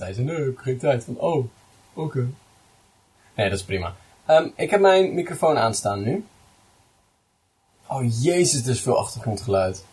zei 0.00 0.12
ze, 0.12 0.22
nee, 0.22 0.36
ik 0.36 0.44
heb 0.44 0.58
geen 0.58 0.78
tijd. 0.78 1.04
Van, 1.04 1.16
oh, 1.18 1.46
oké. 1.94 2.26
Nee, 3.34 3.48
dat 3.50 3.58
is 3.58 3.64
prima. 3.64 3.94
Ehm, 4.26 4.48
ik 4.56 4.70
heb 4.70 4.80
mijn 4.80 5.14
microfoon 5.14 5.58
aanstaan 5.58 6.02
nu. 6.02 6.24
Oh 7.86 8.22
jezus, 8.22 8.64
er 8.64 8.70
is 8.70 8.80
veel 8.80 8.98
achtergrondgeluid. 8.98 9.84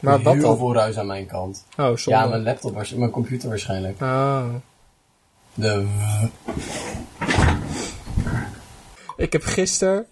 Maar 0.00 0.22
wat 0.22 0.32
Heel 0.34 0.42
dan? 0.42 0.56
veel 0.56 0.74
ruis 0.74 0.96
aan 0.98 1.06
mijn 1.06 1.26
kant. 1.26 1.64
Oh, 1.76 1.86
Ja, 1.86 1.96
zonde. 1.96 2.28
mijn 2.28 2.42
laptop, 2.42 2.84
mijn 2.96 3.10
computer 3.10 3.48
waarschijnlijk. 3.48 4.00
Ah. 4.02 4.44
De 5.54 5.86
Ik 9.16 9.32
heb 9.32 9.42
gisteren 9.42 10.06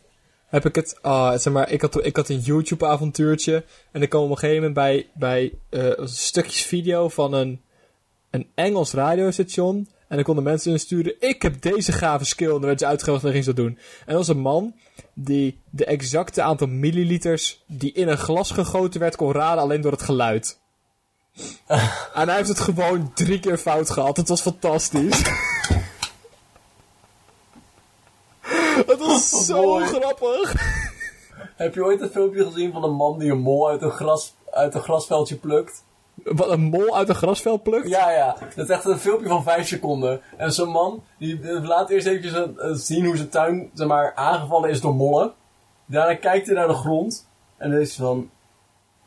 heb 0.46 0.64
ik 0.64 0.74
het, 0.74 0.98
ah, 1.02 1.38
zeg 1.38 1.52
maar, 1.52 1.70
ik 1.70 1.80
had, 1.80 2.05
ik 2.05 2.16
had 2.16 2.28
een 2.28 2.38
YouTube 2.38 2.86
avontuurtje 2.86 3.64
en 3.92 4.02
ik 4.02 4.09
kwam 4.09 4.23
op 4.23 4.30
een 4.30 4.38
gegeven 4.38 4.56
moment 4.56 4.74
bij, 4.74 5.09
bij 5.14 5.52
eh, 5.69 6.06
stukjes 6.06 6.62
video 6.62 7.09
van 7.09 7.32
een, 7.32 7.60
een 8.30 8.46
Engels 8.55 8.92
radiostation 8.92 9.88
en 10.09 10.16
dan 10.16 10.24
konden 10.24 10.45
mensen 10.45 10.72
insturen, 10.72 11.14
ik 11.20 11.42
heb 11.42 11.62
deze 11.62 11.92
gave 11.92 12.24
skill 12.24 12.46
en 12.46 12.52
dan 12.52 12.60
werd 12.60 12.80
ze 12.80 12.86
uitgelegd 12.86 13.24
en 13.24 13.30
ging 13.30 13.45
ze 13.45 13.55
dat 13.55 13.64
doen. 13.64 13.78
En 13.78 14.06
dat 14.06 14.16
was 14.16 14.28
een 14.28 14.38
man 14.38 14.74
die 15.14 15.59
de 15.70 15.84
exacte 15.84 16.42
aantal 16.42 16.66
milliliters 16.66 17.64
die 17.66 17.92
in 17.92 18.08
een 18.08 18.19
glas 18.19 18.50
gegoten 18.50 19.00
werd 19.00 19.16
kon 19.16 19.33
raden 19.33 19.62
alleen 19.62 19.80
door 19.80 19.92
het 19.92 20.02
geluid. 20.02 20.58
en 22.14 22.28
hij 22.28 22.36
heeft 22.36 22.48
het 22.48 22.60
gewoon 22.60 23.12
drie 23.14 23.41
keer 23.41 23.58
fout 23.58 23.91
gehad. 23.91 24.16
Het 24.16 24.28
was 24.28 24.41
fantastisch. 24.41 25.22
Het 28.86 28.98
was 28.98 29.30
zo 29.46 29.62
mooi. 29.62 29.84
grappig. 29.84 30.54
Heb 31.56 31.74
je 31.74 31.84
ooit 31.84 32.00
een 32.00 32.08
filmpje 32.08 32.44
gezien 32.44 32.72
van 32.72 32.84
een 32.84 32.94
man 32.94 33.18
die 33.18 33.30
een 33.30 33.38
mol 33.40 33.68
uit 33.68 33.83
een, 33.83 33.91
gras, 33.91 34.34
uit 34.50 34.74
een 34.74 34.80
grasveldje 34.80 35.36
plukt? 35.36 35.84
Wat 36.24 36.50
een 36.50 36.60
mol 36.62 36.96
uit 36.96 37.08
een 37.08 37.14
grasveld 37.14 37.62
plukt? 37.62 37.88
Ja, 37.88 38.10
ja. 38.10 38.36
Dat 38.55 38.68
is 38.68 38.74
echt 38.74 38.84
een 38.84 38.98
filmpje 38.98 39.28
van 39.28 39.42
5 39.42 39.66
seconden. 39.66 40.20
En 40.36 40.52
zo'n 40.52 40.68
man, 40.68 41.02
die 41.18 41.60
laat 41.60 41.91
eerst 41.91 42.06
eventjes 42.06 42.34
eh, 42.34 42.70
zien 42.72 43.05
hoe 43.05 43.16
zijn 43.16 43.28
tuin, 43.28 43.70
zeg 43.74 43.86
maar, 43.86 44.14
aangevallen 44.14 44.70
is 44.70 44.80
door 44.80 44.94
mollen. 44.94 45.33
Daarna 45.86 46.14
kijkt 46.14 46.46
hij 46.46 46.55
naar 46.55 46.68
de 46.68 46.74
grond. 46.74 47.28
En 47.56 47.70
dan 47.70 47.80
is 47.80 47.96
hij 47.96 48.06
van... 48.06 48.30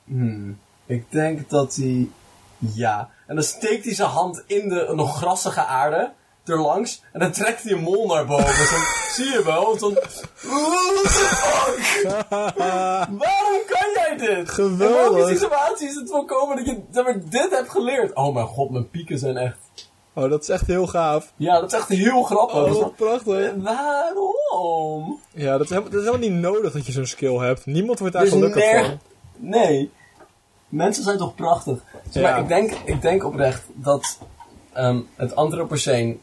Hmm, 0.04 0.59
ik 0.86 1.11
denk 1.11 1.50
dat 1.50 1.76
hij... 1.76 2.09
Ja. 2.58 3.09
En 3.28 3.36
dan 3.36 3.44
steekt 3.44 3.86
hij 3.86 3.94
zijn 3.94 4.09
hand 4.09 4.44
in 4.45 4.70
de 4.70 4.92
nog 4.95 5.17
grassige 5.17 5.66
aarde. 5.66 6.11
Erlangs. 6.45 7.04
En 7.14 7.20
dan 7.20 7.32
trekt 7.32 7.64
hij 7.64 7.72
een 7.72 7.82
mol 7.82 8.08
naar 8.08 8.26
boven. 8.26 8.66
Zo, 8.68 8.76
zie 9.16 9.32
je 9.32 9.42
wel? 9.45 9.78
Zo'n... 9.78 9.94
What 9.94 11.04
the 11.04 11.09
fuck? 11.09 12.00
Waarom 13.20 13.59
kan 13.68 13.88
jij 13.95 14.16
dit? 14.18 14.30
In 14.38 14.48
Geweldig. 14.48 15.16
welke 15.17 15.38
situatie 15.38 15.88
is 15.88 15.95
het 15.95 16.10
voorkomen 16.10 16.56
dat 16.56 16.66
je 16.66 16.80
zeg 16.92 17.04
maar, 17.04 17.20
dit 17.30 17.50
hebt 17.50 17.70
geleerd? 17.70 18.16
Oh 18.16 18.34
mijn 18.34 18.45
god, 18.48 18.70
mijn 18.70 18.90
pieken 18.90 19.17
zijn 19.17 19.38
echt... 19.38 19.58
Oh, 20.14 20.30
dat 20.30 20.42
is 20.42 20.50
echt 20.50 20.67
heel 20.67 20.88
gaaf. 20.88 21.34
Ja, 21.36 21.60
dat 21.60 21.72
is 21.73 21.80
echt 21.80 21.88
heel 21.88 22.23
grappig. 22.23 22.56
Oh, 22.56 22.80
Dat 22.80 22.95
prachtig. 22.95 23.52
waarom? 23.58 25.20
Ja, 25.34 25.52
dat 25.52 25.62
is, 25.62 25.70
helemaal, 25.70 25.92
dat 25.92 26.00
is 26.02 26.06
helemaal 26.08 26.30
niet 26.30 26.40
nodig 26.40 26.72
dat 26.73 26.86
je 26.86 26.92
zo'n 26.92 27.06
skill 27.06 27.36
hebt. 27.38 27.66
Niemand 27.66 28.00
wordt 28.00 28.14
daar 28.14 28.23
Dus 28.23 28.34
gelukkig 28.34 28.86
van. 28.86 29.00
Nee. 29.36 29.92
Mensen 30.70 31.04
zijn 31.04 31.17
toch 31.17 31.36
prachtig. 31.36 31.80
Maar, 32.14 32.40
ik, 32.40 32.48
denk, 32.48 32.72
ik 32.86 33.02
denk 33.02 33.26
oprecht 33.26 33.64
dat 33.73 34.17
ehm, 34.73 35.00
het 35.16 35.36
Anthropoceen... 35.36 36.20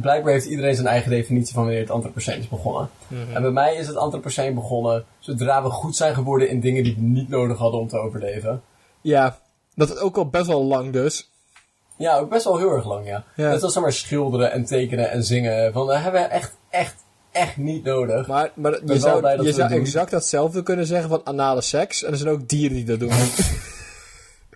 Blijkbaar 0.00 0.32
heeft 0.32 0.46
iedereen 0.46 0.74
zijn 0.74 0.86
eigen 0.86 1.10
definitie 1.10 1.54
van 1.54 1.62
wanneer 1.62 1.80
het 1.80 1.90
Anthropoceen 1.90 2.38
is 2.38 2.48
begonnen. 2.48 2.90
Mhm. 3.06 3.36
En 3.36 3.42
bij 3.42 3.50
mij 3.50 3.74
is 3.74 3.86
het 3.86 3.96
Anthropoceen 3.96 4.54
begonnen 4.54 5.04
zodra 5.18 5.62
we 5.62 5.70
goed 5.70 5.96
zijn 5.96 6.14
geworden 6.14 6.48
in 6.48 6.60
dingen 6.60 6.82
die 6.82 6.94
we 6.94 7.00
niet 7.00 7.28
nodig 7.28 7.58
hadden 7.58 7.80
om 7.80 7.88
te 7.88 7.98
overleven. 7.98 8.62
Ja, 9.00 9.38
dat 9.74 9.90
is 9.90 9.98
ook 9.98 10.16
al 10.16 10.28
best 10.28 10.46
wel 10.46 10.64
lang 10.64 10.92
dus. 10.92 11.30
Ja, 11.96 12.18
ook 12.18 12.30
best 12.30 12.44
wel 12.44 12.58
heel 12.58 12.70
erg 12.70 12.86
lang, 12.86 13.06
ja. 13.06 13.24
Ja. 13.36 13.48
Net 13.50 13.62
als 13.62 13.78
maar 13.78 13.92
schilderen 13.92 14.52
en 14.52 14.64
tekenen 14.64 15.10
en 15.10 15.24
zingen. 15.24 15.72
Van, 15.72 15.86
dat 15.86 16.00
hebben 16.00 16.20
we 16.20 16.26
echt, 16.26 16.56
echt, 16.70 16.94
echt 17.32 17.56
niet 17.56 17.84
nodig. 17.84 18.26
Maar, 18.26 18.50
maar 18.54 18.78
je 18.84 18.98
zou, 18.98 19.42
je 19.42 19.52
zou 19.52 19.72
exact 19.72 20.10
datzelfde 20.10 20.62
kunnen 20.62 20.86
zeggen 20.86 21.08
van 21.08 21.20
anale 21.24 21.60
seks. 21.60 22.04
En 22.04 22.12
er 22.12 22.18
zijn 22.18 22.30
ook 22.30 22.48
dieren 22.48 22.76
die 22.76 22.84
dat 22.84 23.00
doen. 23.00 23.10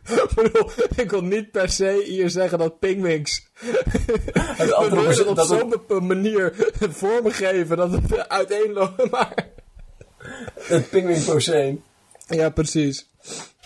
Ik 0.08 0.28
bedoel, 0.34 0.70
ik 0.96 1.10
wil 1.10 1.22
niet 1.22 1.50
per 1.50 1.68
se 1.68 2.02
hier 2.06 2.30
zeggen 2.30 2.58
dat 2.58 2.78
pingwings 2.78 3.46
Het 4.34 4.74
op 5.26 5.36
het- 5.36 5.46
zo'n 5.46 5.74
be- 5.88 6.00
manier 6.00 6.52
vormen 6.90 7.32
geven 7.32 7.76
dat 7.76 7.90
het 7.92 8.28
uiteenloopt. 8.28 9.10
Maar... 9.10 9.34
het 10.58 10.90
pingwingpoceen. 10.90 11.82
Ja, 12.26 12.50
precies. 12.50 13.06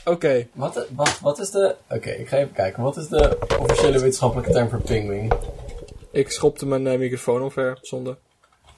Oké, 0.04 0.47
Wat, 0.54 0.86
wat, 0.91 1.19
wat 1.20 1.38
is 1.38 1.50
de... 1.50 1.74
Oké, 1.91 2.10
ik 2.10 2.28
ga 2.28 2.36
even 2.36 2.53
kijken. 2.53 2.82
Wat 2.82 2.97
is 2.97 3.08
de 3.08 3.38
officiële 3.60 3.98
wetenschappelijke 3.98 4.53
term 4.53 4.68
voor 4.68 4.80
pingwing? 4.80 5.32
ik 6.12 6.30
schopte 6.30 6.66
mijn 6.66 6.86
eh, 6.86 6.98
microfoon 6.98 7.42
omver, 7.42 7.78
zonde. 7.82 8.16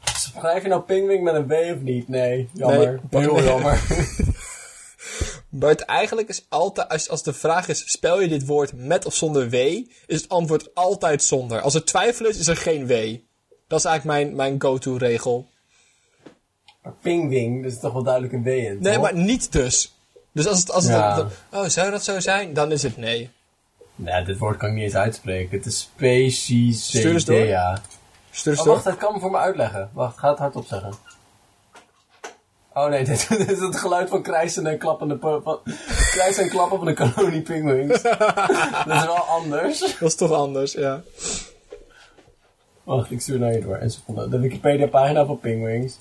Schrijf 0.04 0.62
je 0.62 0.69
nou 0.69 0.82
pingwing 0.82 1.22
met 1.25 1.34
een 1.34 1.46
W 1.46 1.52
of 1.52 1.80
niet? 1.80 2.08
Nee, 2.08 2.48
jammer. 2.52 3.00
Nee. 3.10 3.22
Heel 3.22 3.42
jammer. 3.42 3.80
Maar 5.58 5.69
het 5.69 5.80
eigenlijk 5.80 6.28
is 6.28 6.46
altijd, 6.48 6.88
als, 6.88 7.08
als 7.08 7.22
de 7.22 7.32
vraag 7.32 7.69
is, 7.69 7.91
spel 7.92 8.20
je 8.20 8.28
dit 8.28 8.46
woord 8.46 8.72
met 8.72 9.06
of 9.06 9.14
zonder 9.14 9.50
W, 9.50 9.54
is 9.54 10.20
het 10.20 10.28
antwoord 10.28 10.74
altijd 10.74 11.22
zonder. 11.22 11.60
Als 11.60 11.74
er 11.74 11.84
twijfel 11.84 12.26
is, 12.26 12.38
is 12.38 12.46
er 12.46 12.56
geen 12.56 12.86
W. 12.86 13.16
Dat 13.69 13.78
is 13.78 13.84
eigenlijk 13.84 14.04
mijn, 14.04 14.36
mijn 14.36 14.60
go-to 14.62 14.96
regel. 14.96 15.46
maar 16.82 16.92
pingwing, 17.02 17.62
dat 17.62 17.72
is 17.72 17.80
toch 17.80 17.92
wel 17.92 18.02
duidelijk 18.02 18.32
een 18.32 18.42
W 18.42 18.46
in, 18.46 18.78
Nee, 18.80 18.92
toch? 18.92 19.02
maar 19.02 19.14
niet 19.14 19.52
dus. 19.52 19.92
Dus 20.32 20.46
als 20.46 20.58
het, 20.58 20.70
als 20.70 20.84
het 20.84 20.92
Ja. 20.92 21.26
oh, 21.52 21.64
zou 21.64 21.90
dat 21.90 22.04
zo 22.04 22.20
zijn? 22.20 22.52
Dan 22.54 22.72
is 22.72 22.82
het 22.82 22.96
nee. 22.96 23.30
Nee, 23.94 24.25
dit 24.25 24.38
woord 24.38 24.56
kan 24.56 24.69
ik 24.69 24.75
niet 24.75 24.84
eens 24.84 24.94
uitspreken. 24.94 25.56
Het 25.56 25.66
is 25.66 25.78
species 25.80 26.86
Stuur 26.86 27.12
eens 27.12 27.25
door. 27.25 27.36
Stuur 28.30 28.52
eens 28.52 28.60
Oh, 28.60 28.64
door. 28.66 28.75
wacht, 28.75 28.84
dat 28.84 28.96
kan 28.96 29.12
me 29.14 29.20
voor 29.20 29.30
me 29.30 29.36
uitleggen. 29.36 29.90
Wacht, 29.92 30.19
ga 30.19 30.28
het 30.30 30.38
hardop 30.38 30.66
zeggen. 30.66 30.92
Oh 32.78 32.89
nee, 32.89 33.05
dit, 33.05 33.28
dit 33.39 33.50
is 33.50 33.59
het 33.59 33.77
geluid 33.77 34.09
van 34.09 34.22
krijsen 34.22 34.66
en 34.66 34.78
klappende... 34.78 35.19
Van, 35.21 35.61
krijsen 36.11 36.43
en 36.43 36.49
klappen 36.49 36.78
van 36.78 36.87
een 36.87 37.12
kolonie 37.12 37.43
pinguïns. 37.43 38.03
dat 38.87 38.97
is 38.97 39.05
wel 39.05 39.16
anders. 39.16 39.78
Dat 39.81 40.09
is 40.09 40.15
toch 40.15 40.33
anders, 40.33 40.72
ja. 40.72 41.03
Wacht, 42.84 43.11
ik 43.11 43.21
stuur 43.21 43.38
naar 43.38 43.53
je 43.53 43.61
door. 43.61 43.77
Een 43.81 43.91
seconde. 43.91 44.28
De 44.28 44.38
Wikipedia-pagina 44.38 45.25
van 45.25 45.38
Penguins. 45.38 45.99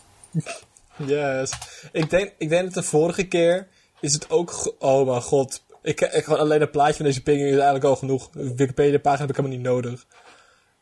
Yes. 0.96 1.52
Ik 1.92 2.10
denk, 2.10 2.34
ik 2.38 2.50
denk 2.50 2.64
dat 2.64 2.74
de 2.74 2.84
vorige 2.84 3.28
keer 3.28 3.68
is 4.00 4.14
het 4.14 4.30
ook... 4.30 4.76
Oh 4.80 5.08
mijn 5.08 5.22
god. 5.22 5.64
Ik, 5.82 6.02
ik, 6.02 6.28
alleen 6.28 6.62
een 6.62 6.70
plaatje 6.70 6.96
van 6.96 7.06
deze 7.06 7.24
pinging 7.24 7.48
is 7.48 7.54
eigenlijk 7.54 7.84
al 7.84 7.96
genoeg. 7.96 8.30
De 8.30 8.56
Wikipedia-pagina 8.56 9.22
heb 9.22 9.30
ik 9.30 9.36
helemaal 9.36 9.58
niet 9.58 9.68
nodig. 9.68 10.06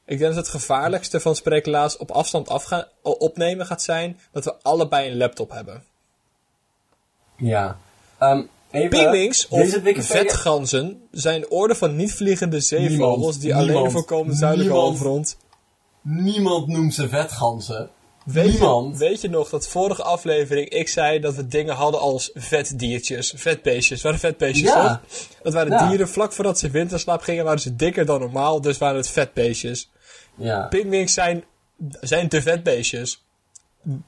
Ik 0.06 0.18
denk 0.18 0.34
dat 0.34 0.46
het 0.46 0.62
gevaarlijkste 0.62 1.20
van 1.20 1.36
spreeklaas 1.36 1.98
op 1.98 2.12
afstand 2.12 2.50
afgaan, 2.50 2.86
opnemen 3.02 3.66
gaat 3.66 3.82
zijn... 3.82 4.20
dat 4.32 4.44
we 4.44 4.56
allebei 4.62 5.12
een 5.12 5.18
laptop 5.18 5.52
hebben. 5.52 5.84
Ja. 7.38 7.78
Even, 8.20 8.90
Pingwings 8.90 9.48
of 9.48 9.80
vetganzen 9.96 11.08
zijn 11.12 11.50
orde 11.50 11.76
van 11.76 11.96
niet-vliegende 11.96 12.60
zeevogels 12.60 13.16
Niemand, 13.16 13.42
die 13.42 13.56
alleen 13.56 13.92
voorkomen 13.92 14.36
zuidelijke 14.36 14.74
halfrond. 14.74 15.38
Niemand 16.02 16.68
noemt 16.68 16.94
ze 16.94 17.10
vetganzen. 17.10 17.90
Weet 18.26 18.58
je, 18.58 18.94
weet 18.98 19.22
je 19.22 19.30
nog 19.30 19.50
dat 19.50 19.68
vorige 19.68 20.04
aflevering 20.04 20.70
ik 20.70 20.88
zei 20.88 21.20
dat 21.20 21.36
we 21.36 21.48
dingen 21.48 21.76
hadden 21.76 22.00
als 22.00 22.32
vetdiertjes, 22.34 23.34
vetbeestjes. 23.36 24.02
Waren 24.02 24.20
vetbeestjes 24.20 24.70
Ja. 24.70 24.88
toch? 24.88 25.18
Dat 25.44 25.54
waren 25.54 25.72
Ja. 25.72 25.88
dieren 25.88 26.10
vlak 26.10 26.34
voordat 26.34 26.60
ze 26.60 26.70
winterslaap 26.70 27.22
gingen, 27.22 27.44
waren 27.44 27.60
ze 27.60 27.76
dikker 27.76 28.06
dan 28.06 28.20
normaal, 28.20 28.62
dus 28.62 28.78
waren 28.78 28.98
het 28.98 29.10
vetbeestjes. 29.10 29.90
Ja. 30.36 30.68
Pingwings 30.68 31.14
zijn, 31.14 31.44
zijn 32.02 32.30
de 32.30 32.42
vetbeestjes. 32.42 33.26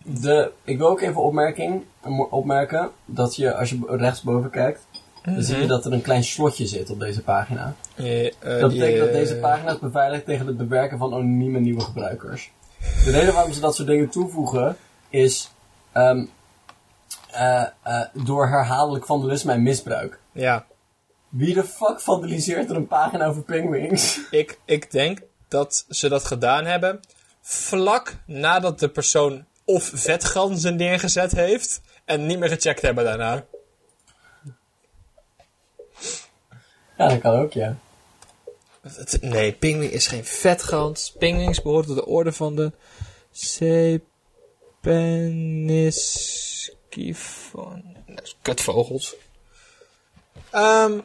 De, 0.04 0.52
ik 0.64 0.78
wil 0.78 0.88
ook 0.88 1.02
even 1.02 1.22
opmerking, 1.22 1.84
opmerken 2.30 2.90
dat 3.06 3.36
je, 3.36 3.56
als 3.56 3.70
je 3.70 3.80
rechtsboven 3.88 4.50
kijkt, 4.50 4.86
dan 5.24 5.44
zie 5.44 5.58
je 5.58 5.68
dat 5.68 5.86
er 5.86 5.94
een 5.94 6.02
klein 6.02 6.24
slotje 6.24 6.66
zit 6.68 6.90
op 6.90 7.00
deze 7.00 7.24
pagina. 7.24 7.76
Eh, 7.96 8.26
eh, 8.26 8.34
Dat 8.60 8.72
betekent 8.72 9.00
dat 9.00 9.08
eh, 9.08 9.14
deze 9.14 9.36
pagina 9.36 9.72
is 9.72 9.80
beveiligd 9.80 10.26
tegen 10.26 10.48
het 10.48 10.58
bewerken 10.58 10.98
van 10.98 11.14
anonieme 11.14 11.60
nieuwe 11.60 11.82
gebruikers. 11.82 12.52
De 13.06 13.12
reden 13.12 13.34
waarom 13.34 13.54
ze 13.54 13.60
dat 13.60 13.76
soort 13.76 13.88
dingen 13.88 14.10
toevoegen 14.10 14.78
is 15.10 15.52
ehm, 15.92 16.26
eh, 17.32 17.62
eh, 17.84 18.02
door 18.14 18.48
herhaaldelijk 18.48 19.06
vandalisme 19.06 19.52
en 19.52 19.64
misbruik. 19.64 20.20
Ja, 20.32 20.66
Wie 21.30 21.54
de 21.54 21.64
fuck 21.64 22.02
vandaliseert 22.02 22.70
er 22.70 22.76
een 22.76 22.88
pagina 22.88 23.26
over 23.26 23.42
penguins? 23.42 24.20
ik, 24.32 24.60
ik 24.66 24.92
denk 24.92 25.20
dat 25.48 25.86
ze 25.90 26.10
dat 26.10 26.26
gedaan 26.26 26.66
hebben 26.66 27.00
vlak 27.42 28.16
nadat 28.26 28.80
de 28.80 28.90
persoon 28.90 29.46
of 29.66 29.92
vetganzen 29.94 30.76
neergezet 30.76 31.32
heeft 31.32 31.82
en 32.06 32.26
niet 32.26 32.40
meer 32.40 32.50
gecheckt 32.50 32.82
hebben 32.82 33.04
daarna. 33.04 33.46
Ja, 36.98 37.08
dat 37.08 37.20
kan 37.20 37.40
ook, 37.40 37.54
ja. 37.54 37.78
Nee, 39.22 39.54
pingwing 39.54 39.92
is 39.92 40.08
geen 40.08 40.26
vetgans. 40.26 41.12
Pingwings 41.12 41.62
behoort 41.62 41.86
tot 41.88 41.96
de 41.96 42.06
orde 42.06 42.32
van 42.32 42.56
de 42.56 42.72
is 45.68 46.72
kutvogels. 48.42 49.16
Ehm 50.50 51.00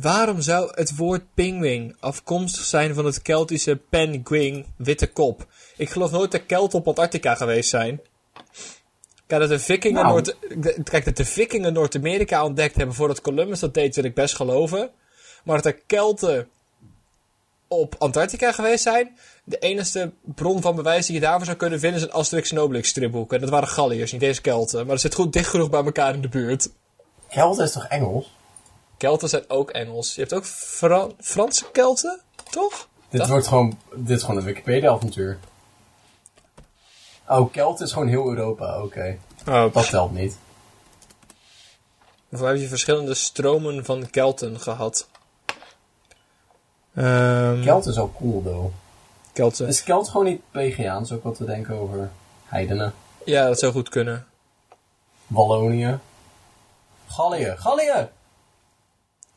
Waarom 0.00 0.40
zou 0.40 0.70
het 0.74 0.96
woord 0.96 1.22
pinguïn 1.34 1.96
afkomstig 2.00 2.64
zijn 2.64 2.94
van 2.94 3.04
het 3.04 3.22
Keltische 3.22 3.76
penguin, 3.88 4.66
witte 4.76 5.06
kop? 5.06 5.46
Ik 5.76 5.90
geloof 5.90 6.10
nooit 6.10 6.30
dat 6.30 6.46
Kelten 6.46 6.78
op 6.78 6.86
Antarctica 6.88 7.34
geweest 7.34 7.70
zijn. 7.70 8.00
Kijk, 9.26 9.40
dat 9.40 9.50
de 9.50 9.58
vikingen, 9.58 10.02
Nou. 10.02 10.08
Noord, 10.14 10.36
de- 10.62 10.82
kijk, 10.82 11.04
dat 11.04 11.16
de 11.16 11.24
vikingen 11.24 11.72
Noord-Amerika 11.72 12.44
ontdekt 12.44 12.76
hebben 12.76 12.94
voordat 12.94 13.20
Columbus 13.20 13.60
dat 13.60 13.74
deed, 13.74 13.94
wil 13.94 14.04
ik 14.04 14.14
best 14.14 14.34
geloven. 14.36 14.90
Maar 15.44 15.56
dat 15.56 15.66
er 15.66 15.80
Kelten 15.86 16.48
op 17.68 17.94
Antarctica 17.98 18.52
geweest 18.52 18.82
zijn, 18.82 19.16
de 19.44 19.58
enige 19.58 20.12
bron 20.20 20.62
van 20.62 20.76
bewijs 20.76 21.06
die 21.06 21.14
je 21.14 21.20
daarvoor 21.20 21.44
zou 21.44 21.56
kunnen 21.56 21.80
vinden 21.80 22.00
is 22.00 22.06
een 22.06 22.12
Asterix 22.12 22.50
en 22.50 22.58
Obelix 22.58 22.88
stripboek. 22.88 23.32
En 23.32 23.40
dat 23.40 23.50
waren 23.50 23.68
Galliërs, 23.68 24.12
niet 24.12 24.22
eens 24.22 24.40
Kelten. 24.40 24.78
Maar 24.78 24.86
dat 24.86 25.00
zit 25.00 25.14
goed 25.14 25.32
dicht 25.32 25.48
genoeg 25.50 25.70
bij 25.70 25.84
elkaar 25.84 26.14
in 26.14 26.20
de 26.20 26.28
buurt. 26.28 26.68
Kelten 27.28 27.64
is 27.64 27.72
toch 27.72 27.86
Engels? 27.86 28.30
Kelten 29.02 29.28
zijn 29.28 29.44
ook 29.48 29.70
Engels. 29.70 30.14
Je 30.14 30.20
hebt 30.20 30.32
ook 30.34 30.44
Fra- 30.44 31.08
Franse 31.20 31.70
Kelten, 31.70 32.20
toch? 32.50 32.88
Dit 33.08 33.20
Dat- 33.20 33.28
wordt 33.30 33.46
gewoon, 33.46 33.78
dit 33.94 34.16
is 34.16 34.22
gewoon 34.22 34.36
een 34.36 34.44
Wikipedia-avontuur. 34.46 35.38
Oh, 37.28 37.52
Kelten 37.52 37.84
is 37.86 37.92
gewoon 37.92 38.08
heel 38.08 38.28
Europa, 38.28 38.82
oké. 38.82 39.18
Oh, 39.48 39.72
Dat 39.74 39.88
telt 39.90 40.12
niet. 40.12 40.36
Of 42.32 42.40
heb 42.40 42.56
je 42.56 42.68
verschillende 42.68 43.14
stromen 43.14 43.84
van 43.84 44.10
Kelten 44.10 44.60
gehad? 44.60 45.08
Ehm 46.94 47.62
Kelten 47.62 47.90
is 47.90 47.98
ook 47.98 48.16
cool, 48.16 48.42
though. 48.42 48.72
Kelten. 49.32 49.68
Is 49.68 49.82
Kelt 49.82 50.08
gewoon 50.08 50.26
niet 50.26 50.40
Pegiaans, 50.50 51.12
ook 51.12 51.22
wat 51.22 51.38
we 51.38 51.44
denken 51.44 51.74
over 51.74 52.10
heidenen? 52.44 52.94
Ja, 53.24 53.46
dat 53.46 53.58
zou 53.58 53.72
goed 53.72 53.88
kunnen. 53.88 54.26
Wallonië? 55.26 55.98
Gallië, 57.06 57.54
Gallië! 57.56 58.08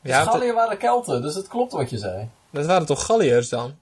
Ja, 0.06 0.24
Dus 0.24 0.32
Gallië 0.32 0.52
waren 0.52 0.78
Kelten, 0.78 1.22
dus 1.22 1.34
het 1.34 1.48
klopt 1.48 1.72
wat 1.72 1.90
je 1.90 1.98
zei. 1.98 2.28
dat 2.50 2.66
waren 2.66 2.86
toch 2.86 3.04
Galliërs 3.04 3.48
dan? 3.48 3.76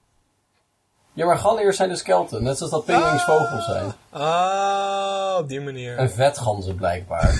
Ja, 1.13 1.25
maar 1.25 1.37
Galliërs 1.37 1.77
zijn 1.77 1.89
dus 1.89 2.01
Kelten, 2.01 2.43
net 2.43 2.57
zoals 2.57 2.71
dat 2.71 2.85
pinguïns 2.85 3.23
vogels 3.23 3.65
zijn. 3.65 3.93
Ah, 4.09 5.35
op 5.39 5.49
die 5.49 5.61
manier. 5.61 5.97
En 5.97 6.11
vetganzen 6.11 6.75
blijkbaar. 6.75 7.33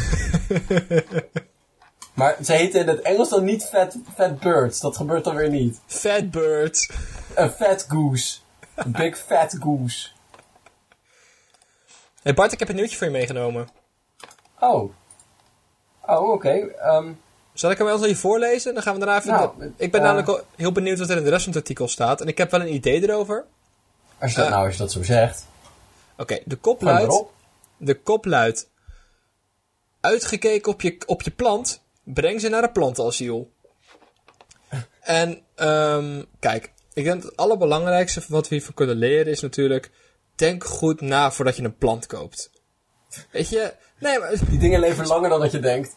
maar 2.13 2.35
ze 2.43 2.53
heten 2.53 2.79
in 2.81 2.87
het 2.87 3.01
Engels 3.01 3.29
dan 3.29 3.43
niet 3.43 3.63
fat, 3.65 3.97
fat 4.15 4.39
birds, 4.39 4.79
dat 4.79 4.95
gebeurt 4.95 5.23
dan 5.23 5.35
weer 5.35 5.49
niet. 5.49 5.79
Fat 5.85 6.31
bird. 6.31 6.89
Een 7.35 7.49
fat 7.49 7.85
goose. 7.89 8.37
Een 8.75 8.91
big 8.91 9.17
fat 9.17 9.57
goose. 9.59 10.07
Hey 12.21 12.33
Bart, 12.33 12.51
ik 12.51 12.59
heb 12.59 12.69
een 12.69 12.75
nieuwtje 12.75 12.97
voor 12.97 13.07
je 13.07 13.13
meegenomen. 13.13 13.67
Oh. 14.59 14.91
Oh, 16.05 16.29
oké. 16.31 16.49
ehm, 16.49 17.11
Zal 17.55 17.71
ik 17.71 17.77
hem 17.77 17.87
wel 17.87 18.05
je 18.05 18.15
voorlezen? 18.15 18.73
Dan 18.73 18.83
gaan 18.83 18.93
we 18.93 18.99
daarna 18.99 19.17
even... 19.17 19.31
Nou, 19.31 19.73
ik 19.77 19.91
ben 19.91 19.99
eh, 19.99 20.05
namelijk 20.05 20.27
al 20.27 20.41
heel 20.55 20.71
benieuwd 20.71 20.99
wat 20.99 21.09
er 21.09 21.17
in 21.17 21.23
de 21.23 21.29
rest 21.29 21.43
van 21.43 21.53
het 21.53 21.61
artikel 21.61 21.87
staat. 21.87 22.21
En 22.21 22.27
ik 22.27 22.37
heb 22.37 22.51
wel 22.51 22.61
een 22.61 22.73
idee 22.73 23.03
erover. 23.03 23.45
als 24.19 24.31
je 24.31 24.37
dat 24.37 24.45
Eh. 24.45 24.51
nou, 24.51 24.65
als 24.65 24.73
je 24.73 24.79
dat 24.81 24.91
zo 24.91 25.03
zegt. 25.03 25.45
Oké, 26.17 26.39
de 26.45 26.55
kop 26.55 26.81
luidt... 26.81 27.23
De 27.77 27.99
kop 28.01 28.25
luidt... 28.25 28.69
Uitgekeken 30.01 30.71
op 30.71 30.81
je, 30.81 30.97
op 31.05 31.21
je 31.21 31.31
plant, 31.31 31.83
breng 32.03 32.41
ze 32.41 32.49
naar 32.49 32.63
een 32.63 32.71
plantenasiel. 32.71 33.51
En, 34.99 35.41
ehm 35.55 36.23
kijk, 36.39 36.73
ik 36.93 37.03
denk 37.03 37.21
dat 37.21 37.31
het 37.31 37.37
allerbelangrijkste 37.37 38.21
wat 38.27 38.47
we 38.47 38.55
hiervan 38.55 38.73
kunnen 38.73 38.95
leren 38.95 39.31
is 39.31 39.41
natuurlijk... 39.41 39.91
Denk 40.35 40.63
goed 40.63 41.01
na 41.01 41.31
voordat 41.31 41.55
je 41.55 41.63
een 41.63 41.77
plant 41.77 42.05
koopt. 42.05 42.51
Weet 43.31 43.49
je, 43.49 43.73
nee, 43.99 44.19
maar 44.19 44.33
Die 44.49 44.59
dingen 44.59 44.79
leven 44.79 45.07
langer 45.07 45.29
dan 45.29 45.39
dat 45.39 45.51
je 45.51 45.59
denkt. 45.59 45.95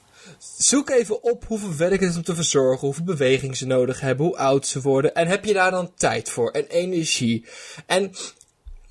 Zoek 0.59 0.91
even 0.91 1.23
op 1.23 1.45
hoeveel 1.45 1.77
werk 1.77 2.01
het 2.01 2.11
is 2.11 2.17
om 2.17 2.23
te 2.23 2.35
verzorgen, 2.35 2.87
hoeveel 2.87 3.05
beweging 3.05 3.57
ze 3.57 3.67
nodig 3.67 4.01
hebben, 4.01 4.27
hoe 4.27 4.37
oud 4.37 4.67
ze 4.67 4.81
worden. 4.81 5.15
En 5.15 5.27
heb 5.27 5.45
je 5.45 5.53
daar 5.53 5.71
dan 5.71 5.95
tijd 5.95 6.31
voor 6.31 6.51
en 6.51 6.67
energie? 6.67 7.45
En 7.87 8.13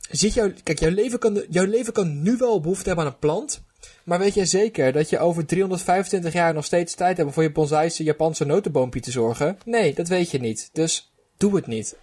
ziet 0.09 0.33
jouw, 0.33 0.51
kijk, 0.63 0.79
jouw 0.79 0.91
leven, 0.91 1.19
kan, 1.19 1.45
jouw 1.49 1.65
leven 1.65 1.93
kan 1.93 2.21
nu 2.21 2.37
wel 2.37 2.61
behoefte 2.61 2.87
hebben 2.87 3.05
aan 3.05 3.11
een 3.11 3.19
plant. 3.19 3.61
Maar 4.03 4.19
weet 4.19 4.33
jij 4.33 4.45
zeker 4.45 4.91
dat 4.91 5.09
je 5.09 5.19
over 5.19 5.45
325 5.45 6.33
jaar 6.33 6.53
nog 6.53 6.65
steeds 6.65 6.95
tijd 6.95 7.17
hebt 7.17 7.27
om 7.27 7.33
voor 7.33 7.43
je 7.43 7.51
bonsai'se 7.51 8.03
Japanse 8.03 8.45
notenboompje 8.45 8.99
te 8.99 9.11
zorgen? 9.11 9.57
Nee, 9.65 9.93
dat 9.93 10.07
weet 10.07 10.31
je 10.31 10.39
niet. 10.39 10.69
Dus 10.73 11.11
doe 11.37 11.55
het 11.55 11.67
niet. 11.67 11.97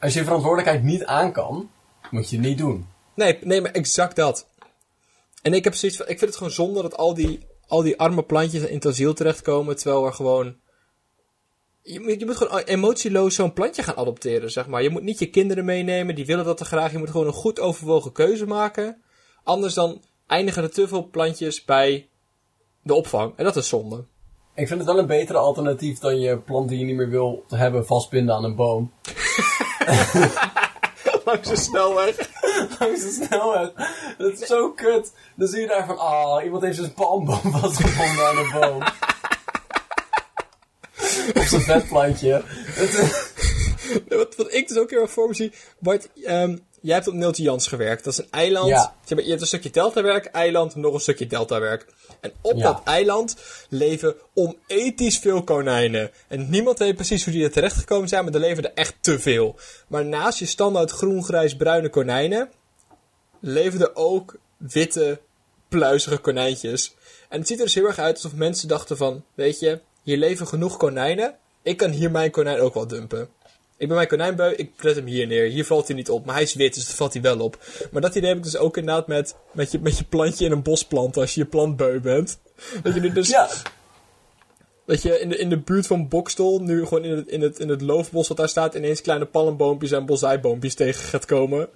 Als 0.00 0.12
je 0.12 0.18
je 0.18 0.24
verantwoordelijkheid 0.24 0.82
niet 0.82 1.04
aan 1.04 1.32
kan, 1.32 1.70
moet 2.10 2.30
je 2.30 2.36
het 2.36 2.46
niet 2.46 2.58
doen. 2.58 2.86
Nee, 3.14 3.38
nee, 3.42 3.60
maar 3.60 3.70
exact 3.70 4.16
dat. 4.16 4.46
En 5.42 5.54
ik 5.54 5.64
heb 5.64 5.74
zoiets 5.74 5.98
van, 5.98 6.08
ik 6.08 6.18
vind 6.18 6.30
het 6.30 6.38
gewoon 6.38 6.52
zonde 6.52 6.82
dat 6.82 6.96
al 6.96 7.14
die, 7.14 7.45
al 7.68 7.82
die 7.82 7.98
arme 7.98 8.22
plantjes 8.22 8.62
in 8.62 8.74
het 8.74 8.86
asiel 8.86 9.14
terechtkomen, 9.14 9.76
terwijl 9.76 10.06
er 10.06 10.12
gewoon... 10.12 10.56
Je 11.82 12.00
moet, 12.00 12.20
je 12.20 12.26
moet 12.26 12.36
gewoon 12.36 12.58
emotieloos 12.58 13.34
zo'n 13.34 13.52
plantje 13.52 13.82
gaan 13.82 13.96
adopteren, 13.96 14.50
zeg 14.50 14.66
maar. 14.66 14.82
Je 14.82 14.90
moet 14.90 15.02
niet 15.02 15.18
je 15.18 15.30
kinderen 15.30 15.64
meenemen, 15.64 16.14
die 16.14 16.26
willen 16.26 16.44
dat 16.44 16.56
te 16.56 16.64
graag. 16.64 16.92
Je 16.92 16.98
moet 16.98 17.10
gewoon 17.10 17.26
een 17.26 17.32
goed 17.32 17.60
overwogen 17.60 18.12
keuze 18.12 18.46
maken. 18.46 19.02
Anders 19.44 19.74
dan 19.74 20.02
eindigen 20.26 20.62
er 20.62 20.70
te 20.70 20.88
veel 20.88 21.08
plantjes 21.08 21.64
bij 21.64 22.08
de 22.82 22.94
opvang. 22.94 23.32
En 23.36 23.44
dat 23.44 23.56
is 23.56 23.68
zonde. 23.68 24.04
Ik 24.54 24.66
vind 24.66 24.80
het 24.80 24.88
wel 24.88 24.98
een 24.98 25.06
betere 25.06 25.38
alternatief 25.38 25.98
dan 25.98 26.20
je 26.20 26.38
plant 26.38 26.68
die 26.68 26.78
je 26.78 26.84
niet 26.84 26.96
meer 26.96 27.10
wil 27.10 27.44
hebben 27.48 27.86
vastbinden 27.86 28.34
aan 28.34 28.44
een 28.44 28.56
boom. 28.56 28.92
Langs 31.26 31.48
de 31.48 31.56
snelweg. 31.56 32.16
Langs 32.78 33.00
de 33.02 33.20
snelweg. 33.26 33.70
Dat 34.18 34.32
is 34.40 34.46
zo 34.48 34.70
kut. 34.72 35.12
Dan 35.36 35.48
zie 35.48 35.60
je 35.60 35.66
daar 35.66 35.86
van, 35.86 35.98
ah, 35.98 36.44
iemand 36.44 36.62
heeft 36.62 36.76
zijn 36.80 36.92
palmboom 36.94 37.40
vastgebonden 37.52 38.26
aan 38.26 38.36
een 38.38 38.50
boom. 38.60 38.82
Of 41.34 41.46
zijn 41.48 41.60
vetplantje. 41.62 42.42
Het 42.46 42.94
is- 42.98 43.24
Wat, 44.08 44.36
wat 44.36 44.52
ik 44.54 44.68
dus 44.68 44.76
ook 44.78 44.90
heel 44.90 45.00
erg 45.00 45.10
voor 45.10 45.28
me 45.28 45.34
zie. 45.34 45.52
Bart, 45.78 46.08
ehm, 46.24 46.56
jij 46.80 46.94
hebt 46.94 47.08
op 47.08 47.14
Neeltje 47.14 47.42
Jans 47.42 47.66
gewerkt. 47.66 48.04
Dat 48.04 48.12
is 48.12 48.18
een 48.18 48.30
eiland. 48.30 48.68
Ja. 48.68 48.94
Je 49.04 49.14
hebt, 49.14 49.40
een 49.40 49.46
stukje 49.46 49.70
deltawerk, 49.70 50.24
eiland, 50.26 50.74
nog 50.74 50.94
een 50.94 51.00
stukje 51.00 51.26
deltawerk. 51.26 51.86
En 52.20 52.32
op 52.40 52.56
Ja. 52.56 52.62
dat 52.62 52.80
eiland 52.84 53.36
leven 53.68 54.14
onethisch 54.34 55.18
veel 55.18 55.44
konijnen. 55.44 56.10
En 56.28 56.50
niemand 56.50 56.78
weet 56.78 56.94
precies 56.94 57.24
hoe 57.24 57.32
die 57.32 57.44
er 57.44 57.50
terecht 57.50 57.76
gekomen 57.76 58.08
zijn, 58.08 58.24
maar 58.24 58.34
er 58.34 58.40
leven 58.40 58.64
er 58.64 58.74
echt 58.74 58.94
te 59.00 59.18
veel. 59.18 59.58
Maar 59.88 60.04
naast 60.04 60.38
je 60.38 60.46
standaard 60.46 60.90
groen, 60.90 61.24
grijs, 61.24 61.56
bruine 61.56 61.88
konijnen, 61.88 62.50
leven 63.40 63.80
er 63.80 63.94
ook 63.94 64.36
witte, 64.56 65.20
pluizige 65.68 66.18
konijntjes. 66.18 66.94
En 67.28 67.38
het 67.38 67.48
ziet 67.48 67.58
er 67.58 67.64
dus 67.64 67.74
heel 67.74 67.86
erg 67.86 67.98
uit 67.98 68.14
alsof 68.14 68.34
mensen 68.34 68.68
dachten 68.68 68.96
van, 68.96 69.24
weet 69.34 69.60
je, 69.60 69.80
hier 70.02 70.16
leven 70.16 70.46
genoeg 70.46 70.76
konijnen. 70.76 71.34
Ik 71.62 71.76
kan 71.76 71.90
hier 71.90 72.10
mijn 72.10 72.30
konijn 72.30 72.60
ook 72.60 72.74
wel 72.74 72.86
dumpen. 72.86 73.28
Ik 73.78 73.86
ben 73.86 73.96
mijn 73.96 74.08
konijnbeu, 74.08 74.52
ik 74.52 74.72
zet 74.76 74.96
hem 74.96 75.06
hier 75.06 75.26
neer. 75.26 75.50
Hier 75.50 75.64
valt 75.64 75.86
hij 75.86 75.96
niet 75.96 76.10
op, 76.10 76.24
maar 76.24 76.34
hij 76.34 76.44
is 76.44 76.54
wit, 76.54 76.74
dus 76.74 76.86
dat 76.86 76.96
valt 76.96 77.12
hij 77.12 77.22
wel 77.22 77.40
op. 77.40 77.58
Maar 77.90 78.02
dat 78.02 78.14
idee 78.14 78.28
heb 78.28 78.38
ik 78.38 78.44
dus 78.44 78.56
ook 78.56 78.76
inderdaad 78.76 79.06
met, 79.06 79.36
met, 79.52 79.72
je, 79.72 79.78
met 79.78 79.98
je 79.98 80.04
plantje 80.04 80.44
in 80.44 80.52
een 80.52 80.62
bos 80.62 80.84
planten 80.84 81.20
als 81.20 81.34
je 81.34 81.40
je 81.40 81.46
plantbeu 81.46 82.00
bent. 82.00 82.38
Dat 82.82 82.94
je 82.94 83.00
nu 83.00 83.12
dus, 83.12 83.28
ja, 83.28 83.48
dat 84.86 85.02
je 85.02 85.20
in 85.20 85.28
de, 85.28 85.36
in 85.36 85.48
de 85.48 85.58
buurt 85.58 85.86
van 85.86 86.08
Bokstol, 86.08 86.60
nu 86.60 86.86
gewoon 86.86 87.04
in 87.04 87.16
het, 87.16 87.28
in, 87.28 87.40
het, 87.42 87.58
in 87.58 87.68
het 87.68 87.80
loofbos 87.80 88.28
wat 88.28 88.36
daar 88.36 88.48
staat, 88.48 88.74
ineens 88.74 89.00
kleine 89.00 89.24
palmboompjes 89.24 89.92
en 89.92 90.06
bosaiboompjes 90.06 90.74
tegen 90.74 91.04
gaat 91.04 91.24
komen. 91.24 91.68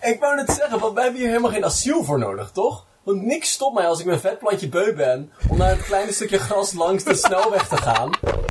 ik 0.00 0.20
wou 0.20 0.36
net 0.36 0.50
zeggen, 0.50 0.78
want 0.78 0.94
wij 0.94 1.02
hebben 1.02 1.20
hier 1.20 1.30
helemaal 1.30 1.50
geen 1.50 1.64
asiel 1.64 2.04
voor 2.04 2.18
nodig, 2.18 2.50
toch? 2.50 2.86
Want 3.02 3.22
niks 3.22 3.50
stopt 3.50 3.74
mij 3.74 3.86
als 3.86 4.00
ik 4.00 4.06
mijn 4.06 4.20
vetplantje 4.20 4.68
beu 4.68 4.94
ben 4.94 5.32
om 5.48 5.58
naar 5.58 5.72
een 5.72 5.82
klein 5.82 6.12
stukje 6.12 6.38
gras 6.38 6.72
langs 6.72 7.04
de 7.04 7.14
snelweg 7.14 7.68
te 7.68 7.76
gaan. 7.76 8.10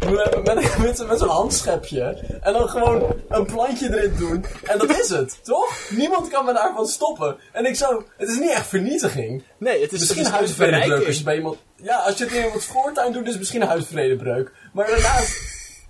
Met, 0.10 0.43
met, 0.43 0.77
met, 0.77 1.08
met 1.08 1.20
zo'n 1.20 1.27
handschepje. 1.27 2.24
En 2.41 2.53
dan 2.53 2.70
gewoon 2.70 3.15
een 3.29 3.46
plantje 3.46 3.98
erin 3.98 4.15
doen. 4.17 4.46
En 4.63 4.77
dat 4.77 4.89
is 4.89 5.10
het, 5.10 5.39
toch? 5.43 5.89
Niemand 5.89 6.27
kan 6.27 6.46
me 6.46 6.53
daarvan 6.53 6.88
stoppen. 6.88 7.38
En 7.51 7.65
ik 7.65 7.75
zou... 7.75 8.03
Het 8.17 8.29
is 8.29 8.39
niet 8.39 8.50
echt 8.50 8.67
vernietiging. 8.67 9.43
Nee, 9.58 9.81
het 9.81 9.91
is 9.91 10.00
Misschien 10.00 10.24
het 10.24 10.31
is 10.31 10.38
huisvredebreuk 10.39 11.08
als 11.08 11.17
je 11.17 11.24
bij 11.24 11.36
iemand... 11.36 11.58
Ja, 11.75 11.98
als 11.98 12.17
je 12.17 12.24
het 12.24 12.34
in 12.34 12.43
iemands 12.43 12.65
voortuin 12.65 13.12
doet, 13.12 13.24
is 13.24 13.29
het 13.29 13.39
misschien 13.39 13.62
een 13.62 13.67
huisvredebreuk. 13.67 14.51
Maar 14.74 14.88
daarnaast 14.88 15.41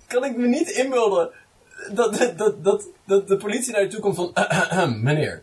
kan 0.06 0.24
ik 0.24 0.36
me 0.36 0.46
niet 0.46 0.68
inbeelden 0.70 1.30
dat, 1.92 2.18
dat, 2.18 2.38
dat, 2.38 2.64
dat, 2.64 2.88
dat 3.06 3.28
de 3.28 3.36
politie 3.36 3.72
naar 3.72 3.82
je 3.82 3.88
toe 3.88 4.00
komt 4.00 4.16
van... 4.16 4.32
meneer, 5.02 5.42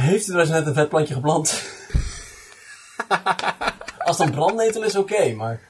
heeft 0.00 0.28
u 0.28 0.32
er 0.32 0.40
eens 0.40 0.48
net 0.48 0.66
een 0.66 0.74
vetplantje 0.74 1.14
geplant? 1.14 1.62
als 3.98 4.18
het 4.18 4.26
een 4.26 4.34
brandnetel 4.34 4.82
is, 4.82 4.96
oké, 4.96 5.32
maar... 5.32 5.60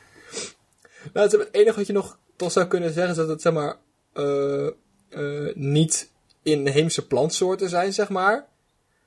Nou, 1.13 1.31
het, 1.31 1.49
enige 1.53 1.77
wat 1.77 1.87
je 1.87 1.93
nog 1.93 2.19
toch 2.37 2.53
zou 2.53 2.67
kunnen 2.67 2.93
zeggen 2.93 3.11
is 3.11 3.17
dat 3.17 3.29
het 3.29 3.43
zeg 3.43 3.53
maar 3.53 3.77
eh, 4.13 4.67
eh, 5.09 5.55
niet 5.55 6.11
inheemse 6.43 7.07
plantsoorten 7.07 7.69
zijn, 7.69 7.93
zeg 7.93 8.09
maar. 8.09 8.47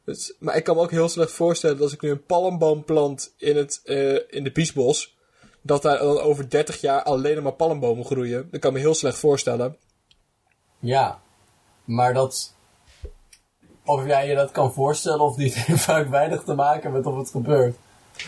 Dus, 0.06 0.34
maar 0.40 0.56
ik 0.56 0.64
kan 0.64 0.76
me 0.76 0.82
ook 0.82 0.92
heel 0.92 1.10
slecht 1.10 1.32
voorstellen 1.32 1.76
dat 1.76 1.86
als 1.86 1.94
ik 1.94 2.02
nu 2.02 2.10
een 2.10 2.26
palmboom 2.26 2.84
plant 2.84 3.34
in, 3.38 3.58
het, 3.58 3.82
eh, 3.84 4.14
in 4.14 4.44
de 4.44 4.52
biesbos, 4.52 5.18
dat 5.62 5.82
daar 5.82 5.98
dan 5.98 6.20
over 6.20 6.50
30 6.50 6.82
jaar 6.82 7.04
alleen 7.04 7.44
maar 7.44 7.54
palmbomen 7.54 8.06
groeien. 8.06 8.48
Dat 8.52 8.60
kan 8.60 8.74
me 8.74 8.80
heel 8.80 8.94
slecht 8.94 9.18
voorstellen. 9.18 9.78
Ja, 10.80 11.22
maar 11.86 12.14
dat... 12.14 12.56
Of 13.92 14.06
jij 14.06 14.28
je 14.28 14.36
dat 14.36 14.52
kan 14.52 14.74
voorstellen 14.74 15.20
of 15.20 15.38
niet, 15.38 15.56
heeft 15.66 15.84
vaak 15.84 16.08
weinig 16.08 16.44
te 16.44 16.54
maken 16.54 16.92
met 16.92 17.06
of 17.06 17.18
het 17.18 17.30
gebeurt. 17.30 17.76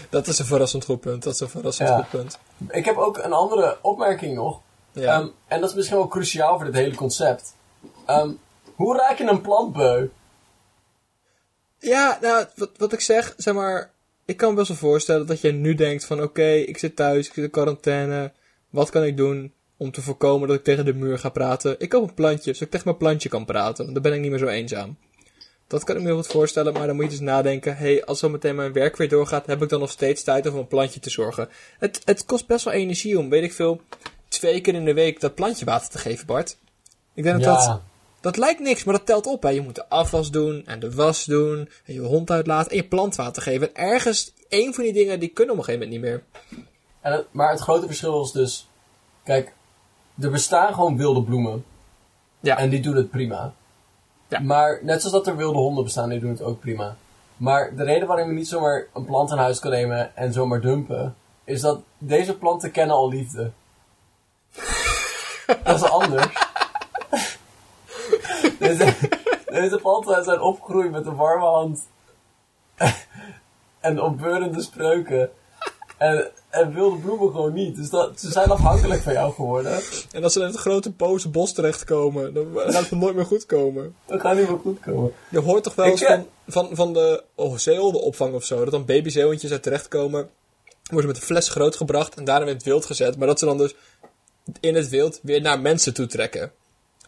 Dat 0.09 0.27
is 0.27 0.39
een 0.39 0.45
verrassend 0.45 0.85
goed 0.85 0.99
punt. 0.99 1.23
Dat 1.23 1.33
is 1.33 1.39
een 1.39 1.49
verrassend 1.49 1.89
Ja. 1.89 1.95
goed 1.95 2.09
punt. 2.09 2.39
Ik 2.69 2.85
heb 2.85 2.97
ook 2.97 3.17
een 3.17 3.33
andere 3.33 3.77
opmerking 3.81 4.35
nog. 4.35 4.61
Ja. 4.91 5.13
Ehm, 5.13 5.27
en 5.47 5.59
dat 5.61 5.69
is 5.69 5.75
misschien 5.75 5.97
wel 5.97 6.07
cruciaal 6.07 6.55
voor 6.55 6.65
dit 6.65 6.75
hele 6.75 6.95
concept. 6.95 7.55
Ehm, 8.05 8.29
hoe 8.75 8.97
raak 8.97 9.17
je 9.17 9.27
een 9.27 9.41
plant 9.41 9.73
beu? 9.73 10.07
Ja, 11.79 12.17
nou, 12.21 12.45
wat, 12.55 12.69
wat 12.77 12.93
ik 12.93 12.99
zeg, 12.99 13.33
zeg 13.37 13.53
maar, 13.53 13.91
ik 14.25 14.37
kan 14.37 14.49
me 14.49 14.55
best 14.55 14.67
wel 14.67 14.77
voorstellen 14.77 15.27
dat 15.27 15.41
je 15.41 15.51
nu 15.51 15.75
denkt 15.75 16.05
van, 16.05 16.21
oké, 16.23 16.49
ik 16.51 16.77
zit 16.77 16.95
thuis, 16.95 17.27
ik 17.27 17.33
zit 17.33 17.43
in 17.43 17.49
quarantaine, 17.49 18.31
wat 18.69 18.89
kan 18.89 19.03
ik 19.03 19.17
doen 19.17 19.53
om 19.77 19.91
te 19.91 20.01
voorkomen 20.01 20.47
dat 20.47 20.57
ik 20.57 20.63
tegen 20.63 20.85
de 20.85 20.93
muur 20.93 21.19
ga 21.19 21.29
praten? 21.29 21.75
Ik 21.79 21.89
koop 21.89 22.07
een 22.07 22.13
plantje, 22.13 22.53
zodat 22.53 22.61
ik 22.61 22.69
tegen 22.69 22.85
mijn 22.85 22.97
plantje 22.97 23.29
kan 23.29 23.45
praten, 23.45 23.93
dan 23.93 24.01
ben 24.01 24.13
ik 24.13 24.19
niet 24.19 24.29
meer 24.29 24.39
zo 24.39 24.47
eenzaam. 24.47 24.97
Dat 25.73 25.83
kan 25.83 25.95
ik 25.95 26.01
me 26.01 26.07
heel 26.07 26.15
goed 26.17 26.27
voorstellen, 26.27 26.73
maar 26.73 26.87
dan 26.87 26.95
moet 26.95 27.03
je 27.05 27.09
dus 27.09 27.19
nadenken, 27.19 27.77
hey, 27.77 28.05
als 28.05 28.19
zo 28.19 28.29
meteen 28.29 28.55
mijn 28.55 28.73
werk 28.73 28.97
weer 28.97 29.09
doorgaat, 29.09 29.45
heb 29.45 29.61
ik 29.63 29.69
dan 29.69 29.79
nog 29.79 29.89
steeds 29.91 30.23
tijd 30.23 30.47
om 30.47 30.55
een 30.55 30.67
plantje 30.67 30.99
te 30.99 31.09
zorgen? 31.09 31.49
Het, 31.79 32.01
het 32.05 32.25
kost 32.25 32.47
best 32.47 32.65
wel 32.65 32.73
energie 32.73 33.19
om, 33.19 33.29
weet 33.29 33.43
ik 33.43 33.53
veel, 33.53 33.81
twee 34.27 34.61
keer 34.61 34.73
in 34.73 34.85
de 34.85 34.93
week 34.93 35.19
dat 35.19 35.35
plantje 35.35 35.65
water 35.65 35.89
te 35.89 35.97
geven, 35.97 36.25
Bart. 36.25 36.57
Ik 37.13 37.23
denk 37.23 37.35
dat 37.43 37.55
dat 37.55 37.81
dat 38.21 38.37
lijkt 38.37 38.59
niks, 38.59 38.83
maar 38.83 38.93
dat 38.97 39.05
telt 39.05 39.25
op. 39.25 39.43
Hè. 39.43 39.49
Je 39.49 39.61
moet 39.61 39.75
de 39.75 39.89
afwas 39.89 40.31
doen 40.31 40.65
en 40.65 40.79
de 40.79 40.91
was 40.91 41.25
doen. 41.25 41.69
En 41.85 41.93
je 41.93 41.99
hond 41.99 42.31
uitlaten 42.31 42.71
en 42.71 42.77
je 42.77 42.87
plant 42.87 43.15
water 43.15 43.41
geven. 43.41 43.75
En 43.75 43.83
ergens, 43.83 44.33
één 44.49 44.73
van 44.73 44.83
die 44.83 44.93
dingen, 44.93 45.19
die 45.19 45.29
kunnen 45.29 45.53
op 45.53 45.59
een 45.59 45.65
gegeven 45.65 45.87
moment 45.89 46.03
niet 46.03 46.11
meer. 46.11 46.23
En 47.01 47.11
het- 47.13 47.27
maar 47.31 47.51
het 47.51 47.59
grote 47.59 47.85
verschil 47.85 48.23
is 48.23 48.31
dus... 48.31 48.67
Kijk, 49.23 49.53
er 50.19 50.31
bestaan 50.31 50.73
gewoon 50.73 50.97
wilde 50.97 51.23
bloemen. 51.23 51.65
Ja. 52.39 52.57
En 52.57 52.69
die 52.69 52.79
doen 52.81 52.95
het 52.95 53.09
prima. 53.09 53.53
Ja. 54.33 54.39
Maar 54.39 54.79
net 54.81 55.01
zoals 55.01 55.15
dat 55.15 55.27
er 55.27 55.35
wilde 55.35 55.57
honden 55.57 55.83
bestaan, 55.83 56.09
die 56.09 56.19
doen 56.19 56.29
het 56.29 56.41
ook 56.41 56.59
prima. 56.59 56.95
Maar 57.37 57.75
de 57.75 57.83
reden 57.83 58.07
waarom 58.07 58.27
je 58.27 58.33
niet 58.33 58.47
zomaar 58.47 58.85
een 58.93 59.05
plant 59.05 59.31
in 59.31 59.37
huis 59.37 59.59
kan 59.59 59.71
nemen 59.71 60.15
en 60.15 60.33
zomaar 60.33 60.61
dumpen... 60.61 61.15
is 61.43 61.61
dat 61.61 61.81
deze 61.97 62.37
planten 62.37 62.71
kennen 62.71 62.95
al 62.95 63.09
liefde. 63.09 63.51
dat 65.63 65.75
is 65.75 65.83
anders. 65.83 66.27
deze, 68.59 68.95
deze 69.45 69.79
planten 69.81 70.23
zijn 70.23 70.41
opgegroeid 70.41 70.91
met 70.91 71.05
een 71.05 71.15
warme 71.15 71.45
hand. 71.45 71.87
en 73.79 74.01
opbeurende 74.01 74.61
spreuken. 74.61 75.31
En, 76.03 76.31
en 76.49 76.73
wilde 76.73 76.97
bloemen 76.97 77.31
gewoon 77.31 77.53
niet. 77.53 77.75
Dus 77.75 77.89
dat, 77.89 78.19
ze 78.19 78.31
zijn 78.31 78.49
afhankelijk 78.49 79.01
van 79.01 79.13
jou 79.13 79.33
geworden. 79.33 79.79
En 80.11 80.23
als 80.23 80.33
ze 80.33 80.39
in 80.39 80.45
het 80.45 80.55
grote 80.55 80.89
boze 80.91 81.29
bos 81.29 81.53
terechtkomen, 81.53 82.33
dan 82.33 82.47
gaat 82.55 82.89
het 82.89 82.99
nooit 82.99 83.15
meer 83.15 83.25
goed 83.25 83.45
komen. 83.45 83.95
Dat 84.05 84.21
gaat 84.21 84.35
niet 84.35 84.49
meer 84.49 84.59
goed 84.59 84.79
komen. 84.79 85.11
Je 85.29 85.39
hoort 85.39 85.63
toch 85.63 85.75
wel 85.75 85.85
eens 85.85 86.03
van, 86.03 86.27
van, 86.47 86.69
van 86.71 86.93
de 86.93 87.23
oh, 87.35 87.57
zeehondenopvang 87.57 88.33
of 88.33 88.43
zo, 88.43 88.59
dat 88.63 88.71
dan 88.71 88.85
babyzeehondjes 88.85 89.51
uit 89.51 89.63
terechtkomen, 89.63 90.29
worden 90.89 91.07
met 91.07 91.17
een 91.17 91.25
fles 91.25 91.49
grootgebracht 91.49 92.15
en 92.15 92.23
daarna 92.23 92.45
in 92.45 92.53
het 92.53 92.63
wild 92.63 92.85
gezet, 92.85 93.17
maar 93.17 93.27
dat 93.27 93.39
ze 93.39 93.45
dan 93.45 93.57
dus 93.57 93.75
in 94.59 94.75
het 94.75 94.89
wild 94.89 95.19
weer 95.21 95.41
naar 95.41 95.59
mensen 95.59 95.93
toe 95.93 96.05
trekken. 96.05 96.51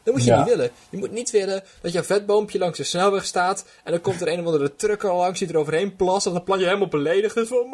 Dat 0.05 0.13
moet 0.13 0.23
je 0.23 0.29
Ja. 0.31 0.37
niet 0.37 0.47
willen. 0.47 0.69
Je 0.89 0.97
moet 0.97 1.11
niet 1.11 1.31
willen 1.31 1.63
dat 1.81 1.91
jouw 1.91 2.03
vetboompje 2.03 2.59
langs 2.59 2.77
de 2.77 2.83
snelweg 2.83 3.25
staat 3.25 3.65
en 3.83 3.91
dan 3.91 4.01
komt 4.01 4.21
er 4.21 4.27
een 4.27 4.39
of 4.39 4.45
andere 4.45 4.75
trucker 4.75 5.13
langs 5.13 5.39
die 5.39 5.47
er 5.49 5.57
overheen 5.57 5.95
plast 5.95 6.25
en 6.25 6.33
dan 6.33 6.43
plantje 6.43 6.65
helemaal 6.67 6.87
beledigd 6.87 7.47
van... 7.47 7.73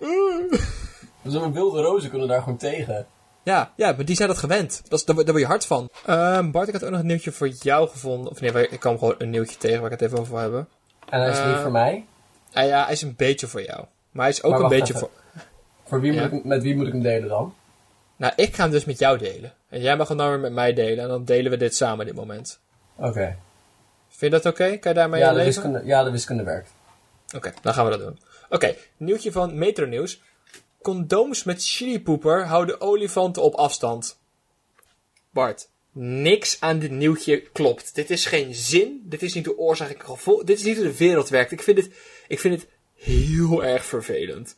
Eh. 0.00 0.08
Dus 1.22 1.34
een 1.42 1.52
wilde 1.52 1.80
rozen 1.82 2.10
kunnen 2.10 2.28
daar 2.28 2.42
gewoon 2.42 2.58
tegen. 2.58 3.06
Ja, 3.42 3.72
ja, 3.76 3.92
maar 3.92 4.04
die 4.04 4.16
zijn 4.16 4.28
dat 4.28 4.38
gewend. 4.38 4.82
Dat 4.88 4.98
is, 4.98 5.04
daar, 5.04 5.14
word- 5.16 5.38
je 5.38 5.46
hard 5.46 5.66
van. 5.66 5.88
Ehm, 6.06 6.50
Bart, 6.50 6.66
ik 6.68 6.74
had 6.74 6.84
ook 6.84 6.90
nog 6.90 7.00
een 7.00 7.06
nieuwtje 7.06 7.32
voor 7.32 7.48
jou 7.48 7.88
gevonden. 7.88 8.30
Of 8.30 8.40
nee, 8.40 8.68
ik 8.68 8.80
kwam 8.80 8.98
gewoon 8.98 9.14
een 9.18 9.30
nieuwtje 9.30 9.56
tegen 9.56 9.80
waar 9.80 9.92
ik 9.92 10.00
het 10.00 10.08
even 10.08 10.18
over 10.20 10.32
wil 10.32 10.40
hebben. 10.42 10.68
En 11.08 11.20
hij 11.20 11.30
is 11.30 11.36
niet 11.38 11.46
Eh, 11.46 11.62
voor 11.62 11.70
mij. 11.70 12.06
Ah, 12.52 12.66
ja, 12.66 12.84
hij 12.84 12.92
is 12.92 13.02
een 13.02 13.14
beetje 13.16 13.46
voor 13.46 13.62
jou. 13.62 13.84
Maar 14.10 14.24
hij 14.24 14.32
is 14.34 14.42
ook 14.42 14.52
Maar 14.52 14.60
een 14.60 14.68
beetje 14.68 14.94
even. 14.94 14.98
voor... 15.08 15.42
Voor 15.84 16.00
wie 16.00 16.12
moet 16.12 16.32
ik, 16.32 16.44
met 16.44 16.62
wie 16.62 16.76
moet 16.76 16.86
ik 16.86 16.92
hem 16.92 17.02
delen 17.02 17.28
dan? 17.28 17.54
Nou, 18.18 18.32
ik 18.36 18.54
ga 18.54 18.62
hem 18.62 18.70
dus 18.70 18.84
met 18.84 18.98
jou 18.98 19.18
delen. 19.18 19.52
En 19.68 19.80
jij 19.80 19.96
mag 19.96 20.08
hem 20.08 20.16
dan 20.16 20.28
weer 20.28 20.38
met 20.38 20.52
mij 20.52 20.72
delen. 20.72 20.98
En 21.04 21.08
dan 21.08 21.24
delen 21.24 21.50
we 21.50 21.56
dit 21.56 21.74
samen 21.74 22.06
dit 22.06 22.14
moment. 22.14 22.60
Oké. 22.96 23.36
Vind 24.08 24.32
je 24.32 24.40
dat 24.40 24.46
oké? 24.52 24.76
Kan 24.76 24.92
je 24.92 24.98
daarmee 24.98 25.20
Ja, 25.20 25.28
de 25.28 25.34
leven? 25.36 25.52
wiskunde, 25.52 25.82
ja, 25.84 26.04
de 26.04 26.10
wiskunde 26.10 26.42
werkt. 26.42 26.70
Oké, 27.36 27.52
dan 27.62 27.74
gaan 27.74 27.84
we 27.84 27.90
dat 27.90 28.00
doen. 28.00 28.18
Oké, 28.50 28.74
nieuwtje 28.96 29.32
van 29.32 29.58
Metro 29.58 29.86
Nieuws. 29.86 30.22
Condooms 30.82 31.44
met 31.44 31.64
chilipoeper 31.64 32.46
houden 32.46 32.80
olifanten 32.80 33.42
op 33.42 33.54
afstand. 33.54 34.18
Bart, 35.30 35.68
niks 35.92 36.60
aan 36.60 36.78
dit 36.78 36.90
nieuwtje 36.90 37.40
klopt. 37.52 37.94
Dit 37.94 38.10
is 38.10 38.26
geen 38.26 38.54
zin. 38.54 39.02
Dit 39.04 39.22
is 39.22 39.34
niet 39.34 39.44
de 39.44 39.58
oorzaak 39.58 39.90
en 39.90 40.00
gevolg. 40.04 40.44
Dit 40.44 40.58
is 40.58 40.64
niet 40.64 40.76
hoe 40.76 40.84
de 40.86 40.96
wereld 40.96 41.28
werkt. 41.28 41.52
Ik 41.52 41.62
vind 41.62 41.76
het, 41.78 41.90
ik 42.28 42.40
vind 42.40 42.60
het 42.60 42.70
heel 42.94 43.64
erg 43.64 43.84
vervelend. 43.84 44.56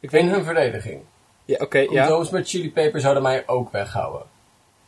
Ik 0.00 0.10
weet 0.10 0.22
In 0.22 0.28
hun 0.28 0.44
verdediging. 0.44 1.02
Ja, 1.50 1.56
oké, 1.64 1.78
ja. 1.78 1.86
Condooms 1.86 2.30
met 2.30 2.48
chilipeper 2.48 3.00
zouden 3.00 3.22
mij 3.22 3.42
ook 3.46 3.72
weghouden. 3.72 4.22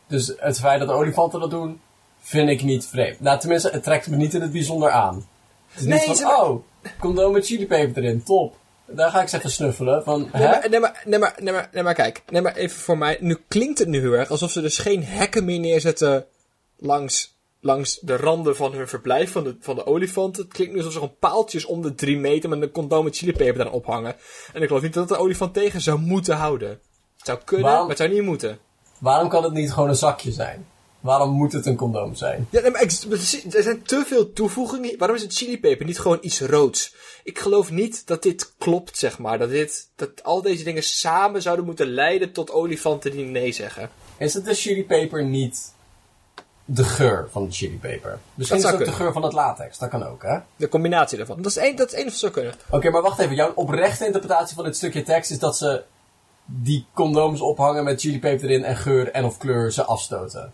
Dus 0.06 0.32
het 0.38 0.58
feit 0.60 0.78
dat 0.78 0.88
de 0.88 0.94
olifanten 0.94 1.40
dat 1.40 1.50
doen, 1.50 1.80
vind 2.20 2.48
ik 2.48 2.62
niet 2.62 2.86
vreemd. 2.86 3.20
Nou, 3.20 3.38
tenminste, 3.38 3.70
het 3.70 3.82
trekt 3.82 4.08
me 4.08 4.16
niet 4.16 4.34
in 4.34 4.40
het 4.40 4.52
bijzonder 4.52 4.90
aan. 4.90 5.26
Het 5.68 5.80
is 5.80 5.86
Nee, 5.86 5.94
niet 5.98 6.06
van, 6.06 6.16
ze- 6.16 6.26
oh, 6.26 6.62
condoom 7.00 7.32
met 7.32 7.46
chilipeper 7.46 8.02
erin, 8.02 8.22
top. 8.22 8.56
Daar 8.86 9.10
ga 9.10 9.22
ik 9.22 9.32
even 9.32 9.50
snuffelen. 9.50 10.04
Van, 10.04 10.28
Nee 10.32 10.42
maar, 10.48 10.66
nee, 10.70 10.80
maar, 10.80 11.02
nee, 11.04 11.18
maar, 11.18 11.34
nee, 11.40 11.52
maar, 11.52 11.68
nee, 11.72 11.82
maar 11.82 11.94
kijk. 11.94 12.22
Nee, 12.28 12.40
maar 12.42 12.54
even 12.56 12.80
voor 12.80 12.98
mij. 12.98 13.16
Nu 13.20 13.38
klinkt 13.48 13.78
het 13.78 13.88
nu 13.88 14.00
heel 14.00 14.12
erg 14.12 14.30
alsof 14.30 14.50
ze 14.50 14.60
dus 14.60 14.78
geen 14.78 15.04
hekken 15.04 15.44
meer 15.44 15.58
neerzetten 15.60 16.26
langs, 16.76 17.31
langs 17.62 17.98
de 18.00 18.16
randen 18.16 18.56
van 18.56 18.72
hun 18.72 18.88
verblijf 18.88 19.32
van 19.32 19.44
de, 19.44 19.56
van 19.60 19.74
de 19.74 19.86
olifanten. 19.86 20.42
Het 20.42 20.52
klinkt 20.52 20.72
nu 20.72 20.78
alsof 20.78 20.92
ze 20.92 20.98
gewoon 20.98 21.16
paaltjes 21.18 21.64
om 21.64 21.82
de 21.82 21.94
drie 21.94 22.18
meter 22.18 22.48
met 22.48 22.62
een 22.62 22.70
condoom 22.70 23.04
met 23.04 23.16
chilipeper 23.16 23.64
daar 23.64 23.72
ophangen. 23.72 24.16
En 24.52 24.62
ik 24.62 24.66
geloof 24.66 24.82
niet 24.82 24.94
dat 24.94 25.08
de 25.08 25.16
olifant 25.16 25.54
tegen 25.54 25.80
zou 25.80 25.98
moeten 25.98 26.36
houden. 26.36 26.68
Het 26.68 27.26
zou 27.26 27.38
kunnen, 27.44 27.66
Waarom- 27.66 27.86
maar 27.86 27.96
het 27.96 28.04
zou 28.04 28.12
niet 28.18 28.28
moeten. 28.28 28.58
Waarom 28.98 29.28
kan 29.28 29.44
het 29.44 29.52
niet 29.52 29.72
gewoon 29.72 29.88
een 29.88 29.96
zakje 29.96 30.32
zijn? 30.32 30.66
Waarom 31.00 31.30
moet 31.30 31.52
het 31.52 31.66
een 31.66 31.76
condoom 31.76 32.14
zijn? 32.14 32.46
Ja, 32.50 32.60
nee, 32.60 32.70
maar 32.70 32.82
er 32.82 33.62
zijn 33.62 33.82
te 33.82 34.04
veel 34.06 34.32
toevoegingen. 34.32 34.98
Waarom 34.98 35.16
is 35.16 35.22
het 35.22 35.34
chilipeper 35.34 35.86
niet 35.86 35.98
gewoon 35.98 36.18
iets 36.20 36.40
roods? 36.40 36.94
Ik 37.24 37.38
geloof 37.38 37.70
niet 37.70 38.06
dat 38.06 38.22
dit 38.22 38.54
klopt, 38.58 38.98
zeg 38.98 39.18
maar. 39.18 39.38
Dat, 39.38 39.50
dit, 39.50 39.90
dat 39.96 40.22
al 40.22 40.42
deze 40.42 40.64
dingen 40.64 40.82
samen 40.82 41.42
zouden 41.42 41.64
moeten 41.64 41.86
leiden 41.86 42.32
tot 42.32 42.50
olifanten 42.50 43.10
die 43.10 43.24
nee 43.24 43.52
zeggen. 43.52 43.90
Is 44.18 44.34
het 44.34 44.44
de 44.44 44.54
chilipeper 44.54 45.24
niet 45.24 45.72
de 46.74 46.84
geur 46.84 47.28
van 47.30 47.44
de 47.44 47.52
chilipeper? 47.52 48.18
Misschien 48.34 48.58
is 48.58 48.64
zou 48.64 48.74
het 48.74 48.88
ook 48.88 48.90
de 48.90 49.02
geur 49.02 49.12
van 49.12 49.22
het 49.22 49.32
latex, 49.32 49.78
dat 49.78 49.88
kan 49.88 50.06
ook, 50.06 50.22
hè? 50.22 50.38
De 50.56 50.68
combinatie 50.68 51.16
daarvan. 51.16 51.36
Dat 51.36 51.46
is 51.46 51.56
één, 51.56 51.76
dat 51.76 51.86
is 51.86 51.94
één 51.94 52.06
of 52.06 52.12
zou 52.12 52.32
kunnen. 52.32 52.54
Oké, 52.70 52.90
maar 52.90 53.02
wacht 53.02 53.18
even. 53.18 53.34
Jouw 53.34 53.52
oprechte 53.54 54.06
interpretatie 54.06 54.54
van 54.54 54.64
dit 54.64 54.76
stukje 54.76 55.02
tekst 55.02 55.30
is 55.30 55.38
dat 55.38 55.56
ze 55.56 55.82
die 56.44 56.86
condooms 56.94 57.40
ophangen 57.40 57.84
met 57.84 58.00
chilipeper 58.00 58.48
erin 58.48 58.64
en 58.64 58.76
geur 58.76 59.10
en 59.10 59.24
of 59.24 59.38
kleur 59.38 59.72
ze 59.72 59.84
afstoten. 59.84 60.52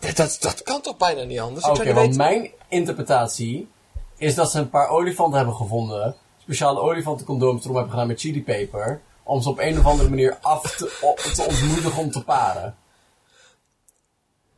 Dat, 0.00 0.16
dat, 0.16 0.36
dat 0.40 0.62
kan 0.62 0.80
toch 0.80 0.96
bijna 0.96 1.22
niet 1.22 1.40
anders? 1.40 1.64
Oké, 1.68 1.84
want 1.84 1.96
weten. 1.96 2.16
mijn 2.16 2.50
interpretatie 2.68 3.68
is 4.16 4.34
dat 4.34 4.50
ze 4.50 4.58
een 4.58 4.70
paar 4.70 4.88
olifanten 4.88 5.36
hebben 5.36 5.54
gevonden. 5.56 6.14
Speciale 6.38 6.80
olifantencondooms 6.80 7.62
erom 7.62 7.74
hebben 7.74 7.92
gedaan 7.92 8.08
met 8.08 8.20
chilipeper. 8.20 9.00
Om 9.22 9.42
ze 9.42 9.48
op 9.48 9.58
een 9.58 9.78
of 9.78 9.86
andere 9.86 10.08
manier 10.08 10.38
af 10.40 10.76
te, 10.76 10.98
op- 11.00 11.18
te 11.18 11.42
ontmoedigen 11.42 12.02
om 12.02 12.10
te 12.10 12.24
paren. 12.24 12.76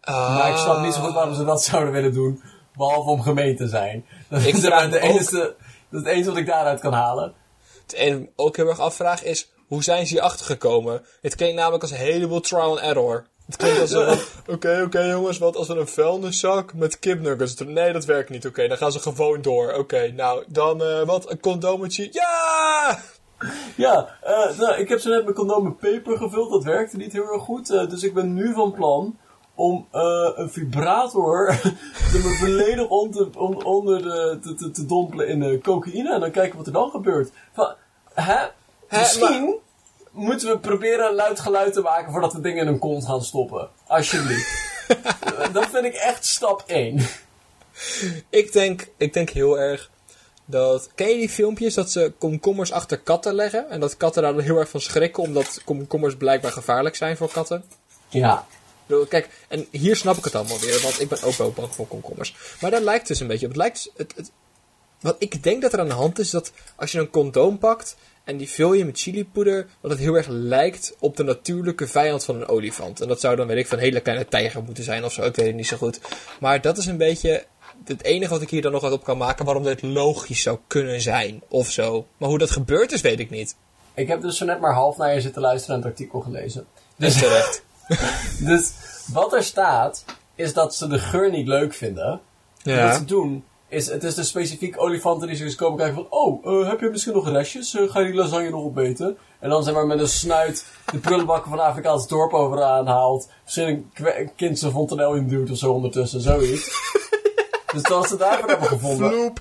Maar 0.08 0.50
ik 0.50 0.56
snap 0.56 0.80
niet 0.80 0.94
zo 0.94 1.00
goed 1.00 1.12
waarom 1.14 1.34
ze 1.34 1.44
dat 1.44 1.62
zouden 1.62 1.92
willen 1.92 2.12
doen. 2.14 2.42
Behalve 2.76 3.10
om 3.10 3.22
gemeen 3.22 3.56
te 3.56 3.68
zijn. 3.68 4.04
Dat 4.28 4.42
Ik 4.44 4.54
is 4.54 4.60
draai 4.60 4.90
de 4.90 4.96
ook- 4.96 5.02
enige, 5.02 5.36
dat 5.36 5.54
is 5.90 5.98
het 5.98 6.06
enige 6.06 6.28
wat 6.28 6.38
ik 6.38 6.46
daaruit 6.46 6.80
kan 6.80 6.92
halen. 6.92 7.32
Het 7.82 7.92
enige 7.92 8.28
ook 8.36 8.56
heel 8.56 8.68
erg 8.68 8.80
afvraag 8.80 9.22
is, 9.24 9.50
hoe 9.66 9.82
zijn 9.82 10.06
ze 10.06 10.12
hier 10.14 10.22
achter 10.22 10.46
gekomen? 10.46 11.02
Het 11.20 11.34
klinkt 11.34 11.56
namelijk 11.56 11.82
als 11.82 11.90
een 11.90 11.96
heleboel 11.96 12.40
trial 12.40 12.70
and 12.70 12.80
error. 12.80 13.26
Het 13.46 13.56
klinkt 13.56 13.80
als 13.80 13.90
een, 13.92 14.18
oké, 14.54 14.82
oké 14.84 15.00
jongens, 15.00 15.38
wat 15.38 15.56
als 15.56 15.68
we 15.68 15.74
een 15.74 15.88
vuilniszak 15.88 16.74
met 16.74 16.98
kipnuggets? 16.98 17.54
Nee, 17.54 17.92
dat 17.92 18.04
werkt 18.04 18.30
niet. 18.30 18.46
Oké, 18.46 18.68
dan 18.68 18.76
gaan 18.76 18.92
ze 18.92 18.98
gewoon 18.98 19.42
door. 19.42 19.72
Oké, 19.72 20.12
nou, 20.12 20.44
dan, 20.48 20.82
eh, 20.82 21.02
wat, 21.02 21.30
een 21.30 21.40
condoometje? 21.40 22.08
Ja! 22.10 22.98
Ja, 23.76 24.08
eh, 24.22 24.58
nou, 24.58 24.74
ik 24.74 24.88
heb 24.88 25.00
zo 25.00 25.10
net 25.10 25.22
mijn 25.22 25.34
condoom 25.36 25.64
met 25.64 25.78
peper 25.78 26.16
gevuld. 26.16 26.50
Dat 26.50 26.64
werkte 26.64 26.96
niet 26.96 27.12
heel 27.12 27.32
erg 27.32 27.42
goed. 27.42 27.70
eh, 27.70 27.88
dus 27.88 28.02
ik 28.02 28.14
ben 28.14 28.34
nu 28.34 28.52
van 28.54 28.72
plan 28.72 29.18
om 29.58 29.86
eh, 29.90 30.30
een 30.34 30.50
vibrator 30.50 31.46
me 32.12 32.36
volledig 32.38 32.88
onder 32.88 34.02
de, 34.02 34.38
te, 34.42 34.54
te, 34.54 34.70
te 34.70 34.86
dompelen 34.86 35.28
in 35.28 35.42
eh, 35.42 35.62
cocaïne. 35.62 36.14
En 36.14 36.20
dan 36.20 36.30
kijken 36.30 36.56
wat 36.56 36.66
er 36.66 36.72
dan 36.72 36.90
gebeurt. 36.90 37.30
Van, 37.52 37.74
hè? 38.14 38.46
Misschien 38.90 39.54
moeten 40.10 40.48
we 40.48 40.58
proberen 40.58 41.14
luid 41.14 41.40
geluid 41.40 41.72
te 41.72 41.80
maken 41.80 42.12
voordat 42.12 42.32
we 42.32 42.40
dingen 42.40 42.66
in 42.66 42.72
een 42.72 42.78
kont 42.78 43.04
gaan 43.04 43.22
stoppen. 43.22 43.68
Alsjeblieft. 43.86 44.76
Dat 45.52 45.66
vind 45.66 45.84
ik 45.84 45.94
echt 45.94 46.24
stap 46.26 46.62
1. 46.66 47.06
Ik 48.30 48.52
denk, 48.52 48.88
ik 48.96 49.12
denk 49.12 49.30
heel 49.30 49.58
erg 49.58 49.90
dat... 50.44 50.90
Ken 50.94 51.08
je 51.08 51.16
die 51.16 51.28
filmpjes 51.28 51.74
dat 51.74 51.90
ze 51.90 52.12
komkommers 52.18 52.72
achter 52.72 52.98
katten 52.98 53.34
leggen? 53.34 53.70
En 53.70 53.80
dat 53.80 53.96
katten 53.96 54.22
daar 54.22 54.38
heel 54.40 54.56
erg 54.56 54.68
van 54.68 54.80
schrikken, 54.80 55.22
omdat 55.22 55.60
komkommers 55.64 56.16
blijkbaar 56.16 56.52
gevaarlijk 56.52 56.96
zijn 56.96 57.16
voor 57.16 57.30
katten? 57.30 57.64
Ja. 58.08 58.46
Kijk, 59.08 59.28
en 59.48 59.66
hier 59.70 59.96
snap 59.96 60.16
ik 60.16 60.24
het 60.24 60.34
allemaal 60.34 60.58
weer, 60.58 60.80
want 60.82 61.00
ik 61.00 61.08
ben 61.08 61.22
ook 61.22 61.34
wel 61.34 61.52
bang 61.52 61.74
voor 61.74 61.86
komkommers. 61.86 62.36
Maar 62.60 62.70
daar 62.70 62.80
lijkt 62.80 63.08
dus 63.08 63.20
een 63.20 63.26
beetje 63.26 63.46
op. 63.46 63.52
Het 63.52 63.60
lijkt 63.60 63.82
dus, 63.84 63.92
het, 63.96 64.12
het, 64.16 64.30
wat 65.00 65.16
ik 65.18 65.42
denk 65.42 65.62
dat 65.62 65.72
er 65.72 65.80
aan 65.80 65.88
de 65.88 65.94
hand 65.94 66.18
is, 66.18 66.30
dat 66.30 66.52
als 66.76 66.92
je 66.92 66.98
een 66.98 67.10
condoom 67.10 67.58
pakt 67.58 67.96
En 68.24 68.36
die 68.36 68.48
vul 68.48 68.72
je 68.72 68.84
met 68.84 68.98
chilipoeder, 68.98 69.66
dat 69.80 69.90
het 69.90 70.00
heel 70.00 70.14
erg 70.14 70.26
lijkt 70.28 70.96
op 70.98 71.16
de 71.16 71.22
natuurlijke 71.22 71.86
vijand 71.86 72.24
van 72.24 72.34
een 72.34 72.48
olifant. 72.48 73.00
En 73.00 73.08
dat 73.08 73.20
zou 73.20 73.36
dan, 73.36 73.46
weet 73.46 73.56
ik, 73.56 73.66
van 73.66 73.78
een 73.78 73.84
hele 73.84 74.00
kleine 74.00 74.26
tijger 74.26 74.62
moeten 74.62 74.84
zijn 74.84 75.04
of 75.04 75.12
zo. 75.12 75.22
Ik 75.22 75.36
weet 75.36 75.46
het 75.46 75.54
niet 75.54 75.66
zo 75.66 75.76
goed. 75.76 76.00
Maar 76.40 76.60
dat 76.60 76.78
is 76.78 76.86
een 76.86 76.96
beetje 76.96 77.44
het 77.84 78.02
enige 78.02 78.32
wat 78.32 78.42
ik 78.42 78.50
hier 78.50 78.62
dan 78.62 78.72
nog 78.72 78.82
wat 78.82 78.92
op 78.92 79.04
kan 79.04 79.18
maken 79.18 79.44
waarom 79.44 79.62
dit 79.62 79.82
logisch 79.82 80.42
zou 80.42 80.58
kunnen 80.66 81.00
zijn 81.00 81.42
of 81.48 81.70
zo. 81.70 82.06
Maar 82.16 82.28
hoe 82.28 82.38
dat 82.38 82.50
gebeurd 82.50 82.92
is, 82.92 83.00
weet 83.00 83.20
ik 83.20 83.30
niet. 83.30 83.56
Ik 83.94 84.08
heb 84.08 84.22
dus 84.22 84.36
zo 84.36 84.44
net 84.44 84.60
maar 84.60 84.74
half 84.74 84.96
naar 84.96 85.14
je 85.14 85.20
zitten 85.20 85.42
luisteren 85.42 85.76
en 85.76 85.82
het 85.82 85.90
artikel 85.90 86.20
gelezen. 86.20 86.66
Dat 86.96 87.10
is 87.10 87.18
terecht. 87.18 87.62
Dus 88.48 88.72
wat 89.12 89.32
er 89.32 89.44
staat, 89.44 90.04
is 90.34 90.52
dat 90.52 90.74
ze 90.74 90.86
de 90.86 90.98
geur 90.98 91.30
niet 91.30 91.46
leuk 91.46 91.74
vinden. 91.74 92.20
Wat 92.62 92.74
ja. 92.74 92.94
ze 92.94 93.04
doen, 93.04 93.44
is 93.68 93.86
het 93.86 94.04
is 94.04 94.14
dus 94.14 94.28
specifiek 94.28 94.82
olifanten 94.82 95.28
die 95.28 95.36
ze 95.36 95.44
eens 95.44 95.54
komen 95.54 95.78
kijken 95.78 95.94
van... 95.94 96.06
Oh, 96.10 96.46
eh, 96.46 96.68
heb 96.68 96.80
je 96.80 96.88
misschien 96.88 97.14
nog 97.14 97.28
restjes? 97.28 97.74
Eh, 97.74 97.90
ga 97.90 98.00
je 98.00 98.06
die 98.06 98.14
lasagne 98.14 98.50
nog 98.50 98.64
opeten? 98.64 99.16
En 99.40 99.48
dan 99.48 99.62
zeg 99.62 99.74
maar 99.74 99.86
met 99.86 100.00
een 100.00 100.08
snuit 100.08 100.66
de 100.92 100.98
prullenbakken 100.98 101.50
van 101.50 101.60
Afrikaans 101.60 102.08
dorp 102.08 102.32
overaan 102.32 102.86
haalt. 102.86 103.28
Misschien 103.44 103.90
een, 103.94 104.30
kind 104.36 104.58
zijn 104.58 104.72
fontanel 104.72 105.14
in 105.14 105.28
duwt 105.28 105.50
of 105.50 105.58
zo 105.58 105.72
ondertussen, 105.72 106.20
zoiets. 106.20 106.70
dus 107.72 107.82
dat 107.82 108.08
ze 108.08 108.16
daarvoor 108.16 108.48
hebben 108.48 108.68
gevonden. 108.68 109.10
Vloep. 109.10 109.40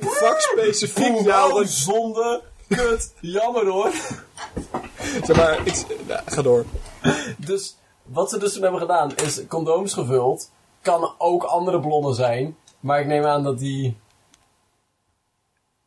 Vak 0.00 0.40
specifiek 0.52 1.20
nou, 1.20 1.66
zonde, 1.66 2.42
kut, 2.68 3.12
jammer 3.20 3.66
hoor. 3.66 3.92
Zeg 5.26 5.36
maar, 5.36 5.66
ik, 5.66 5.84
ga 6.26 6.42
door. 6.42 6.64
Dus 7.36 7.76
wat 8.02 8.30
ze 8.30 8.38
dus 8.38 8.52
toen 8.52 8.62
hebben 8.62 8.80
gedaan 8.80 9.14
is 9.16 9.46
condooms 9.48 9.92
gevuld. 9.94 10.50
Kan 10.82 11.14
ook 11.18 11.42
andere 11.42 11.80
blonnen 11.80 12.14
zijn. 12.14 12.56
Maar 12.80 13.00
ik 13.00 13.06
neem 13.06 13.24
aan 13.24 13.42
dat 13.44 13.58
die 13.58 13.96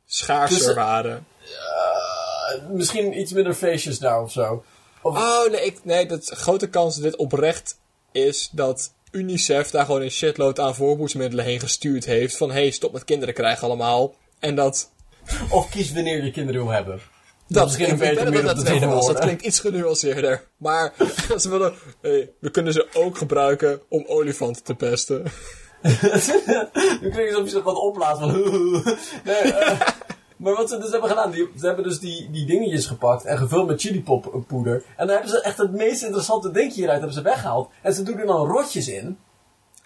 Schaarser 0.05 0.65
Dus- 0.65 0.74
waren. 0.75 1.27
eh, 1.41 2.69
misschien 2.69 3.19
iets 3.19 3.31
minder 3.31 3.53
feestjes 3.53 4.00
daar 4.00 4.22
of 4.22 4.31
zo. 4.31 4.63
Of, 5.01 5.17
Oh, 5.17 5.51
nee, 5.51 5.65
ik, 5.65 5.79
nee, 5.84 6.05
dat 6.05 6.29
grote 6.29 6.69
kans 6.69 6.96
dat 6.96 7.03
dit 7.03 7.15
oprecht 7.15 7.79
is 8.12 8.50
dat 8.51 8.93
UNICEF 9.12 9.69
daar 9.69 9.86
gewoon 9.86 10.01
een 10.01 10.12
shitload 10.12 10.60
aan 10.60 10.75
voorboedsmiddelen 10.75 11.46
heen 11.46 11.60
gestuurd 11.60 12.05
heeft. 12.05 12.38
Van, 12.38 12.51
hey, 12.51 12.69
stop 12.72 12.91
met 12.93 13.03
kinderen 13.03 13.34
krijgen 13.34 13.63
allemaal. 13.67 14.15
En 14.39 14.55
dat... 14.55 14.91
of 15.50 15.69
kies 15.69 15.93
wanneer 15.93 16.24
je 16.24 16.31
kinderen 16.31 16.62
wil 16.62 16.72
hebben. 16.72 17.01
Dat 17.48 17.63
misschien 17.63 17.86
ik 17.86 17.92
een 17.92 17.98
beter 17.98 18.32
dat 18.32 18.44
dat 18.44 18.66
tweede 18.66 18.86
was. 18.86 19.08
Dat 19.08 19.20
klinkt 19.20 19.42
iets 19.42 19.60
genuanceerder. 19.60 20.48
Maar 20.58 20.94
ze 21.38 21.50
willen, 21.50 21.74
hey, 22.01 22.32
we 22.39 22.50
kunnen 22.51 22.74
ze 22.74 22.88
ook 22.94 23.18
gebruiken 23.18 23.82
om 23.89 24.04
olifanten 24.08 24.63
te 24.63 24.75
pesten. 24.75 25.24
nu 27.01 27.10
klinkt 27.10 27.16
het 27.16 27.30
alsof 27.30 27.44
je 27.44 27.50
zich 27.50 27.63
wat 27.63 27.75
opblaast 27.75 28.20
van... 28.20 28.32
nee, 29.25 29.36
eh, 29.36 29.80
maar 30.38 30.56
wat 30.56 30.70
ze 30.70 30.77
dus 30.77 30.92
hebben 30.92 31.10
gedaan, 31.10 31.32
die, 31.32 31.50
ze 31.60 31.66
hebben 31.66 31.84
dus 31.84 32.00
die, 32.00 32.30
die 32.32 32.46
dingetjes 32.46 32.86
gepakt 32.86 33.25
en 33.25 33.38
gevuld 33.38 33.68
met 33.68 33.82
chilipoppoeder. 33.82 34.84
En 34.96 35.08
daar 35.08 35.16
hebben 35.16 35.36
ze 35.36 35.42
echt 35.42 35.58
het 35.58 35.72
meest 35.72 36.04
interessante 36.04 36.51
dingetje 36.51 36.75
hieruit 36.75 37.00
hebben 37.00 37.18
ze 37.18 37.22
weggehaald. 37.22 37.70
En 37.82 37.94
ze 37.94 38.04
doen 38.04 38.18
er 38.18 38.25
dan 38.25 38.48
rotjes 38.48 38.88
in. 38.88 39.18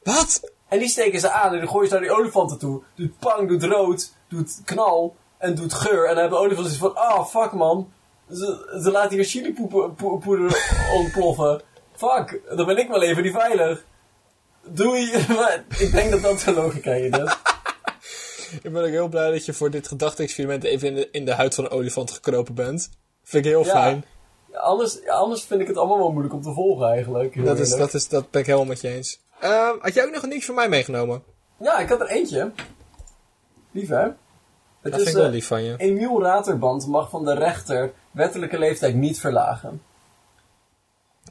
Wat? 0.03 0.51
En 0.67 0.79
die 0.79 0.87
steken 0.87 1.19
ze 1.19 1.31
aan 1.31 1.53
en 1.53 1.59
dan 1.59 1.69
gooien 1.69 1.87
ze 1.87 1.93
naar 1.93 2.03
die 2.03 2.13
olifanten 2.13 2.57
toe. 2.57 2.81
Doet 2.95 3.19
pang, 3.19 3.47
doet 3.47 3.63
rood, 3.63 4.13
doet 4.29 4.61
knal 4.65 5.15
en 5.41 5.55
doet 5.55 5.73
geur. 5.73 6.01
En 6.03 6.09
dan 6.13 6.17
hebben 6.21 6.39
olifanten 6.39 6.73
zoiets 6.73 6.95
van, 6.95 7.03
ah, 7.07 7.25
fuck 7.25 7.51
man. 7.51 7.91
Ze, 8.31 8.77
ze 8.83 8.91
laten 8.91 9.15
hier 9.15 9.25
chilipoeder 9.25 10.65
ontploffen. 10.97 11.61
Fuck, 11.95 12.41
dan 12.55 12.65
ben 12.65 12.77
ik 12.77 12.87
wel 12.87 13.01
even 13.01 13.23
niet 13.23 13.33
veilig. 13.33 13.83
Doei. 14.63 15.11
Ik 15.85 15.91
denk 15.91 16.11
dat 16.11 16.21
dat 16.21 16.39
de 16.39 16.53
logica 16.53 16.91
is. 16.91 17.09
Ik 18.63 18.71
ben 18.73 18.83
ook 18.83 18.89
heel 18.89 19.07
blij 19.07 19.31
dat 19.31 19.45
je 19.45 19.53
voor 19.53 19.69
dit 19.69 19.87
gedachte-experiment 19.87 20.63
even 20.63 20.87
in 20.87 20.95
de, 20.95 21.09
in 21.11 21.25
de 21.25 21.33
huid 21.33 21.55
van 21.55 21.63
een 21.63 21.69
olifant 21.71 22.11
gekropen 22.11 22.53
bent. 22.55 22.89
Vind 23.23 23.45
ik 23.45 23.51
heel 23.51 23.65
Ja. 23.65 23.71
fijn. 23.71 24.05
Ja, 24.51 24.59
anders, 24.59 25.07
anders 25.07 25.43
vind 25.43 25.61
ik 25.61 25.67
het 25.67 25.77
allemaal 25.77 25.97
wel 25.97 26.11
moeilijk 26.11 26.33
om 26.33 26.41
te 26.41 26.53
volgen 26.53 26.87
eigenlijk. 26.87 27.45
Dat, 27.45 27.59
is, 27.59 27.75
dat, 27.75 27.93
is, 27.93 28.07
dat 28.07 28.29
ben 28.31 28.41
ik 28.41 28.47
helemaal 28.47 28.67
met 28.67 28.81
je 28.81 28.87
eens. 28.87 29.19
Ehm, 29.39 29.75
had 29.79 29.93
jij 29.93 30.05
ook 30.05 30.13
nog 30.13 30.23
een 30.23 30.29
nieuws 30.29 30.45
voor 30.45 30.55
mij 30.55 30.69
meegenomen? 30.69 31.23
Ja, 31.59 31.79
ik 31.79 31.89
had 31.89 32.01
er 32.01 32.07
eentje. 32.07 32.51
Lief 33.71 33.89
hè? 33.89 34.07
Het 34.81 34.91
Dat 34.91 35.01
is, 35.01 35.07
vind 35.07 35.07
ik 35.07 35.15
wel 35.15 35.25
eh, 35.25 35.31
lief 35.31 35.47
van 35.47 35.63
je. 35.63 35.75
Emiel 35.77 36.21
Raterband 36.21 36.87
mag 36.87 37.09
van 37.09 37.25
de 37.25 37.33
rechter 37.33 37.93
wettelijke 38.11 38.59
leeftijd 38.59 38.95
niet 38.95 39.19
verlagen. 39.19 39.81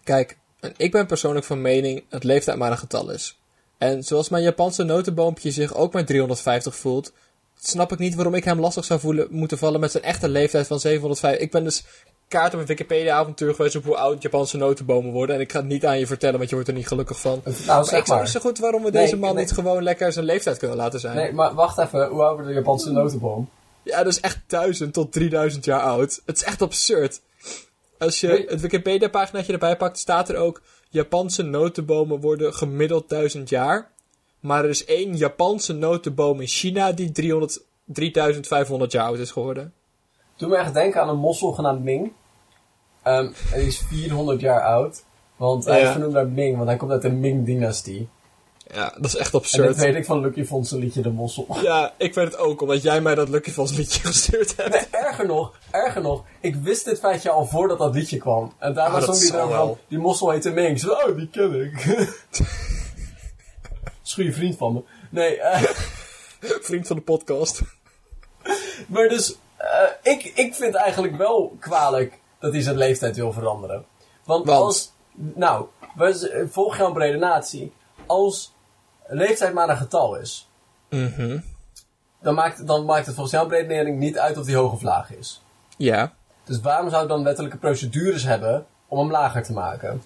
Kijk, 0.04 0.38
ik 0.76 0.90
ben 0.90 1.06
persoonlijk 1.06 1.46
van 1.46 1.60
mening 1.60 2.04
dat 2.08 2.24
leeftijd 2.24 2.58
maar 2.58 2.70
een 2.70 2.78
getal 2.78 3.10
is. 3.10 3.40
En 3.78 4.04
zoals 4.04 4.28
mijn 4.28 4.42
Japanse 4.42 4.82
notenboompje 4.82 5.50
zich 5.50 5.74
ook 5.74 5.92
maar 5.92 6.04
350 6.04 6.76
voelt, 6.76 7.12
snap 7.58 7.92
ik 7.92 7.98
niet 7.98 8.14
waarom 8.14 8.34
ik 8.34 8.44
hem 8.44 8.60
lastig 8.60 8.84
zou 8.84 9.00
voelen, 9.00 9.26
moeten 9.30 9.58
vallen 9.58 9.80
met 9.80 9.90
zijn 9.90 10.04
echte 10.04 10.28
leeftijd 10.28 10.66
van 10.66 10.80
750. 10.80 11.42
Ik 11.42 11.50
ben 11.50 11.64
dus 11.64 11.84
kaart 12.30 12.54
op 12.54 12.60
een 12.60 12.66
Wikipedia-avontuur 12.66 13.54
geweest 13.54 13.76
op 13.76 13.84
hoe 13.84 13.96
oud 13.96 14.22
Japanse 14.22 14.56
notenbomen 14.56 15.12
worden. 15.12 15.34
En 15.34 15.40
ik 15.40 15.52
ga 15.52 15.58
het 15.58 15.68
niet 15.68 15.86
aan 15.86 15.98
je 15.98 16.06
vertellen, 16.06 16.36
want 16.38 16.48
je 16.48 16.54
wordt 16.54 16.70
er 16.70 16.76
niet 16.76 16.86
gelukkig 16.88 17.20
van. 17.20 17.40
Nou, 17.44 17.56
Maar 17.66 17.84
zeg 17.84 17.98
ik 17.98 18.04
snap 18.04 18.06
maar. 18.06 18.20
niet 18.20 18.28
zo 18.30 18.40
goed 18.40 18.58
waarom 18.58 18.82
we 18.82 18.90
Nee, 18.90 19.02
deze 19.02 19.16
man 19.16 19.34
nee. 19.34 19.44
niet 19.44 19.52
gewoon 19.52 19.82
lekker 19.82 20.12
zijn 20.12 20.24
leeftijd 20.24 20.58
kunnen 20.58 20.76
laten 20.76 21.00
zijn. 21.00 21.16
Nee, 21.16 21.32
maar 21.32 21.54
wacht 21.54 21.78
even. 21.78 22.08
Hoe 22.08 22.22
oud 22.22 22.32
wordt 22.34 22.48
de 22.48 22.54
Japanse 22.54 22.92
notenboom? 22.92 23.48
Ja, 23.82 23.96
dat 24.02 24.12
is 24.12 24.20
echt 24.20 24.38
1000 24.46 24.92
tot 24.92 25.12
3000 25.12 25.64
jaar 25.64 25.80
oud. 25.80 26.20
Het 26.26 26.36
is 26.36 26.44
echt 26.44 26.62
absurd. 26.62 27.20
Als 27.98 28.20
je 28.20 28.26
Nee. 28.26 28.46
het 28.48 28.60
Wikipedia-paginaatje 28.60 29.52
erbij 29.52 29.76
pakt, 29.76 29.98
staat 29.98 30.28
er 30.28 30.36
ook... 30.36 30.62
Japanse 30.92 31.42
notenbomen 31.42 32.20
worden 32.20 32.54
gemiddeld 32.54 33.08
1000 33.08 33.48
jaar. 33.48 33.90
Maar 34.40 34.64
er 34.64 34.70
is 34.70 34.84
één 34.84 35.16
Japanse 35.16 35.72
notenboom 35.72 36.40
in 36.40 36.46
China 36.46 36.92
die 36.92 37.12
300, 37.12 37.60
3500 37.84 38.92
jaar 38.92 39.04
oud 39.06 39.18
is 39.18 39.30
geworden. 39.30 39.72
Doe 40.36 40.48
me 40.48 40.56
echt 40.56 40.74
denken 40.74 41.00
aan 41.00 41.08
een 41.08 41.16
mossel 41.16 41.52
genaamd 41.52 41.82
Ming. 41.84 42.12
Ehm 43.02 43.28
hij 43.48 43.62
is 43.64 43.82
400 43.88 44.40
jaar 44.40 44.62
oud. 44.62 45.04
Want 45.36 45.64
hij 45.64 45.82
is 45.82 45.90
vernoemd 45.90 46.12
naar 46.12 46.28
Ming, 46.28 46.56
want 46.56 46.68
hij 46.68 46.76
komt 46.78 46.90
uit 46.90 47.02
de 47.02 47.10
Ming-dynastie. 47.10 48.08
Ja, 48.74 48.94
dat 48.96 49.04
is 49.04 49.16
echt 49.16 49.26
En 49.26 49.30
dat 49.32 49.40
absurd. 49.42 49.76
weet 49.76 49.94
ik 49.94 50.04
van 50.04 50.20
Lucky 50.20 50.44
Fons 50.44 50.70
liedje 50.70 51.00
De 51.02 51.10
Mossel. 51.10 51.46
Ja, 51.62 51.94
ik 51.96 52.14
weet 52.14 52.24
het 52.24 52.36
ook, 52.36 52.62
omdat 52.62 52.82
jij 52.82 53.00
mij 53.00 53.14
dat 53.14 53.28
Lucky 53.28 53.50
Falls 53.50 53.72
liedje 53.76 54.00
gestuurd 54.06 54.56
hebt. 54.56 54.70
Nee, 54.70 54.86
erger 55.02 55.26
nog, 55.26 55.54
erger 55.70 56.02
nog. 56.02 56.24
Ik 56.40 56.54
wist 56.56 56.84
dit 56.84 56.98
feitje 56.98 57.30
al 57.30 57.46
voordat 57.46 57.78
dat 57.78 57.94
liedje 57.94 58.18
kwam. 58.18 58.52
En 58.58 58.74
daarna 58.74 58.94
Ah, 58.98 59.06
dat 59.06 59.16
zong 59.16 59.30
hij 59.30 59.48
wel. 59.48 59.66
van, 59.66 59.78
die 59.88 59.98
mossel 59.98 60.30
heette 60.30 60.50
Ming. 60.50 60.80
Zei, 60.80 60.92
oh, 60.92 61.16
die 61.16 61.28
ken 61.28 61.60
ik. 61.60 61.84
is 64.04 64.14
goede 64.14 64.32
vriend 64.32 64.56
van 64.56 64.72
me. 64.72 64.82
Nee, 65.10 65.40
eh... 65.40 65.62
Vriend 66.40 66.86
van 66.86 66.96
de 66.96 67.02
podcast. 67.02 67.60
Maar 68.86 69.08
dus, 69.08 69.36
eh, 69.56 70.12
ik, 70.12 70.32
ik 70.34 70.54
vind 70.54 70.74
eigenlijk 70.74 71.16
wel 71.16 71.56
kwalijk 71.60 72.18
dat 72.40 72.52
hij 72.52 72.62
zijn 72.62 72.76
leeftijd 72.76 73.16
wil 73.16 73.32
veranderen. 73.32 73.84
Want, 74.24 74.46
Want? 74.46 74.60
als, 74.60 74.92
nou, 75.14 75.66
volg 76.50 76.76
jouw 76.76 76.92
brede 76.92 77.18
natie. 77.18 77.72
Als 78.06 78.52
leeftijd 79.06 79.54
maar 79.54 79.68
een 79.68 79.76
getal 79.76 80.16
is, 80.16 80.48
Mhm. 80.90 81.38
dan 82.22 82.34
maakt, 82.34 82.66
dan 82.66 82.84
maakt 82.84 83.06
het 83.06 83.14
volgens 83.14 83.34
jouw 83.34 83.48
redenering 83.48 83.98
niet 83.98 84.18
uit 84.18 84.38
of 84.38 84.44
die 84.44 84.56
hoog 84.56 84.72
of 84.72 84.82
laag 84.82 85.12
is. 85.12 85.42
Ja. 85.76 86.12
Dus 86.44 86.60
waarom 86.60 86.90
zou 86.90 87.02
ik 87.02 87.08
dan 87.08 87.24
wettelijke 87.24 87.56
procedures 87.56 88.22
hebben 88.24 88.66
om 88.88 88.98
hem 88.98 89.10
lager 89.10 89.42
te 89.42 89.52
maken? 89.52 90.02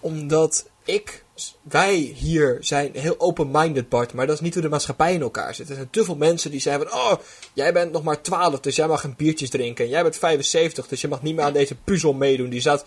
Omdat 0.00 0.68
ik, 0.84 1.24
wij 1.62 1.94
hier 1.94 2.56
zijn 2.60 2.90
heel 2.92 3.20
open-minded, 3.20 3.88
Bart, 3.88 4.12
maar 4.12 4.26
dat 4.26 4.34
is 4.34 4.40
niet 4.40 4.54
hoe 4.54 4.62
de 4.62 4.68
maatschappij 4.68 5.14
in 5.14 5.20
elkaar 5.20 5.54
zit. 5.54 5.68
Er 5.68 5.74
zijn 5.74 5.90
te 5.90 6.04
veel 6.04 6.16
mensen 6.16 6.50
die 6.50 6.60
zeggen 6.60 6.92
oh, 6.92 7.12
jij 7.52 7.72
bent 7.72 7.92
nog 7.92 8.02
maar 8.02 8.22
12, 8.22 8.60
dus 8.60 8.76
jij 8.76 8.86
mag 8.86 9.00
geen 9.00 9.14
biertjes 9.16 9.50
drinken. 9.50 9.84
En 9.84 9.90
jij 9.90 10.02
bent 10.02 10.16
75, 10.16 10.88
dus 10.88 11.00
je 11.00 11.08
mag 11.08 11.22
niet 11.22 11.34
meer 11.34 11.44
aan 11.44 11.52
deze 11.52 11.74
puzzel 11.74 12.12
meedoen. 12.12 12.50
Die 12.50 12.60
staat 12.60 12.84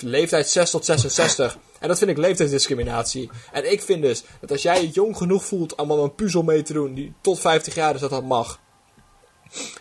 leeftijd 0.00 0.48
6 0.48 0.70
tot 0.70 0.84
66. 0.84 1.58
En 1.78 1.88
dat 1.88 1.98
vind 1.98 2.10
ik 2.10 2.16
leeftijdsdiscriminatie. 2.16 3.30
En 3.52 3.72
ik 3.72 3.82
vind 3.82 4.02
dus, 4.02 4.22
dat 4.40 4.50
als 4.50 4.62
jij 4.62 4.82
je 4.82 4.88
jong 4.88 5.16
genoeg 5.16 5.44
voelt 5.44 5.74
om 5.74 5.92
aan 5.92 5.98
een 5.98 6.14
puzzel 6.14 6.42
mee 6.42 6.62
te 6.62 6.72
doen, 6.72 6.94
die 6.94 7.14
tot 7.20 7.40
50 7.40 7.74
jaar 7.74 7.94
is, 7.94 8.00
dat 8.00 8.10
dat 8.10 8.24
mag. 8.24 8.60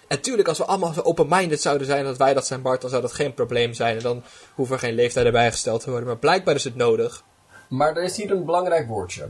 En 0.08 0.22
tuurlijk, 0.22 0.48
als 0.48 0.58
we 0.58 0.66
allemaal 0.66 0.94
zo 0.94 1.02
open-minded 1.02 1.62
zouden 1.62 1.88
zijn 1.88 2.06
dat 2.06 2.18
wij 2.18 2.34
dat 2.34 2.48
zijn, 2.48 2.62
Bart, 2.62 2.82
dan 2.82 2.90
zou 2.90 3.02
dat 3.02 3.14
geen 3.14 3.34
probleem 3.34 3.74
zijn. 3.74 3.98
En 3.98 4.04
dan 4.04 4.24
hoeven 4.56 4.76
er 4.76 4.82
geen 4.82 4.96
leeftijd 4.96 5.26
erbij 5.26 5.52
gesteld 5.52 5.82
te 5.82 5.90
worden. 5.90 6.08
Maar 6.08 6.18
blijkbaar 6.18 6.56
is 6.56 6.64
het 6.64 6.76
nodig. 6.76 7.24
Maar 7.72 7.96
er 7.96 8.04
is 8.04 8.18
hier 8.18 8.32
een 8.32 8.46
belangrijk 8.46 8.88
woordje. 8.88 9.28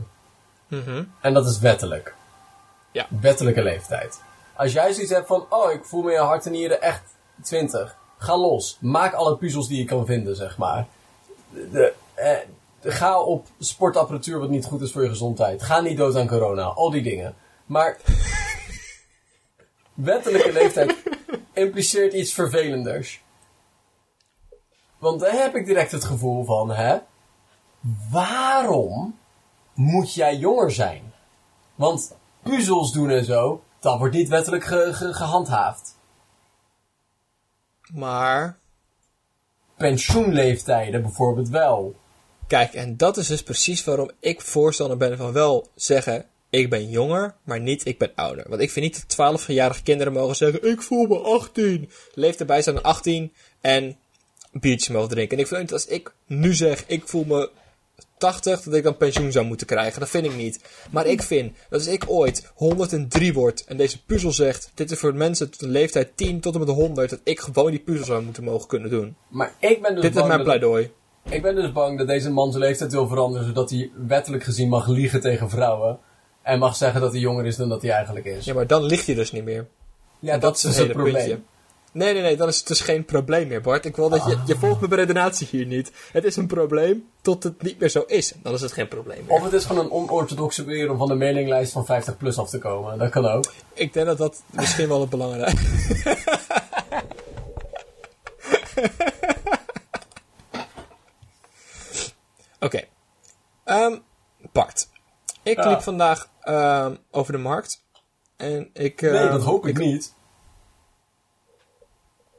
Mhm. 0.68 1.04
En 1.20 1.34
dat 1.34 1.46
is 1.46 1.58
wettelijk. 1.58 2.14
Ja. 2.90 3.06
Wettelijke 3.20 3.62
leeftijd. 3.62 4.20
Als 4.56 4.72
jij 4.72 4.92
zoiets 4.92 5.12
hebt 5.12 5.26
van, 5.26 5.46
oh, 5.48 5.72
ik 5.72 5.84
voel 5.84 6.02
me 6.02 6.12
in 6.12 6.20
hart 6.20 6.46
en 6.46 6.52
nieren 6.52 6.82
echt 6.82 7.02
20. 7.42 7.96
Ga 8.18 8.36
los. 8.36 8.78
Maak 8.80 9.12
alle 9.12 9.36
puzzels 9.36 9.68
die 9.68 9.78
je 9.78 9.84
kan 9.84 10.06
vinden, 10.06 10.36
zeg 10.36 10.58
maar. 10.58 10.86
De, 11.50 11.92
eh, 12.14 12.36
ga 12.80 13.20
op 13.20 13.46
sportapparatuur 13.58 14.38
wat 14.38 14.50
niet 14.50 14.64
goed 14.64 14.80
is 14.80 14.92
voor 14.92 15.02
je 15.02 15.08
gezondheid. 15.08 15.62
Ga 15.62 15.80
niet 15.80 15.96
dood 15.96 16.16
aan 16.16 16.26
corona. 16.26 16.62
Al 16.62 16.90
die 16.90 17.02
dingen. 17.02 17.34
Maar 17.66 17.96
wettelijke 19.94 20.52
leeftijd 20.52 20.96
impliceert 21.52 22.12
iets 22.12 22.32
vervelenders. 22.32 23.22
Want 24.98 25.20
daar 25.20 25.42
heb 25.42 25.54
ik 25.54 25.66
direct 25.66 25.92
het 25.92 26.04
gevoel 26.04 26.44
van, 26.44 26.70
hè? 26.70 26.98
Waarom 28.10 29.18
moet 29.74 30.14
jij 30.14 30.36
jonger 30.36 30.70
zijn? 30.70 31.12
Want 31.74 32.16
puzzels 32.42 32.92
doen 32.92 33.10
en 33.10 33.24
zo, 33.24 33.62
dat 33.80 33.98
wordt 33.98 34.14
niet 34.14 34.28
wettelijk 34.28 34.64
ge- 34.64 34.90
ge- 34.92 35.14
gehandhaafd. 35.14 35.98
Maar, 37.92 38.58
Pensioenleeftijden 39.76 41.02
bijvoorbeeld 41.02 41.48
wel. 41.48 41.94
kijk, 42.46 42.72
en 42.74 42.96
dat 42.96 43.16
is 43.16 43.26
dus 43.26 43.42
precies 43.42 43.84
waarom 43.84 44.10
ik 44.20 44.40
voorstander 44.40 44.96
ben 44.96 45.16
van 45.16 45.32
wel 45.32 45.68
zeggen, 45.74 46.26
ik 46.50 46.70
ben 46.70 46.88
jonger, 46.90 47.34
maar 47.42 47.60
niet 47.60 47.86
ik 47.86 47.98
ben 47.98 48.12
ouder. 48.14 48.48
Want 48.48 48.60
ik 48.60 48.70
vind 48.70 48.84
niet 48.84 49.16
dat 49.16 49.40
12-jarige 49.40 49.82
kinderen 49.82 50.12
mogen 50.12 50.36
zeggen, 50.36 50.70
ik 50.70 50.82
voel 50.82 51.06
me 51.06 51.18
18. 51.18 51.90
Leef 52.14 52.36
erbij 52.36 52.62
zijn 52.62 52.82
18 52.82 53.32
en 53.60 53.96
biertjes 54.52 54.88
mogen 54.88 55.08
drinken. 55.08 55.36
En 55.36 55.42
ik 55.42 55.48
vind 55.48 55.60
niet 55.60 55.72
als 55.72 55.86
ik 55.86 56.14
nu 56.26 56.54
zeg, 56.54 56.84
ik 56.86 57.08
voel 57.08 57.24
me 57.24 57.50
80, 58.22 58.60
dat 58.62 58.74
ik 58.74 58.82
dan 58.82 58.96
pensioen 58.96 59.32
zou 59.32 59.46
moeten 59.46 59.66
krijgen. 59.66 60.00
Dat 60.00 60.08
vind 60.08 60.24
ik 60.24 60.36
niet. 60.36 60.60
Maar 60.90 61.06
ik 61.06 61.22
vind 61.22 61.52
dat 61.70 61.78
als 61.80 61.88
ik 61.88 62.04
ooit 62.06 62.50
103 62.54 63.32
word 63.32 63.64
en 63.64 63.76
deze 63.76 64.04
puzzel 64.04 64.32
zegt, 64.32 64.70
dit 64.74 64.90
is 64.90 64.98
voor 64.98 65.14
mensen 65.14 65.50
tot 65.50 65.60
de 65.60 65.68
leeftijd 65.68 66.16
10 66.16 66.40
tot 66.40 66.54
en 66.54 66.60
met 66.60 66.68
100, 66.68 67.10
dat 67.10 67.20
ik 67.24 67.40
gewoon 67.40 67.70
die 67.70 67.80
puzzel 67.80 68.04
zou 68.06 68.22
moeten 68.22 68.44
mogen 68.44 68.68
kunnen 68.68 68.90
doen. 68.90 69.16
Maar 69.28 69.54
ik 69.58 69.82
ben 69.82 69.94
dus 69.94 70.02
dit 70.02 70.14
is 70.14 70.20
mijn 70.22 70.30
dat- 70.36 70.42
pleidooi. 70.42 70.90
Ik 71.30 71.42
ben 71.42 71.54
dus 71.54 71.72
bang 71.72 71.98
dat 71.98 72.06
deze 72.06 72.30
man 72.30 72.50
zijn 72.52 72.64
leeftijd 72.64 72.92
wil 72.92 73.08
veranderen, 73.08 73.46
zodat 73.46 73.70
hij 73.70 73.90
wettelijk 74.06 74.42
gezien 74.44 74.68
mag 74.68 74.88
liegen 74.88 75.20
tegen 75.20 75.50
vrouwen. 75.50 75.98
En 76.42 76.58
mag 76.58 76.76
zeggen 76.76 77.00
dat 77.00 77.12
hij 77.12 77.20
jonger 77.20 77.46
is 77.46 77.56
dan 77.56 77.68
dat 77.68 77.82
hij 77.82 77.90
eigenlijk 77.90 78.26
is. 78.26 78.44
Ja, 78.44 78.54
maar 78.54 78.66
dan 78.66 78.82
ligt 78.82 79.06
je 79.06 79.14
dus 79.14 79.32
niet 79.32 79.44
meer. 79.44 79.66
Ja, 80.18 80.38
dat, 80.38 80.56
is 80.56 80.62
het 80.62 80.72
het 80.72 80.80
hele 80.82 80.92
probleem. 80.92 81.14
puntje. 81.14 81.40
Nee, 81.92 82.12
nee, 82.12 82.22
nee, 82.22 82.36
dan 82.36 82.48
is 82.48 82.58
het 82.58 82.66
dus 82.66 82.80
geen 82.80 83.04
probleem 83.04 83.48
meer, 83.48 83.60
Bart. 83.60 83.84
Ik 83.84 83.96
wil 83.96 84.08
dat 84.08 84.24
je, 84.24 84.38
je 84.46 84.56
volgt 84.56 84.80
mijn 84.80 84.94
redenatie 84.94 85.48
hier 85.50 85.66
niet. 85.66 85.92
Het 86.12 86.24
is 86.24 86.36
een 86.36 86.46
probleem 86.46 87.08
tot 87.20 87.42
het 87.42 87.62
niet 87.62 87.78
meer 87.78 87.88
zo 87.88 88.00
is. 88.06 88.32
Dan 88.42 88.54
is 88.54 88.60
het 88.60 88.72
geen 88.72 88.88
probleem 88.88 89.24
meer. 89.26 89.36
Of 89.36 89.42
het 89.42 89.52
is 89.52 89.64
gewoon 89.64 89.84
een 89.84 89.90
onorthodoxe 89.90 90.64
manier 90.64 90.90
om 90.90 90.98
van 90.98 91.08
de 91.08 91.14
mailinglijst 91.14 91.72
van 91.72 91.84
50 91.84 92.16
plus 92.16 92.38
af 92.38 92.50
te 92.50 92.58
komen. 92.58 92.98
Dat 92.98 93.10
kan 93.10 93.26
ook. 93.26 93.52
Ik 93.72 93.92
denk 93.92 94.06
dat 94.06 94.18
dat 94.18 94.42
misschien 94.50 94.88
wel 94.88 95.00
het 95.00 95.10
belangrijk 95.10 95.60
Oké. 102.60 102.84
Ehm, 103.64 103.98
Bart. 104.52 104.88
Ik 105.42 105.64
liep 105.64 105.80
vandaag 105.80 106.28
ehm, 106.40 106.94
over 107.10 107.32
de 107.32 107.38
markt. 107.38 107.84
En 108.36 108.70
ik... 108.72 109.00
Nee, 109.00 109.10
ehm, 109.10 109.32
dat 109.32 109.42
hoop 109.42 109.66
ik 109.66 109.78
niet. 109.78 110.14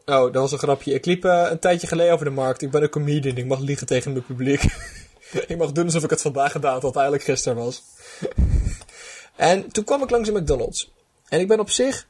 Oh, 0.06 0.24
dat 0.24 0.34
was 0.34 0.52
een 0.52 0.58
grapje. 0.58 0.94
Ik 0.94 1.06
liep 1.06 1.26
eh, 1.26 1.48
een 1.50 1.60
tijdje 1.60 1.88
geleden 1.88 2.14
over 2.14 2.26
de 2.26 2.32
markt. 2.32 2.62
Ik 2.62 2.72
ben 2.72 2.82
een 2.82 2.90
comedian. 2.90 3.38
Ik 3.38 3.46
mag 3.46 3.60
liegen 3.60 3.88
tegen 3.88 4.12
mijn 4.12 4.26
publiek. 4.26 4.64
ik 5.48 5.58
mag 5.58 5.72
doen 5.72 5.86
alsof 5.86 6.04
ik 6.04 6.10
het 6.10 6.22
vandaag 6.22 6.52
gedaan 6.52 6.74
had, 6.74 6.82
wat 6.82 6.96
eigenlijk 6.96 7.26
gisteren 7.26 7.58
was. 7.58 7.84
en 9.36 9.72
toen 9.72 9.84
kwam 9.84 10.04
ik 10.04 10.10
langs 10.10 10.30
een 10.30 10.36
McDonald's. 10.36 10.92
En 11.30 11.40
ik 11.40 11.48
ben 11.48 11.60
op 11.60 11.70
zich... 11.70 12.08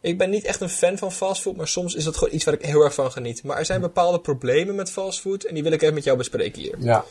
Ik 0.00 0.18
ben 0.18 0.30
niet 0.30 0.44
echt 0.44 0.60
een 0.60 0.68
fan 0.68 0.98
van 0.98 1.12
fastfood, 1.12 1.56
maar 1.56 1.68
soms 1.68 1.94
is 1.94 2.04
dat 2.04 2.16
gewoon 2.16 2.34
iets 2.34 2.44
waar 2.44 2.54
ik 2.54 2.64
heel 2.64 2.84
erg 2.84 2.94
van 2.94 3.12
geniet. 3.12 3.42
Maar 3.42 3.58
er 3.58 3.64
zijn 3.64 3.80
bepaalde 3.80 4.20
problemen 4.20 4.74
met 4.74 4.90
fastfood 4.90 5.44
en 5.44 5.54
die 5.54 5.62
wil 5.62 5.72
ik 5.72 5.82
even 5.82 5.94
met 5.94 6.04
jou 6.04 6.16
bespreken 6.16 6.62
hier. 6.62 6.74
Ja. 6.78 7.04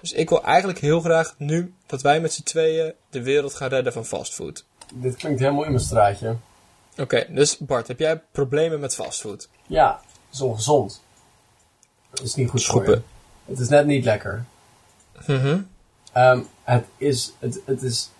Dus 0.00 0.12
ik 0.12 0.28
wil 0.28 0.44
eigenlijk 0.44 0.78
heel 0.78 1.00
graag 1.00 1.34
nu 1.38 1.74
dat 1.86 2.02
wij 2.02 2.20
met 2.20 2.32
z'n 2.32 2.42
tweeën 2.42 2.94
de 3.10 3.22
wereld 3.22 3.54
gaan 3.54 3.68
redden 3.68 3.92
van 3.92 4.04
fastfood. 4.04 4.64
Dit 4.94 5.16
klinkt 5.16 5.40
helemaal 5.40 5.64
in 5.64 5.72
mijn 5.72 5.84
straatje. 5.84 6.36
Oké, 6.98 7.26
dus 7.28 7.58
Bart, 7.58 7.88
heb 7.88 7.98
jij 7.98 8.22
problemen 8.32 8.80
met 8.80 8.94
fastfood? 8.94 9.48
Ja, 9.66 10.00
het 10.26 10.34
is 10.34 10.40
ongezond. 10.40 11.02
Het 12.10 12.20
is 12.20 12.34
niet 12.34 12.50
goed 12.50 12.64
voor 12.64 12.80
je. 12.80 12.86
Schoppen. 12.86 13.04
Het 13.44 13.58
is 13.58 13.68
net 13.68 13.86
niet 13.86 14.04
lekker. 14.04 14.44
Mhm. 15.26 15.60
Ehm, 16.12 16.42
het, 16.62 16.84
is, 16.96 17.32
het, 17.38 17.60
het 17.66 17.82
is 17.82 18.10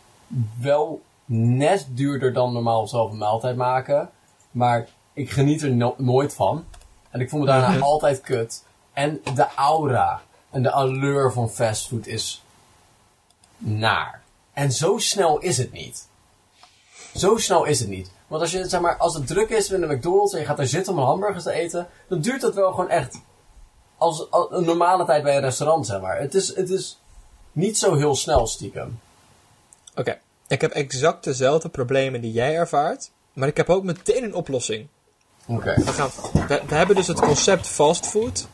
wel 0.60 1.02
net 1.24 1.86
duurder 1.90 2.32
dan 2.32 2.52
normaal 2.52 2.86
zelf 2.88 3.10
een 3.10 3.18
maaltijd 3.18 3.56
maken. 3.56 4.10
Maar 4.50 4.88
ik 5.12 5.30
geniet 5.30 5.62
er 5.62 5.70
no- 5.74 5.94
nooit 5.98 6.34
van. 6.34 6.64
En 7.10 7.20
ik 7.20 7.28
voel 7.28 7.40
me 7.40 7.46
daarna 7.46 7.68
Mhm. 7.70 7.82
altijd 7.82 8.20
kut. 8.20 8.62
En 8.92 9.20
de 9.34 9.46
aura 9.54 10.22
en 10.50 10.62
de 10.62 10.70
allure 10.70 11.30
van 11.30 11.50
fastfood 11.50 12.06
is 12.06 12.42
naar. 13.58 14.22
En 14.52 14.72
zo 14.72 14.98
snel 14.98 15.38
is 15.38 15.58
het 15.58 15.72
niet. 15.72 16.08
Zo 17.14 17.36
snel 17.36 17.64
is 17.64 17.80
het 17.80 17.88
niet. 17.88 18.10
Want 18.26 18.42
als, 18.42 18.50
je, 18.50 18.68
zeg 18.68 18.80
maar, 18.80 18.96
als 18.96 19.14
het 19.14 19.26
druk 19.26 19.48
is 19.48 19.70
in 19.70 19.80
de 19.80 19.94
McDonald's 19.94 20.32
en 20.32 20.40
je 20.40 20.46
gaat 20.46 20.58
er 20.58 20.66
zitten 20.66 20.92
om 20.92 20.98
een 20.98 21.04
hamburgers 21.04 21.44
te 21.44 21.52
eten, 21.52 21.88
dan 22.08 22.20
duurt 22.20 22.40
dat 22.40 22.54
wel 22.54 22.70
gewoon 22.70 22.90
echt 22.90 23.20
als, 23.98 24.30
als 24.30 24.46
een 24.50 24.64
normale 24.64 25.04
tijd 25.04 25.22
bij 25.22 25.36
een 25.36 25.42
restaurant, 25.42 25.86
zeg 25.86 26.00
maar. 26.00 26.20
Het 26.20 26.34
is, 26.34 26.56
het 26.56 26.70
is 26.70 26.98
niet 27.52 27.78
zo 27.78 27.94
heel 27.94 28.14
snel 28.14 28.46
stiekem. 28.46 29.00
Oké, 29.94 30.18
ik 30.48 30.60
heb 30.60 30.70
exact 30.70 31.24
dezelfde 31.24 31.68
problemen 31.68 32.20
die 32.20 32.32
jij 32.32 32.56
ervaart, 32.56 33.10
maar 33.32 33.48
ik 33.48 33.56
heb 33.56 33.70
ook 33.70 33.84
meteen 33.84 34.24
een 34.24 34.34
oplossing. 34.34 34.88
Oké. 35.46 35.74
We, 35.74 35.92
gaan, 35.92 36.10
we, 36.32 36.62
we 36.66 36.74
hebben 36.74 36.96
dus 36.96 37.06
het 37.06 37.20
concept 37.20 37.66
fastfood. 37.66 38.46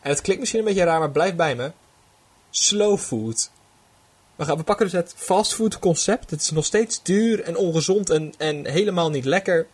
En 0.00 0.10
het 0.10 0.20
klinkt 0.20 0.40
misschien 0.40 0.60
een 0.60 0.66
beetje 0.66 0.84
raar, 0.84 0.98
maar 0.98 1.10
blijf 1.10 1.34
bij 1.34 1.54
me. 1.54 1.72
Slow 2.50 2.98
food. 2.98 3.50
We, 4.40 4.46
gaan, 4.46 4.56
we 4.56 4.62
pakken 4.62 4.86
dus 4.86 4.94
het 4.94 5.14
fastfood 5.16 5.78
concept. 5.78 6.30
Het 6.30 6.40
is 6.40 6.50
nog 6.50 6.64
steeds 6.64 7.02
duur 7.02 7.42
en 7.42 7.56
ongezond 7.56 8.10
en, 8.10 8.32
en 8.38 8.66
helemaal 8.66 9.10
niet 9.10 9.24
lekker. 9.24 9.66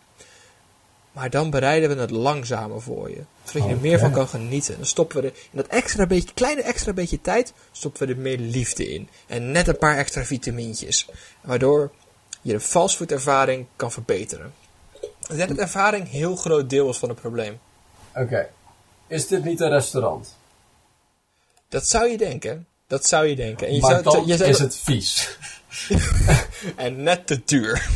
Maar 1.11 1.29
dan 1.29 1.49
bereiden 1.49 1.89
we 1.89 2.01
het 2.01 2.09
langzamer 2.11 2.81
voor 2.81 3.09
je. 3.09 3.21
Zodat 3.43 3.67
je 3.67 3.73
er 3.73 3.81
meer 3.81 3.99
van 3.99 4.11
kan 4.11 4.27
genieten. 4.27 4.75
Dan 4.75 4.85
stoppen 4.85 5.21
we 5.21 5.27
er 5.27 5.33
in 5.33 5.57
dat 5.57 5.67
extra 5.67 6.05
beetje, 6.05 6.33
kleine 6.33 6.61
extra 6.61 6.93
beetje 6.93 7.21
tijd, 7.21 7.53
stoppen 7.71 8.07
we 8.07 8.13
er 8.13 8.19
meer 8.19 8.37
liefde 8.37 8.93
in. 8.93 9.09
En 9.27 9.51
net 9.51 9.67
een 9.67 9.77
paar 9.77 9.97
extra 9.97 10.23
vitamintjes. 10.23 11.09
Waardoor 11.41 11.91
je 12.41 12.51
de 12.51 12.59
fastfood 12.59 13.11
ervaring 13.11 13.65
kan 13.75 13.91
verbeteren. 13.91 14.53
Ik 15.29 15.35
denk 15.35 15.49
dat 15.49 15.57
ervaring 15.57 16.03
een 16.03 16.09
heel 16.09 16.35
groot 16.35 16.69
deel 16.69 16.89
is 16.89 16.97
van 16.97 17.09
het 17.09 17.21
probleem. 17.21 17.59
Oké. 18.15 18.49
Is 19.07 19.27
dit 19.27 19.43
niet 19.43 19.59
een 19.59 19.69
restaurant? 19.69 20.35
Dat 21.69 21.87
zou 21.87 22.07
je 22.09 22.17
denken. 22.17 22.67
Dat 22.87 23.05
zou 23.07 23.25
je 23.25 23.35
denken. 23.35 23.67
En 23.67 23.73
je 23.75 23.81
maar 23.81 24.03
zou, 24.03 24.25
je 24.27 24.37
zou- 24.37 24.49
is 24.49 24.59
het 24.59 24.75
vies. 24.77 25.37
En 26.75 27.03
net 27.03 27.27
te 27.27 27.41
duur. 27.45 27.89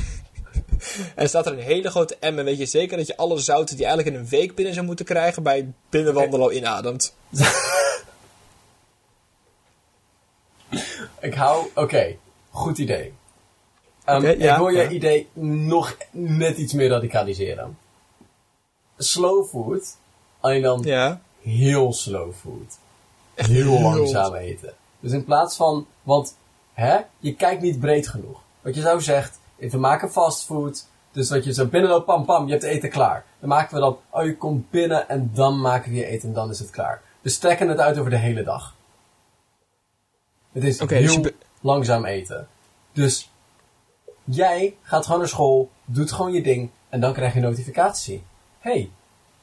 en 1.16 1.28
staat 1.30 1.46
er 1.46 1.52
een 1.54 1.60
hele 1.60 1.90
grote 1.90 2.18
M 2.22 2.26
en 2.40 2.46
weet 2.46 2.58
je 2.58 2.66
zeker 2.66 2.98
dat 2.98 3.08
je 3.08 3.18
alle 3.18 3.40
zouten 3.40 3.76
die 3.78 3.86
eigenlijk 3.86 4.16
in 4.16 4.22
een 4.22 4.30
week 4.30 4.56
binnen 4.56 4.74
zou 4.74 4.86
moeten 4.86 5.06
krijgen 5.06 5.44
bij 5.44 5.72
binnenwandelen 5.90 6.46
al 6.46 6.52
inademt. 6.52 7.16
Ik 11.20 11.34
hou... 11.34 11.68
Oké. 11.76 12.16
Goed 12.50 12.78
idee. 12.78 13.14
Ja, 14.06 14.18
ik 14.18 14.58
wil 14.58 14.70
je 14.70 14.78
ja. 14.82 14.90
idee 14.90 15.28
nog 15.34 15.98
net 16.12 16.58
iets 16.58 16.74
meer 16.74 16.90
radicaliseren. 16.90 17.78
Slow 18.98 19.48
food. 19.50 19.98
Alleen 20.40 20.62
dan 20.62 20.82
Ja. 20.84 21.22
heel 21.42 21.94
slow 21.94 22.34
food. 22.42 22.78
Heel 23.36 23.78
heel- 23.78 23.82
langzaam 23.82 24.36
eten. 24.36 24.74
Dus 25.02 25.12
in 25.12 25.24
plaats 25.24 25.56
van, 25.56 25.88
want 26.04 26.38
hè, 26.74 27.00
je 27.20 27.36
kijkt 27.36 27.62
niet 27.62 27.80
breed 27.80 28.08
genoeg. 28.08 28.42
Wat 28.62 28.76
je 28.76 28.82
zou 28.82 29.02
zegt, 29.02 29.40
we 29.58 29.78
maken 29.78 30.12
fastfood. 30.12 30.90
Dus 31.12 31.28
dat 31.28 31.44
je 31.44 31.54
zo 31.54 31.66
binnenloopt, 31.66 32.06
pam 32.06 32.26
pam, 32.26 32.46
je 32.46 32.52
hebt 32.52 32.64
eten 32.64 32.90
klaar. 32.90 33.26
Dan 33.40 33.50
maken 33.50 33.74
we 33.74 33.80
dan, 33.80 33.98
oh 34.10 34.24
je 34.24 34.38
komt 34.38 34.70
binnen 34.70 35.10
en 35.10 35.32
dan 35.34 35.62
maken 35.62 35.92
we 35.92 35.98
je 35.98 36.06
eten 36.06 36.28
en 36.28 36.34
dan 36.36 36.50
is 36.50 36.60
het 36.60 36.70
klaar. 36.70 37.02
We 37.22 37.30
strekken 37.30 37.68
het 37.68 37.80
uit 37.80 37.98
over 37.98 38.12
de 38.12 38.18
hele 38.18 38.44
dag. 38.44 38.76
Het 40.52 40.64
is 40.64 40.80
heel 40.80 40.88
dus 40.88 41.20
be- 41.20 41.36
langzaam 41.62 42.06
eten. 42.06 42.48
Dus 42.92 43.32
jij 44.24 44.78
gaat 44.82 45.06
gewoon 45.06 45.20
naar 45.20 45.30
school, 45.30 45.70
doet 45.86 46.12
gewoon 46.12 46.32
je 46.34 46.44
ding 46.44 46.70
en 46.90 47.00
dan 47.00 47.14
krijg 47.14 47.34
je 47.34 47.40
een 47.40 47.46
notificatie. 47.46 48.24
hey, 48.60 48.92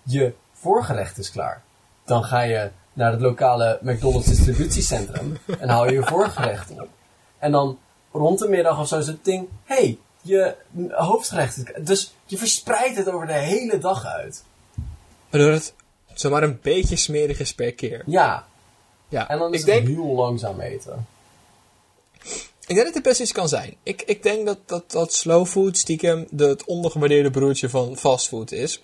je 0.02 0.34
voorgerecht 0.52 1.18
is 1.18 1.30
klaar. 1.30 1.62
Dan 2.04 2.24
ga 2.24 2.40
je 2.40 2.70
naar 2.98 3.12
het 3.12 3.20
lokale 3.20 3.78
McDonald's 3.82 4.26
distributiecentrum 4.26 5.38
en 5.58 5.68
haal 5.68 5.86
je 5.86 5.92
je 5.92 6.02
voorgerecht 6.04 6.70
op. 6.70 6.88
En 7.38 7.52
dan 7.52 7.78
rond 8.12 8.38
de 8.38 8.48
middag 8.48 8.80
of 8.80 8.88
zo 8.88 8.98
is 8.98 9.06
het 9.06 9.24
ding, 9.24 9.48
hey, 9.64 9.98
je 10.22 10.54
hoofdgerecht. 10.90 11.86
Dus 11.86 12.14
je 12.24 12.38
verspreidt 12.38 12.96
het 12.96 13.10
over 13.10 13.26
de 13.26 13.32
hele 13.32 13.78
dag 13.78 14.04
uit. 14.04 14.44
Waardoor 15.30 15.52
het 15.52 15.74
zomaar 16.14 16.42
een 16.42 16.58
beetje 16.62 16.96
smerig 16.96 17.40
is 17.40 17.54
per 17.54 17.72
keer. 17.72 18.02
Ja, 18.06 18.46
Ja, 19.08 19.28
en 19.28 19.38
dan 19.38 19.54
is 19.54 19.60
ik 19.60 19.66
het 19.66 19.74
denk, 19.74 19.88
heel 19.88 20.14
langzaam 20.14 20.60
eten. 20.60 21.06
ik 22.66 22.74
denk 22.74 22.84
dat 22.84 22.94
het 22.94 23.02
best 23.02 23.20
iets 23.20 23.32
kan 23.32 23.48
zijn. 23.48 23.74
Ik, 23.82 24.02
ik 24.02 24.22
denk 24.22 24.46
dat, 24.46 24.58
dat, 24.66 24.90
dat 24.90 25.12
slow 25.12 25.46
food 25.46 25.76
stiekem 25.76 26.26
de, 26.30 26.46
het 26.46 26.64
ondergewaardeerde 26.64 27.30
broertje 27.30 27.68
van 27.68 27.96
fastfood 27.96 28.52
is. 28.52 28.82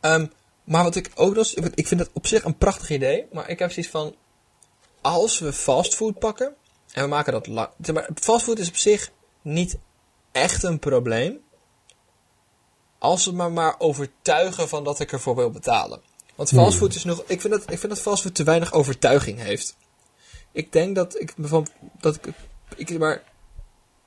Ehm, 0.00 0.26
maar 0.64 0.82
wat 0.82 0.94
ik 0.94 1.10
ook 1.14 1.34
nog... 1.34 1.46
Ik 1.74 1.86
vind 1.86 2.00
het 2.00 2.10
op 2.12 2.26
zich 2.26 2.44
een 2.44 2.58
prachtig 2.58 2.90
idee. 2.90 3.26
Maar 3.32 3.48
ik 3.48 3.58
heb 3.58 3.72
zoiets 3.72 3.92
van... 3.92 4.14
Als 5.00 5.38
we 5.38 5.52
fastfood 5.52 6.18
pakken... 6.18 6.54
En 6.92 7.02
we 7.02 7.08
maken 7.08 7.32
dat 7.32 7.46
lang... 7.46 7.68
Maar 7.92 8.08
fastfood 8.14 8.58
is 8.58 8.68
op 8.68 8.76
zich 8.76 9.10
niet 9.42 9.78
echt 10.32 10.62
een 10.62 10.78
probleem. 10.78 11.40
Als 12.98 13.24
we 13.24 13.32
me 13.32 13.48
maar 13.48 13.74
overtuigen 13.78 14.68
van 14.68 14.84
dat 14.84 15.00
ik 15.00 15.12
ervoor 15.12 15.36
wil 15.36 15.50
betalen. 15.50 16.00
Want 16.34 16.48
fastfood 16.48 16.94
is 16.94 17.04
nog... 17.04 17.22
Ik 17.26 17.40
vind, 17.40 17.52
dat, 17.52 17.62
ik 17.62 17.78
vind 17.78 17.92
dat 17.92 18.00
fastfood 18.00 18.34
te 18.34 18.44
weinig 18.44 18.72
overtuiging 18.72 19.38
heeft. 19.38 19.76
Ik 20.52 20.72
denk 20.72 20.94
dat 20.94 21.20
ik 21.20 21.32
van... 21.40 21.66
Dat 22.00 22.14
ik, 22.14 22.34
ik, 22.76 22.98
maar 22.98 23.22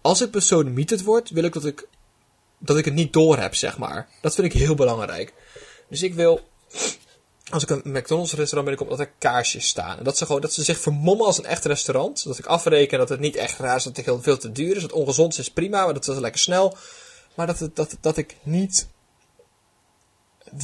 als 0.01 0.21
ik 0.21 0.31
besodemieterd 0.31 1.03
word, 1.03 1.29
wil 1.29 1.43
ik 1.43 1.53
dat 1.53 1.65
ik, 1.65 1.87
dat 2.57 2.77
ik 2.77 2.85
het 2.85 2.93
niet 2.93 3.13
door 3.13 3.37
heb, 3.37 3.55
zeg 3.55 3.77
maar. 3.77 4.07
Dat 4.21 4.35
vind 4.35 4.53
ik 4.53 4.59
heel 4.59 4.75
belangrijk. 4.75 5.33
Dus 5.87 6.03
ik 6.03 6.13
wil, 6.13 6.39
als 7.49 7.63
ik 7.63 7.69
een 7.69 7.81
McDonald's 7.83 8.33
restaurant 8.33 8.69
binnenkom, 8.69 8.89
dat 8.89 8.99
er 8.99 9.13
kaarsjes 9.17 9.67
staan. 9.67 9.97
En 9.97 10.03
dat 10.03 10.17
ze 10.17 10.25
gewoon, 10.25 10.41
dat 10.41 10.53
ze 10.53 10.63
zich 10.63 10.79
vermommen 10.79 11.25
als 11.25 11.37
een 11.37 11.45
echt 11.45 11.65
restaurant. 11.65 12.23
Dat 12.23 12.37
ik 12.37 12.45
afreken 12.45 12.97
dat 12.97 13.09
het 13.09 13.19
niet 13.19 13.35
echt 13.35 13.59
raar 13.59 13.75
is, 13.75 13.83
dat 13.83 13.95
het 13.95 14.05
heel 14.05 14.21
veel 14.21 14.37
te 14.37 14.51
duur 14.51 14.75
is. 14.75 14.81
Dat 14.81 14.91
ongezond 14.91 15.37
is 15.37 15.51
prima, 15.51 15.83
maar 15.83 15.93
dat 15.93 16.07
is 16.07 16.17
lekker 16.17 16.41
snel. 16.41 16.77
Maar 17.35 17.47
dat, 17.47 17.59
het, 17.59 17.75
dat, 17.75 17.97
dat 18.01 18.17
ik 18.17 18.35
niet 18.43 18.87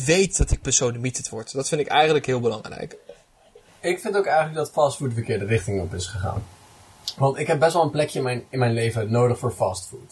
weet 0.05 0.37
dat 0.37 0.51
ik 0.51 0.61
besodemieterd 0.61 1.29
word. 1.29 1.53
Dat 1.53 1.67
vind 1.67 1.81
ik 1.81 1.87
eigenlijk 1.87 2.25
heel 2.25 2.39
belangrijk. 2.39 2.97
Ik 3.79 3.99
vind 3.99 4.17
ook 4.17 4.25
eigenlijk 4.25 4.57
dat 4.57 4.71
fastfood 4.71 5.09
de 5.09 5.15
verkeerde 5.15 5.45
richting 5.45 5.81
op 5.81 5.93
is 5.93 6.05
gegaan. 6.05 6.43
Want 7.17 7.37
ik 7.37 7.47
heb 7.47 7.59
best 7.59 7.73
wel 7.73 7.83
een 7.83 7.89
plekje 7.89 8.17
in 8.17 8.23
mijn, 8.23 8.45
in 8.49 8.59
mijn 8.59 8.73
leven 8.73 9.11
nodig 9.11 9.39
voor 9.39 9.51
fastfood. 9.51 10.11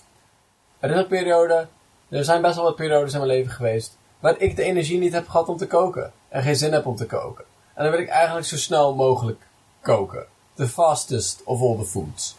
Er 0.80 0.91
is 0.91 0.97
een 0.97 1.08
periode, 1.08 1.67
er 2.10 2.26
zijn 2.26 2.41
best 2.41 2.56
wel 2.56 2.63
wat 2.63 2.76
periodes 2.76 3.13
in 3.13 3.19
mijn 3.19 3.32
leven 3.32 3.52
geweest, 3.52 3.97
waar 4.22 4.40
ik 4.40 4.56
de 4.56 4.64
energie 4.64 5.00
niet 5.00 5.14
heb 5.14 5.28
gehad 5.30 5.48
om 5.50 5.58
te 5.58 5.68
koken. 5.68 6.12
En 6.30 6.44
geen 6.44 6.56
zin 6.56 6.74
heb 6.74 6.86
om 6.86 6.96
te 6.96 7.06
koken. 7.06 7.46
En 7.74 7.84
dan 7.84 7.92
wil 7.92 8.02
ik 8.02 8.10
eigenlijk 8.10 8.48
zo 8.48 8.58
snel 8.58 8.96
mogelijk 8.96 9.42
koken. 9.82 10.26
The 10.54 10.68
fastest 10.68 11.42
of 11.44 11.62
all 11.62 11.78
the 11.78 11.86
foods. 11.86 12.36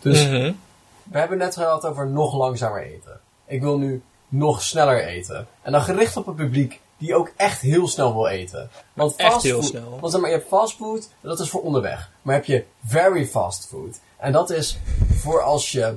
Dus 0.00 0.24
Mhm. 0.24 0.52
we 1.02 1.18
hebben 1.18 1.38
net 1.38 1.54
gehad 1.56 1.84
over 1.86 2.06
nog 2.08 2.34
langzamer 2.34 2.82
eten. 2.82 3.20
Ik 3.46 3.60
wil 3.60 3.78
nu 3.78 4.02
nog 4.28 4.62
sneller 4.62 5.04
eten. 5.06 5.46
En 5.62 5.72
dan 5.72 5.80
gericht 5.82 6.16
op 6.16 6.26
een 6.26 6.34
publiek 6.34 6.80
die 6.98 7.14
ook 7.14 7.32
echt 7.36 7.60
heel 7.60 7.88
snel 7.88 8.12
wil 8.12 8.26
eten. 8.26 8.70
Want 8.92 9.16
Echt 9.16 9.32
fastfood, 9.32 9.52
heel 9.52 9.62
snel. 9.62 9.98
Want 10.00 10.12
zeg 10.12 10.20
maar, 10.20 10.30
je 10.30 10.36
hebt 10.36 10.48
fastfood, 10.48 11.08
en 11.20 11.28
dat 11.28 11.40
is 11.40 11.50
voor 11.50 11.62
onderweg. 11.62 12.10
Maar 12.22 12.34
heb 12.34 12.44
je 12.44 12.64
very 12.86 13.26
fast 13.26 13.66
food. 13.66 14.00
En 14.16 14.32
dat 14.32 14.50
is 14.50 14.78
voor 15.14 15.42
als 15.42 15.72
je 15.72 15.94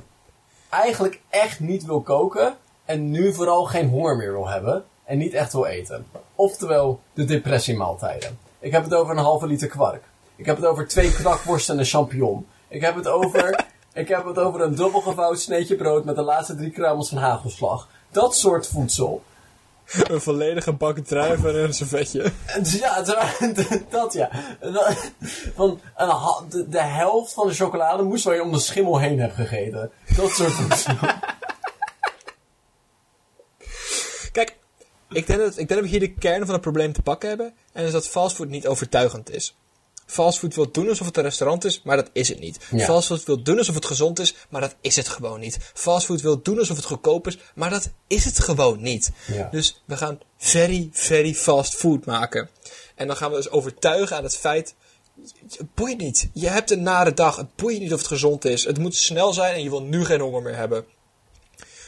eigenlijk 0.68 1.20
echt 1.28 1.60
niet 1.60 1.84
wil 1.84 2.00
koken. 2.00 2.56
En 2.84 3.10
nu 3.10 3.32
vooral 3.34 3.64
geen 3.64 3.88
honger 3.88 4.16
meer 4.16 4.32
wil 4.32 4.48
hebben. 4.48 4.84
En 5.08 5.18
niet 5.18 5.34
echt 5.34 5.52
wil 5.52 5.64
eten. 5.64 6.06
Oftewel 6.34 7.00
de 7.12 7.24
depressiemaaltijden. 7.24 8.38
Ik 8.58 8.72
heb 8.72 8.84
het 8.84 8.94
over 8.94 9.16
een 9.16 9.22
halve 9.22 9.46
liter 9.46 9.68
kwark. 9.68 10.02
Ik 10.36 10.46
heb 10.46 10.56
het 10.56 10.64
over 10.64 10.88
twee 10.88 11.12
knakworsten 11.12 11.74
en 11.74 11.80
een 11.80 11.86
champignon. 11.86 12.46
Ik 12.68 12.80
heb 12.80 12.94
het 12.94 13.08
over, 13.08 13.66
ik 13.92 14.08
heb 14.08 14.24
het 14.24 14.38
over 14.38 14.60
een 14.60 14.74
dubbelgevouwen 14.74 15.38
sneetje 15.38 15.76
brood 15.76 16.04
met 16.04 16.16
de 16.16 16.22
laatste 16.22 16.54
drie 16.54 16.70
kruimels 16.70 17.08
van 17.08 17.18
hagelslag. 17.18 17.88
Dat 18.10 18.36
soort 18.36 18.66
voedsel. 18.66 19.22
Een 19.84 20.20
volledige 20.20 20.72
bak 20.72 20.98
druiven 20.98 21.54
en 21.54 21.64
een 21.64 21.74
servetje. 21.74 22.32
En 22.46 22.62
dus 22.62 22.78
Ja, 22.78 23.02
dat 23.90 24.12
ja. 24.12 24.30
Van 25.54 25.80
de, 26.48 26.80
helft 26.80 27.32
van 27.32 27.46
de 27.46 27.54
chocolademousse 27.54 28.28
waar 28.28 28.36
je 28.36 28.42
om 28.42 28.52
de 28.52 28.58
schimmel 28.58 28.98
heen 28.98 29.20
hebt 29.20 29.34
gegeten. 29.34 29.90
Dat 30.16 30.30
soort 30.30 30.52
voedsel. 30.52 30.94
Kijk, 34.32 34.56
ik 35.10 35.26
denk, 35.26 35.38
dat, 35.38 35.50
ik 35.50 35.56
denk 35.56 35.68
dat 35.68 35.80
we 35.80 35.88
hier 35.88 36.00
de 36.00 36.14
kern 36.14 36.44
van 36.44 36.52
het 36.52 36.60
probleem 36.60 36.92
te 36.92 37.02
pakken 37.02 37.28
hebben. 37.28 37.46
En 37.46 37.54
dat 37.72 37.84
is 37.84 37.92
dat 37.92 38.08
fastfood 38.08 38.48
niet 38.48 38.66
overtuigend 38.66 39.30
is. 39.30 39.56
Fastfood 40.06 40.54
wil 40.54 40.70
doen 40.70 40.88
alsof 40.88 41.06
het 41.06 41.16
een 41.16 41.22
restaurant 41.22 41.64
is, 41.64 41.82
maar 41.84 41.96
dat 41.96 42.10
is 42.12 42.28
het 42.28 42.40
niet. 42.40 42.58
Ja. 42.70 42.84
Fastfood 42.84 43.24
wil 43.24 43.42
doen 43.42 43.58
alsof 43.58 43.74
het 43.74 43.84
gezond 43.84 44.18
is, 44.18 44.34
maar 44.48 44.60
dat 44.60 44.76
is 44.80 44.96
het 44.96 45.08
gewoon 45.08 45.40
niet. 45.40 45.58
Fastfood 45.74 46.20
wil 46.20 46.42
doen 46.42 46.58
alsof 46.58 46.76
het 46.76 46.84
goedkoop 46.84 47.26
is, 47.26 47.38
maar 47.54 47.70
dat 47.70 47.90
is 48.06 48.24
het 48.24 48.38
gewoon 48.38 48.80
niet. 48.82 49.10
Ja. 49.26 49.48
Dus 49.50 49.82
we 49.84 49.96
gaan 49.96 50.20
very, 50.36 50.88
very 50.92 51.34
fast 51.34 51.74
food 51.74 52.04
maken. 52.04 52.48
En 52.94 53.06
dan 53.06 53.16
gaan 53.16 53.30
we 53.30 53.36
dus 53.36 53.50
overtuigen 53.50 54.16
aan 54.16 54.22
het 54.22 54.36
feit. 54.36 54.74
Het 55.56 55.74
boeit 55.74 55.98
niet. 55.98 56.28
Je 56.32 56.48
hebt 56.48 56.70
een 56.70 56.82
nare 56.82 57.14
dag. 57.14 57.36
Het 57.36 57.54
boeit 57.54 57.80
niet 57.80 57.92
of 57.92 57.98
het 57.98 58.08
gezond 58.08 58.44
is. 58.44 58.64
Het 58.64 58.78
moet 58.78 58.94
snel 58.94 59.32
zijn 59.32 59.54
en 59.54 59.62
je 59.62 59.70
wil 59.70 59.82
nu 59.82 60.04
geen 60.04 60.20
honger 60.20 60.42
meer 60.42 60.56
hebben. 60.56 60.84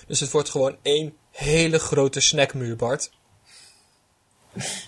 Dus 0.06 0.20
het 0.20 0.30
wordt 0.30 0.48
gewoon 0.48 0.76
één 0.82 1.16
hele 1.40 1.78
grote 1.78 2.20
snackmuur, 2.20 2.76
Bart. 2.76 3.10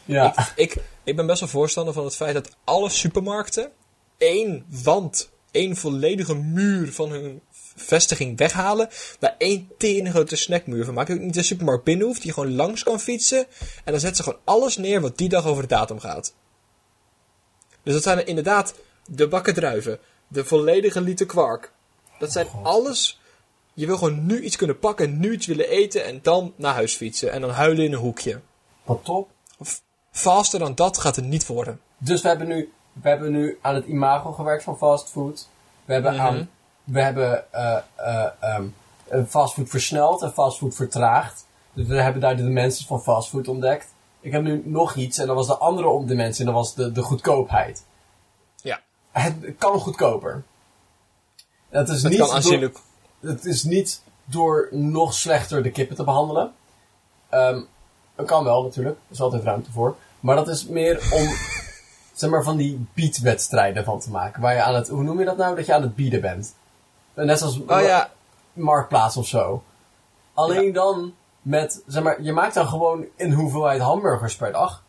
Ja. 0.04 0.48
Ik, 0.56 0.76
ik 1.04 1.16
ben 1.16 1.26
best 1.26 1.40
wel 1.40 1.48
voorstander 1.48 1.94
van 1.94 2.04
het 2.04 2.16
feit 2.16 2.34
dat 2.34 2.56
alle 2.64 2.88
supermarkten 2.88 3.72
één 4.18 4.64
wand, 4.82 5.30
één 5.50 5.76
volledige 5.76 6.34
muur 6.34 6.92
van 6.92 7.10
hun 7.10 7.42
vestiging 7.76 8.38
weghalen. 8.38 8.88
Daar 9.18 9.34
één 9.38 9.70
tering 9.78 10.10
grote 10.10 10.36
snackmuur 10.36 10.84
van 10.84 10.94
maken. 10.94 11.12
Dat 11.12 11.20
je 11.20 11.26
niet 11.26 11.34
de 11.34 11.42
supermarkt 11.42 11.84
binnen 11.84 12.06
hoeft, 12.06 12.22
die 12.22 12.32
gewoon 12.32 12.54
langs 12.54 12.82
kan 12.82 13.00
fietsen. 13.00 13.46
En 13.84 13.92
dan 13.92 14.00
zetten 14.00 14.16
ze 14.16 14.22
gewoon 14.22 14.40
alles 14.44 14.76
neer 14.76 15.00
wat 15.00 15.18
die 15.18 15.28
dag 15.28 15.46
over 15.46 15.62
de 15.62 15.68
datum 15.68 16.00
gaat. 16.00 16.34
Dus 17.82 17.94
dat 17.94 18.02
zijn 18.02 18.18
er 18.18 18.26
inderdaad 18.26 18.74
de 19.06 19.28
bakken 19.28 19.54
druiven, 19.54 19.98
de 20.28 20.44
volledige 20.44 21.00
liter 21.00 21.26
kwark. 21.26 21.72
Dat 22.18 22.32
zijn 22.32 22.46
alles. 22.62 23.20
Je 23.74 23.86
wil 23.86 23.96
gewoon 23.96 24.26
nu 24.26 24.40
iets 24.40 24.56
kunnen 24.56 24.78
pakken, 24.78 25.18
nu 25.18 25.32
iets 25.32 25.46
willen 25.46 25.68
eten 25.68 26.04
en 26.04 26.18
dan 26.22 26.52
naar 26.56 26.74
huis 26.74 26.94
fietsen. 26.96 27.32
En 27.32 27.40
dan 27.40 27.50
huilen 27.50 27.84
in 27.84 27.92
een 27.92 27.98
hoekje. 27.98 28.40
Wat 28.84 29.04
top. 29.04 29.30
Faster 30.10 30.58
dan 30.58 30.74
dat 30.74 30.98
gaat 30.98 31.16
het 31.16 31.24
niet 31.24 31.46
worden. 31.46 31.80
Dus 31.98 32.22
we 32.22 32.28
hebben 32.28 32.46
nu, 32.48 32.72
we 32.92 33.08
hebben 33.08 33.32
nu 33.32 33.58
aan 33.62 33.74
het 33.74 33.86
imago 33.86 34.32
gewerkt 34.32 34.62
van 34.64 34.76
fastfood. 34.78 35.48
We 35.84 35.92
hebben, 35.92 36.12
Mhm. 36.14 36.22
aan, 36.22 36.50
we 36.84 37.00
hebben 37.02 37.52
eh, 37.52 37.76
eh, 37.94 38.26
ehm, 38.40 38.64
eh, 39.08 39.22
fastfood 39.28 39.68
versneld 39.68 40.22
en 40.22 40.32
fastfood 40.32 40.74
vertraagd. 40.74 41.46
Dus 41.72 41.86
we 41.86 41.94
hebben 42.02 42.20
daar 42.20 42.36
de 42.36 42.42
dimensies 42.42 42.86
van 42.86 43.02
fastfood 43.02 43.48
ontdekt. 43.48 43.94
Ik 44.20 44.32
heb 44.32 44.42
nu 44.42 44.62
nog 44.64 44.94
iets 44.94 45.18
en 45.18 45.26
dat 45.26 45.36
was 45.36 45.46
de 45.46 45.56
andere 45.56 46.04
dimensie 46.04 46.40
en 46.46 46.52
dat 46.52 46.60
was 46.60 46.74
de, 46.74 46.92
de 46.92 47.02
goedkoopheid. 47.02 47.84
Ja. 48.62 48.80
Het 49.10 49.34
kan 49.58 49.78
goedkoper. 49.80 50.42
Het 51.68 51.88
is, 51.88 52.02
Het 52.02 52.12
niet 52.12 52.20
kan 52.20 52.30
aanzienlijk. 52.30 52.78
Het 53.22 53.44
is 53.44 53.62
niet 53.62 54.02
door 54.24 54.68
nog 54.70 55.14
slechter 55.14 55.62
de 55.62 55.70
kippen 55.70 55.96
te 55.96 56.04
behandelen. 56.04 56.52
Ehm 57.28 57.60
dat 58.14 58.26
kan 58.26 58.44
wel 58.44 58.62
natuurlijk, 58.62 58.96
er 58.96 59.12
is 59.12 59.20
altijd 59.20 59.42
ruimte 59.42 59.72
voor. 59.72 59.96
Maar 60.20 60.36
dat 60.36 60.48
is 60.48 60.66
meer 60.66 61.10
om 61.12 61.28
zeg 62.14 62.30
maar, 62.30 62.42
van 62.42 62.56
die 62.56 62.86
beatwedstrijden 62.94 63.84
van 63.84 64.00
te 64.00 64.10
maken. 64.10 64.42
Waar 64.42 64.54
je 64.54 64.62
aan 64.62 64.74
het, 64.74 64.88
hoe 64.88 65.02
noem 65.02 65.18
je 65.18 65.24
dat 65.24 65.36
nou? 65.36 65.56
Dat 65.56 65.66
je 65.66 65.74
aan 65.74 65.82
het 65.82 65.94
bieden 65.94 66.20
bent. 66.20 66.54
Net 67.14 67.38
zoals 67.38 67.60
Oh 67.60 67.80
ja, 67.80 68.10
Marktplaats 68.52 69.16
of 69.16 69.26
zo. 69.26 69.62
Alleen 70.34 70.72
dan 70.72 71.14
met, 71.42 71.82
zeg 71.86 72.02
maar, 72.02 72.22
je 72.22 72.32
maakt 72.32 72.54
dan 72.54 72.68
gewoon 72.68 73.04
een 73.16 73.32
hoeveelheid 73.32 73.80
hamburgers 73.80 74.36
per 74.36 74.52
dag. 74.52 74.82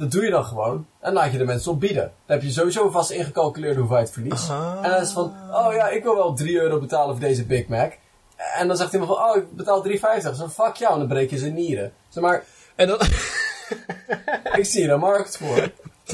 Dat 0.00 0.10
doe 0.10 0.24
je 0.24 0.30
dan 0.30 0.44
gewoon. 0.44 0.86
En 1.00 1.12
laat 1.12 1.32
je 1.32 1.38
de 1.38 1.44
mensen 1.44 1.72
op 1.72 1.80
bieden. 1.80 2.02
Dan 2.26 2.36
heb 2.36 2.42
je 2.42 2.50
sowieso 2.50 2.90
vast 2.90 3.10
ingecalculeerde 3.10 3.78
hoeveelheid 3.78 4.10
verlies. 4.10 4.50
Ah. 4.50 4.78
En 4.82 4.90
dan 4.90 5.00
is 5.00 5.06
het 5.06 5.12
van, 5.12 5.34
oh 5.52 5.72
ja, 5.74 5.88
ik 5.88 6.02
wil 6.02 6.14
wel 6.16 6.34
3 6.34 6.60
euro 6.60 6.78
betalen 6.78 7.16
voor 7.16 7.24
deze 7.24 7.44
Big 7.44 7.66
Mac. 7.68 7.92
En 8.56 8.68
dan 8.68 8.76
zegt 8.76 8.92
iemand 8.92 9.10
van, 9.12 9.28
oh, 9.30 9.36
ik 9.36 9.56
betaal 9.56 9.84
3,50. 9.88 9.90
Zo, 10.36 10.48
fuck 10.48 10.74
jou, 10.76 10.92
en 10.92 10.98
dan 10.98 11.08
breek 11.08 11.30
je 11.30 11.38
zijn 11.38 11.54
nieren. 11.54 11.92
Zeg 12.08 12.22
maar, 12.22 12.44
en 12.76 12.86
dan, 12.88 12.98
ik 14.60 14.64
zie 14.64 14.84
er 14.84 14.90
een 14.90 15.00
markt 15.00 15.36
voor. 15.36 15.56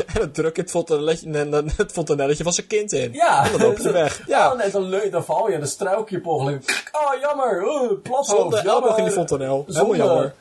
en 0.07 0.15
dan 0.15 0.31
druk 0.31 0.57
je 0.57 0.63
het 0.63 0.71
fontanelletje, 0.71 1.31
en 1.33 1.51
dan- 1.51 1.71
het 1.77 1.93
fontanelletje 1.93 2.43
van 2.45 2.53
zijn 2.53 2.67
kind 2.67 2.93
in. 2.93 3.13
Ja. 3.13 3.45
En 3.45 3.53
dan 3.53 3.61
loop 3.61 3.79
je 3.79 3.93
weg. 3.93 4.21
Ja. 4.27 4.53
Oh, 4.53 4.59
nee, 4.59 4.71
dan, 4.71 4.83
leu- 4.89 5.11
dan 5.11 5.25
val 5.25 5.51
je, 5.51 5.59
dan 5.59 5.67
struik 5.69 6.09
je 6.11 6.21
ongeluk. 6.25 6.85
Oh, 6.93 7.21
jammer. 7.21 7.67
Oh, 7.67 8.03
plashoofd. 8.03 8.55
Elleboog 8.57 8.75
in 8.75 8.81
die 8.89 8.95
jammer. 8.97 9.13
fontanel. 9.13 9.65
Helemaal 9.67 9.97
jammer. 9.97 10.35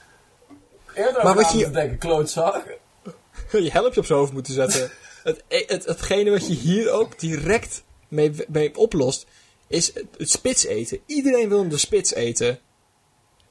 Eerder 0.94 1.24
Maar 1.24 1.36
wat 1.36 1.52
je- 1.52 1.58
je... 1.58 1.70
denken, 1.70 1.98
klootzak. 1.98 2.64
Je 3.52 3.72
helpje 3.72 4.00
op 4.00 4.06
zijn 4.06 4.20
hoofd 4.20 4.34
moeten 4.34 4.54
zetten. 4.54 4.92
het, 5.24 5.44
het, 5.48 5.86
hetgene 5.86 6.30
wat 6.30 6.48
je 6.48 6.54
hier 6.54 6.92
ook 6.92 7.20
direct 7.20 7.84
mee, 8.08 8.32
mee 8.48 8.78
oplost, 8.78 9.26
is 9.68 9.94
het, 9.94 10.06
het 10.18 10.30
spits 10.30 10.66
eten. 10.66 11.00
Iedereen 11.06 11.50
wil 11.50 11.68
de 11.68 11.78
spits 11.78 12.14
eten. 12.14 12.60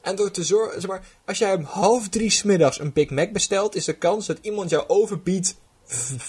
En 0.01 0.15
door 0.15 0.31
te 0.31 0.43
zorgen, 0.43 0.81
zeg 0.81 0.89
maar, 0.89 1.07
als 1.25 1.37
jij 1.37 1.53
om 1.53 1.63
half 1.63 2.09
drie 2.09 2.29
smiddags 2.29 2.79
een 2.79 2.93
Big 2.93 3.09
Mac 3.09 3.31
bestelt, 3.31 3.75
is 3.75 3.85
de 3.85 3.97
kans 3.97 4.25
dat 4.25 4.37
iemand 4.41 4.69
jou 4.69 4.83
overbiedt 4.87 5.55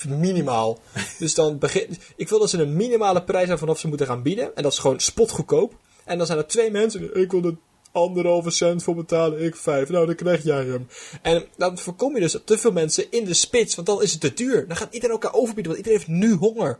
minimaal. 0.08 0.78
dus 1.18 1.34
dan 1.34 1.58
begin, 1.58 1.96
ik 2.16 2.28
wil 2.28 2.38
dat 2.38 2.50
ze 2.50 2.58
een 2.58 2.76
minimale 2.76 3.22
prijs 3.22 3.42
hebben 3.42 3.58
vanaf 3.58 3.78
ze 3.78 3.88
moeten 3.88 4.06
gaan 4.06 4.22
bieden. 4.22 4.56
En 4.56 4.62
dat 4.62 4.72
is 4.72 4.78
gewoon 4.78 5.00
spotgoedkoop. 5.00 5.74
En 6.04 6.18
dan 6.18 6.26
zijn 6.26 6.38
er 6.38 6.46
twee 6.46 6.70
mensen, 6.70 7.20
ik 7.20 7.30
wil 7.30 7.44
er 7.44 7.56
anderhalve 7.96 8.50
cent 8.50 8.82
voor 8.82 8.94
betalen, 8.94 9.44
ik 9.44 9.56
vijf. 9.56 9.88
Nou, 9.88 10.06
dan 10.06 10.14
krijg 10.14 10.42
jij 10.42 10.64
hem. 10.64 10.88
En 11.22 11.44
dan 11.56 11.78
voorkom 11.78 12.14
je 12.14 12.20
dus 12.20 12.38
te 12.44 12.58
veel 12.58 12.72
mensen 12.72 13.10
in 13.10 13.24
de 13.24 13.34
spits, 13.34 13.74
want 13.74 13.86
dan 13.86 14.02
is 14.02 14.12
het 14.12 14.20
te 14.20 14.34
duur. 14.34 14.66
Dan 14.68 14.76
gaat 14.76 14.94
iedereen 14.94 15.14
elkaar 15.14 15.34
overbieden, 15.34 15.72
want 15.72 15.76
iedereen 15.86 15.98
heeft 15.98 16.20
nu 16.20 16.32
honger. 16.32 16.78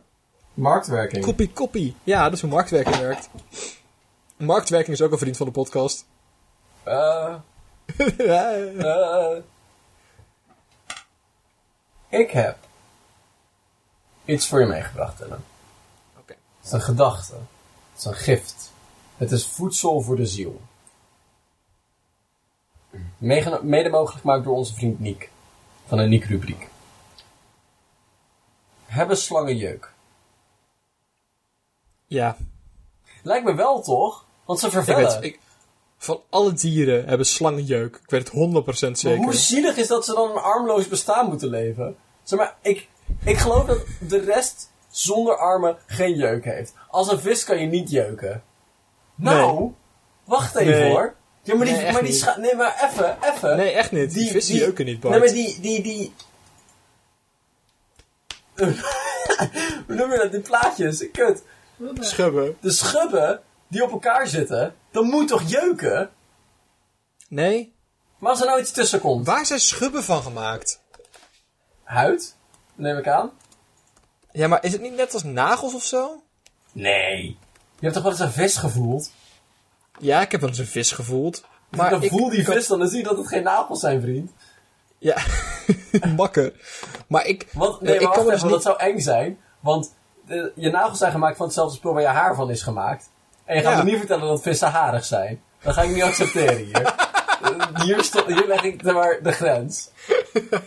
Marktwerking. 0.53 1.25
Koppie, 1.25 1.51
koppie. 1.51 1.95
Ja, 2.03 2.23
dat 2.23 2.33
is 2.33 2.41
hoe 2.41 2.49
marktwerking 2.49 2.97
werkt. 2.97 3.29
Marktwerking 4.37 4.95
is 4.95 5.01
ook 5.01 5.11
een 5.11 5.17
vriend 5.17 5.37
van 5.37 5.45
de 5.45 5.51
podcast. 5.51 6.05
Eh, 6.83 7.35
ja, 8.17 8.53
eh. 8.53 9.37
ik 12.09 12.31
heb 12.31 12.57
iets 14.25 14.47
voor 14.47 14.59
je 14.59 14.65
meegebracht, 14.65 15.21
Ellen. 15.21 15.43
Oké. 16.17 16.33
Het 16.57 16.65
is 16.65 16.71
een 16.71 16.81
gedachte. 16.81 17.33
Het 17.33 17.99
is 17.99 18.05
een 18.05 18.13
gift. 18.13 18.71
Het 19.17 19.31
is 19.31 19.47
voedsel 19.47 20.01
voor 20.01 20.15
de 20.15 20.25
ziel. 20.25 20.61
Mede 23.61 23.89
mogelijk 23.89 24.21
gemaakt 24.21 24.43
door 24.43 24.55
onze 24.55 24.73
vriend 24.73 24.99
Niek. 24.99 25.29
Van 25.85 25.97
de 25.97 26.03
Niek-rubriek. 26.03 26.67
Hebben 28.85 29.17
slangen 29.17 29.57
jeuk? 29.57 29.93
Ja, 32.07 32.37
Lijkt 33.23 33.45
me 33.45 33.55
wel, 33.55 33.81
toch? 33.81 34.25
Want 34.45 34.59
ze 34.59 34.67
ik 34.67 34.83
weet, 34.83 35.17
ik, 35.21 35.39
Van 35.97 36.21
alle 36.29 36.53
dieren 36.53 37.07
hebben 37.07 37.25
slangen 37.25 37.63
jeuk. 37.63 37.95
Ik 37.95 38.09
weet 38.09 38.31
het 38.31 38.49
100% 38.63 38.63
Maar 38.65 38.95
zeker. 38.97 39.17
hoe 39.17 39.33
zielig 39.33 39.77
is 39.77 39.87
dat 39.87 40.05
ze 40.05 40.13
dan 40.13 40.29
een 40.31 40.37
armloos 40.37 40.87
bestaan 40.87 41.27
moeten 41.27 41.49
leven? 41.49 41.95
Zeg 42.23 42.39
maar, 42.39 42.55
ik, 42.61 42.87
ik 43.23 43.37
geloof 43.37 43.65
dat 43.65 43.85
de 43.99 44.19
rest 44.19 44.71
zonder 44.89 45.37
armen 45.37 45.77
geen 45.85 46.15
jeuk 46.15 46.43
heeft. 46.43 46.73
Als 46.89 47.11
een 47.11 47.19
vis 47.19 47.43
kan 47.43 47.59
je 47.59 47.67
niet 47.67 47.89
jeuken. 47.89 48.43
Nou, 49.15 49.59
Nee. 49.59 49.73
wacht 50.23 50.55
even 50.55 50.79
Nee. 50.79 50.91
hoor. 50.91 51.15
Ja, 51.47 51.55
maar 51.55 51.65
die, 51.65 51.75
Nee, 51.75 51.91
maar 51.91 52.03
die 52.03 52.13
scha- 52.13 52.37
Nee, 52.37 52.55
maar 52.55 52.89
even, 52.91 53.17
even. 53.33 53.57
Nee, 53.57 53.71
echt 53.71 53.91
niet. 53.91 54.13
Die, 54.13 54.31
vissen 54.31 54.55
jeuken 54.55 54.85
niet, 54.85 54.99
Bart. 54.99 55.13
Nee, 55.13 55.23
maar 55.23 55.33
die, 55.33 55.59
die, 55.59 55.81
die... 55.83 56.13
Hoe 59.87 59.95
noem 59.95 60.11
je 60.11 60.17
dat? 60.17 60.31
Die 60.31 60.41
plaatjes. 60.41 61.11
Kut. 61.11 61.43
Schubben. 61.99 62.57
De 62.61 62.71
schubben 62.71 63.41
die 63.67 63.83
op 63.83 63.91
elkaar 63.91 64.27
zitten, 64.27 64.75
dan 64.91 65.05
moet 65.05 65.27
toch 65.27 65.49
jeuken? 65.49 66.09
Nee. 67.29 67.73
Maar 68.17 68.31
als 68.31 68.39
er 68.39 68.45
nou 68.47 68.59
iets 68.59 68.71
tussen 68.71 68.99
komt. 68.99 69.25
Waar 69.25 69.45
zijn 69.45 69.59
schubben 69.59 70.03
van 70.03 70.21
gemaakt? 70.23 70.81
Huid? 71.83 72.35
Neem 72.75 72.97
ik 72.97 73.07
aan. 73.07 73.31
Ja, 74.31 74.47
maar 74.47 74.63
is 74.63 74.71
het 74.71 74.81
niet 74.81 74.95
net 74.95 75.13
als 75.13 75.23
nagels 75.23 75.73
of 75.73 75.83
zo? 75.83 76.23
Nee. 76.71 77.23
Je 77.79 77.83
hebt 77.85 77.93
toch 77.93 78.03
wel 78.03 78.11
eens 78.11 78.21
een 78.21 78.31
vis 78.31 78.55
gevoeld? 78.57 79.11
Ja, 79.99 80.21
ik 80.21 80.31
heb 80.31 80.39
wel 80.41 80.49
eens 80.49 80.59
een 80.59 80.65
vis 80.67 80.91
gevoeld. 80.91 81.43
Maar 81.69 81.89
dan 81.89 82.03
ik 82.03 82.09
voel 82.09 82.29
die 82.29 82.43
vis 82.45 82.67
dan, 82.67 82.79
dan 82.79 82.87
zie 82.87 82.97
je 82.97 83.03
dat 83.03 83.17
het 83.17 83.27
geen 83.27 83.43
nagels 83.43 83.79
zijn, 83.79 84.01
vriend. 84.01 84.31
Ja, 84.97 85.17
bakken. 86.15 86.53
Maar 87.07 87.25
ik... 87.25 87.47
Want, 87.53 87.81
nee, 87.81 87.93
maar 87.93 88.01
ik 88.01 88.07
kan 88.11 88.19
even, 88.19 88.31
dus 88.31 88.41
dat 88.41 88.51
niet... 88.51 88.61
zou 88.61 88.79
eng 88.79 88.99
zijn. 88.99 89.39
Want 89.59 89.93
eh, 90.27 90.43
je 90.55 90.69
nagels 90.69 90.97
zijn 90.97 91.11
gemaakt 91.11 91.37
van 91.37 91.45
hetzelfde 91.45 91.75
spul 91.77 91.93
waar 91.93 92.01
je 92.01 92.07
haar 92.07 92.35
van 92.35 92.49
is 92.49 92.61
gemaakt. 92.61 93.09
En 93.45 93.55
je 93.55 93.61
gaat 93.61 93.77
Ja. 93.77 93.83
me 93.83 93.89
niet 93.89 93.97
vertellen 93.99 94.27
dat 94.27 94.41
vissen 94.41 94.67
harig 94.71 95.05
zijn. 95.05 95.41
Dat 95.61 95.73
ga 95.73 95.81
ik 95.81 95.89
niet 95.89 96.03
accepteren 96.03 96.57
hier. 96.57 96.93
Hier, 97.83 98.03
sto- 98.03 98.27
hier 98.27 98.47
leg 98.47 98.63
ik 98.63 98.83
maar, 98.83 99.19
de 99.23 99.31
grens. 99.31 99.89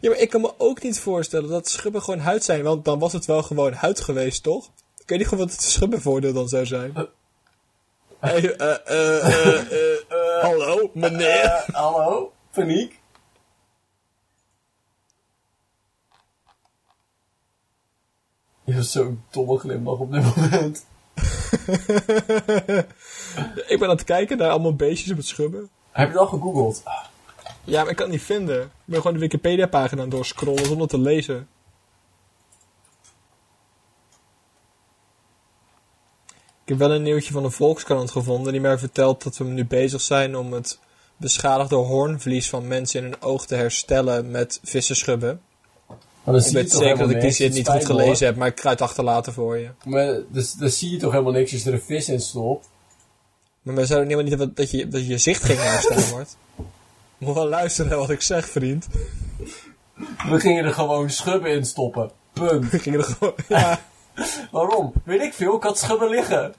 Ja, 0.00 0.10
maar 0.10 0.18
ik 0.18 0.30
kan 0.30 0.40
me 0.40 0.52
ook 0.58 0.82
niet 0.82 1.00
voorstellen 1.00 1.48
dat 1.50 1.68
schubben 1.68 2.02
gewoon 2.02 2.20
huid 2.20 2.44
zijn. 2.44 2.62
Want 2.62 2.84
dan 2.84 2.98
was 2.98 3.12
het 3.12 3.24
wel 3.24 3.42
gewoon 3.42 3.72
huid 3.72 4.00
geweest, 4.00 4.42
toch? 4.42 4.70
Ik 5.04 5.10
weet 5.10 5.18
niet 5.18 5.28
goed 5.28 5.38
wat 5.38 5.50
het 5.50 5.62
schubbenvoordeel 5.62 6.32
dan 6.32 6.48
zou 6.48 6.66
zijn. 6.66 6.92
Hey, 8.18 8.56
eh, 8.56 8.76
eh, 8.86 9.72
eh, 9.72 10.42
hallo, 10.42 10.90
meneer. 10.94 11.64
Hallo? 11.72 12.32
Paniek? 12.50 13.00
Je 18.64 18.72
hebt 18.72 18.86
zo'n 18.86 19.24
domme 19.30 19.58
glimlach 19.58 19.98
op 19.98 20.12
dit 20.12 20.36
moment. 20.36 20.86
ik 23.72 23.76
ben 23.78 23.88
aan 23.88 23.96
het 23.96 24.04
kijken 24.04 24.38
naar 24.38 24.50
allemaal 24.50 24.76
beestjes 24.76 25.10
op 25.10 25.16
het 25.16 25.26
schubben. 25.26 25.68
Heb 25.90 26.06
je 26.06 26.12
het 26.12 26.20
al 26.20 26.26
gegoogeld? 26.26 26.82
Ja, 27.64 27.80
maar 27.80 27.90
ik 27.90 27.96
kan 27.96 28.06
het 28.06 28.14
niet 28.14 28.24
vinden. 28.24 28.62
Ik 28.62 28.70
ben 28.84 29.00
gewoon 29.00 29.12
de 29.12 29.18
Wikipedia-pagina 29.18 30.02
aan 30.02 30.08
doorscrollen 30.08 30.66
zonder 30.66 30.88
te 30.88 30.98
lezen. 30.98 31.48
Ik 36.64 36.70
heb 36.70 36.78
wel 36.78 36.92
een 36.92 37.02
nieuwtje 37.02 37.32
van 37.32 37.42
de 37.42 37.50
Volkskrant 37.50 38.10
gevonden 38.10 38.52
die 38.52 38.60
mij 38.60 38.78
vertelt 38.78 39.22
dat 39.22 39.36
we 39.36 39.44
nu 39.44 39.64
bezig 39.64 40.00
zijn 40.00 40.36
om 40.36 40.52
het 40.52 40.78
beschadigde 41.16 41.74
hoornvlies 41.74 42.48
van 42.48 42.68
mensen 42.68 43.04
in 43.04 43.10
hun 43.10 43.22
oog 43.22 43.46
te 43.46 43.54
herstellen 43.54 44.30
met 44.30 44.60
vissenschubben. 44.62 45.40
Maar 45.88 46.34
dan 46.34 46.44
Ik 46.44 46.52
weet 46.52 46.72
zeker 46.72 46.98
dat 46.98 47.10
ik 47.10 47.20
die 47.20 47.30
zin 47.30 47.52
niet 47.52 47.68
goed 47.68 47.84
gelezen 47.84 48.26
heb, 48.26 48.36
maar 48.36 48.48
ik 48.48 48.60
ga 48.60 48.70
het 48.70 48.80
achterlaten 48.80 49.32
voor 49.32 49.58
je. 49.58 49.68
Maar 49.84 50.20
dus, 50.28 50.52
dan 50.52 50.68
zie 50.68 50.90
je 50.90 50.96
toch 50.96 51.12
helemaal 51.12 51.32
niks 51.32 51.52
als 51.52 51.66
er 51.66 51.72
een 51.72 51.82
vis 51.82 52.08
in 52.08 52.20
stopt. 52.20 52.68
Maar 53.62 53.74
we 53.74 53.86
zouden 53.86 54.08
helemaal 54.08 54.30
niet 54.30 54.38
dat, 54.38 54.56
dat, 54.56 54.70
je, 54.70 54.88
dat 54.88 55.06
je 55.06 55.18
zicht 55.18 55.44
ging 55.44 55.58
herstellen 55.58 56.10
wordt. 56.10 56.36
Moet 57.18 57.34
wel 57.34 57.48
luisteren 57.48 57.90
naar 57.90 57.98
wat 57.98 58.10
ik 58.10 58.22
zeg, 58.22 58.48
vriend. 58.48 58.86
We 60.28 60.40
gingen 60.40 60.64
er 60.64 60.72
gewoon 60.72 61.10
schubben 61.10 61.50
in 61.50 61.64
stoppen. 61.64 62.10
Punt. 62.32 62.72
Ik 62.72 62.82
ging 62.82 62.96
er 62.96 63.04
gewoon... 63.04 63.34
Ja, 63.48 63.80
Waarom? 64.50 64.92
Weet 65.04 65.20
ik 65.20 65.34
veel, 65.34 65.56
ik 65.56 65.62
had 65.62 65.78
schubben 65.78 66.08
liggen. 66.08 66.54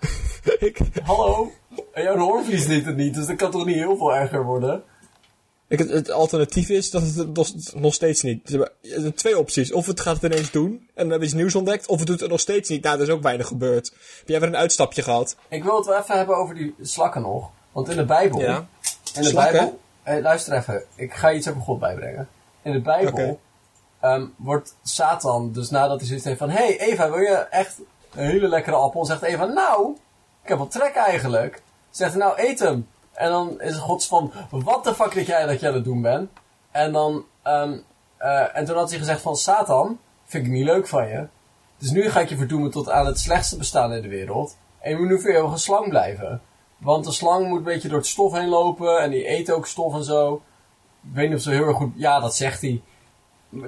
ik, 0.58 0.78
Hallo? 1.02 1.52
En 1.92 2.02
jouw 2.02 2.16
hoorvlies 2.16 2.66
liet 2.66 2.86
het 2.86 2.96
niet, 2.96 3.14
dus 3.14 3.26
dat 3.26 3.36
kan 3.36 3.50
toch 3.50 3.66
niet 3.66 3.76
heel 3.76 3.96
veel 3.96 4.14
erger 4.14 4.44
worden? 4.44 4.82
Ik, 5.68 5.78
het, 5.78 5.90
het 5.90 6.10
alternatief 6.10 6.68
is 6.68 6.90
dat 6.90 7.02
het 7.02 7.34
nog, 7.34 7.48
nog 7.74 7.94
steeds 7.94 8.22
niet. 8.22 8.54
Er 8.54 8.70
zijn 8.80 9.14
twee 9.14 9.38
opties. 9.38 9.72
Of 9.72 9.86
het 9.86 10.00
gaat 10.00 10.20
het 10.20 10.32
ineens 10.32 10.50
doen 10.50 10.70
en 10.70 10.76
dan 10.76 10.82
hebben 10.94 11.18
we 11.18 11.24
iets 11.24 11.34
nieuws 11.34 11.54
ontdekt. 11.54 11.86
Of 11.86 11.98
het 11.98 12.06
doet 12.06 12.20
het 12.20 12.30
nog 12.30 12.40
steeds 12.40 12.68
niet. 12.68 12.82
Nou, 12.82 12.96
er 12.96 13.02
is 13.02 13.08
ook 13.08 13.22
weinig 13.22 13.46
gebeurd. 13.46 13.92
Heb 14.18 14.28
jij 14.28 14.40
weer 14.40 14.48
een 14.48 14.56
uitstapje 14.56 15.02
gehad? 15.02 15.36
Ik 15.48 15.64
wil 15.64 15.76
het 15.76 15.86
wel 15.86 15.98
even 15.98 16.16
hebben 16.16 16.36
over 16.36 16.54
die 16.54 16.74
slakken 16.80 17.22
nog. 17.22 17.50
Want 17.72 17.88
in 17.88 17.96
de 17.96 18.04
Bijbel... 18.04 18.40
Ja. 18.40 18.56
In 19.14 19.22
de 19.22 19.28
Slakken? 19.28 19.52
Bijbel... 19.52 19.80
Hey, 20.02 20.22
luister 20.22 20.56
even, 20.56 20.84
ik 20.94 21.12
ga 21.12 21.28
je 21.28 21.36
iets 21.36 21.48
over 21.48 21.60
God 21.60 21.78
bijbrengen. 21.78 22.28
In 22.62 22.72
de 22.72 22.80
Bijbel. 22.80 23.40
Ehm, 24.06 24.26
wordt 24.36 24.76
Satan, 24.82 25.52
dus 25.52 25.70
nadat 25.70 25.98
hij 25.98 26.06
zoiets 26.06 26.24
heeft 26.24 26.38
van... 26.38 26.50
hey 26.50 26.80
Eva, 26.80 27.10
wil 27.10 27.20
je 27.20 27.36
echt 27.36 27.78
een 28.14 28.26
hele 28.26 28.48
lekkere 28.48 28.76
appel? 28.76 29.04
Zegt 29.04 29.22
Eva, 29.22 29.44
nou, 29.44 29.96
ik 30.42 30.48
heb 30.48 30.58
wel 30.58 30.68
trek 30.68 30.94
eigenlijk. 30.94 31.62
Zegt 31.90 32.12
hij, 32.12 32.20
nou, 32.20 32.40
eet 32.40 32.58
hem. 32.58 32.88
En 33.12 33.30
dan 33.30 33.60
is 33.60 33.76
God 33.76 34.06
van, 34.06 34.32
wat 34.50 34.84
de 34.84 34.94
fuck 34.94 35.14
dat 35.14 35.26
jij 35.26 35.46
dat 35.46 35.60
je 35.60 35.68
aan 35.68 35.74
het 35.74 35.84
doen 35.84 36.02
bent? 36.02 36.30
En 36.70 36.92
dan, 36.92 37.24
ehm, 37.42 37.78
eh, 38.16 38.56
en 38.56 38.64
toen 38.64 38.76
had 38.76 38.90
hij 38.90 38.98
gezegd 38.98 39.20
van, 39.20 39.36
Satan, 39.36 39.98
vind 40.24 40.46
ik 40.46 40.52
niet 40.52 40.64
leuk 40.64 40.88
van 40.88 41.08
je. 41.08 41.26
Dus 41.78 41.90
nu 41.90 42.10
ga 42.10 42.20
ik 42.20 42.28
je 42.28 42.36
verdoemen 42.36 42.70
tot 42.70 42.90
aan 42.90 43.06
het 43.06 43.18
slechtste 43.18 43.56
bestaan 43.56 43.92
in 43.92 44.02
de 44.02 44.08
wereld. 44.08 44.56
En 44.78 44.90
je 44.90 44.96
moet 44.96 45.08
nu 45.08 45.20
voor 45.20 45.52
een 45.52 45.58
slang 45.58 45.88
blijven. 45.88 46.40
Want 46.78 47.04
de 47.04 47.12
slang 47.12 47.48
moet 47.48 47.58
een 47.58 47.64
beetje 47.64 47.88
door 47.88 47.98
het 47.98 48.06
stof 48.06 48.32
heen 48.32 48.48
lopen. 48.48 49.00
En 49.00 49.10
die 49.10 49.30
eet 49.30 49.50
ook 49.50 49.66
stof 49.66 49.94
en 49.94 50.04
zo. 50.04 50.42
Ik 51.02 51.14
weet 51.14 51.28
niet 51.28 51.36
of 51.36 51.42
ze 51.42 51.50
heel 51.50 51.66
erg 51.66 51.76
goed... 51.76 51.92
Ja, 51.94 52.20
dat 52.20 52.36
zegt 52.36 52.60
hij. 52.60 52.82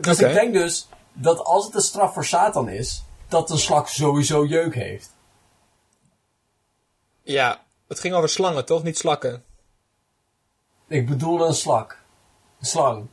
Dus 0.00 0.20
ik 0.20 0.32
denk 0.32 0.52
dus 0.52 0.88
dat 1.12 1.44
als 1.44 1.64
het 1.64 1.74
een 1.74 1.80
straf 1.80 2.12
voor 2.12 2.24
Satan 2.24 2.68
is... 2.68 3.02
dat 3.28 3.50
een 3.50 3.58
slak 3.58 3.88
sowieso 3.88 4.44
jeuk 4.44 4.74
heeft. 4.74 5.10
Ja. 7.22 7.64
Het 7.88 8.00
ging 8.00 8.14
over 8.14 8.28
slangen, 8.28 8.64
toch? 8.64 8.82
Niet 8.82 8.98
slakken. 8.98 9.44
Ik 10.88 11.08
bedoelde 11.08 11.44
een 11.44 11.54
slak. 11.54 11.98
Een 12.60 12.66
slang. 12.66 13.08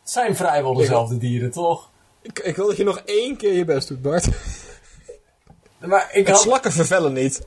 Het 0.00 0.10
zijn 0.10 0.36
vrijwel 0.36 0.74
dezelfde 0.74 1.18
dieren, 1.18 1.50
toch? 1.50 1.90
Ik, 2.22 2.38
ik 2.38 2.56
wil 2.56 2.66
dat 2.66 2.76
je 2.76 2.84
nog 2.84 2.98
één 2.98 3.36
keer 3.36 3.52
je 3.52 3.64
best 3.64 3.88
doet, 3.88 4.02
Bart. 4.02 4.28
Maar 5.78 6.12
ik 6.14 6.28
had... 6.28 6.40
slakken 6.40 6.72
vervellen 6.72 7.12
niet. 7.12 7.46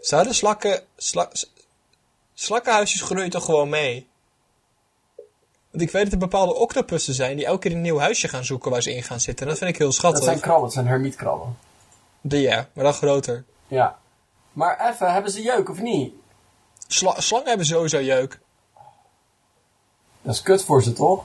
Zouden 0.00 0.34
slakken... 0.34 0.84
Sla, 0.96 1.28
s- 1.32 1.52
slakkenhuisjes 2.34 3.00
groeien 3.00 3.30
toch 3.30 3.44
gewoon 3.44 3.68
mee? 3.68 4.08
Want 5.72 5.84
ik 5.84 5.90
weet 5.90 6.02
dat 6.04 6.12
er 6.12 6.18
bepaalde 6.18 6.54
octopussen 6.54 7.14
zijn 7.14 7.36
die 7.36 7.46
elke 7.46 7.60
keer 7.68 7.72
een 7.76 7.80
nieuw 7.80 7.98
huisje 7.98 8.28
gaan 8.28 8.44
zoeken 8.44 8.70
waar 8.70 8.82
ze 8.82 8.94
in 8.94 9.02
gaan 9.02 9.20
zitten. 9.20 9.44
En 9.46 9.50
dat 9.50 9.58
vind 9.58 9.70
ik 9.70 9.76
heel 9.78 9.86
Dat 9.86 9.96
schattig. 9.96 10.24
zijn 10.24 10.40
krabben, 10.40 10.64
het 10.64 10.72
zijn 10.72 10.86
hermietkrabben. 10.86 11.56
De 12.20 12.40
ja, 12.40 12.68
maar 12.72 12.84
dan 12.84 12.92
groter. 12.94 13.44
Ja. 13.68 13.98
Maar 14.52 14.90
even, 14.90 15.12
hebben 15.12 15.30
ze 15.32 15.42
jeuk 15.42 15.70
of 15.70 15.80
niet? 15.80 16.12
Sla- 16.86 17.20
slangen 17.20 17.48
hebben 17.48 17.66
sowieso 17.66 18.00
jeuk. 18.00 18.40
Dat 20.22 20.34
is 20.34 20.42
kut 20.42 20.64
voor 20.64 20.82
ze, 20.82 20.92
toch? 20.92 21.24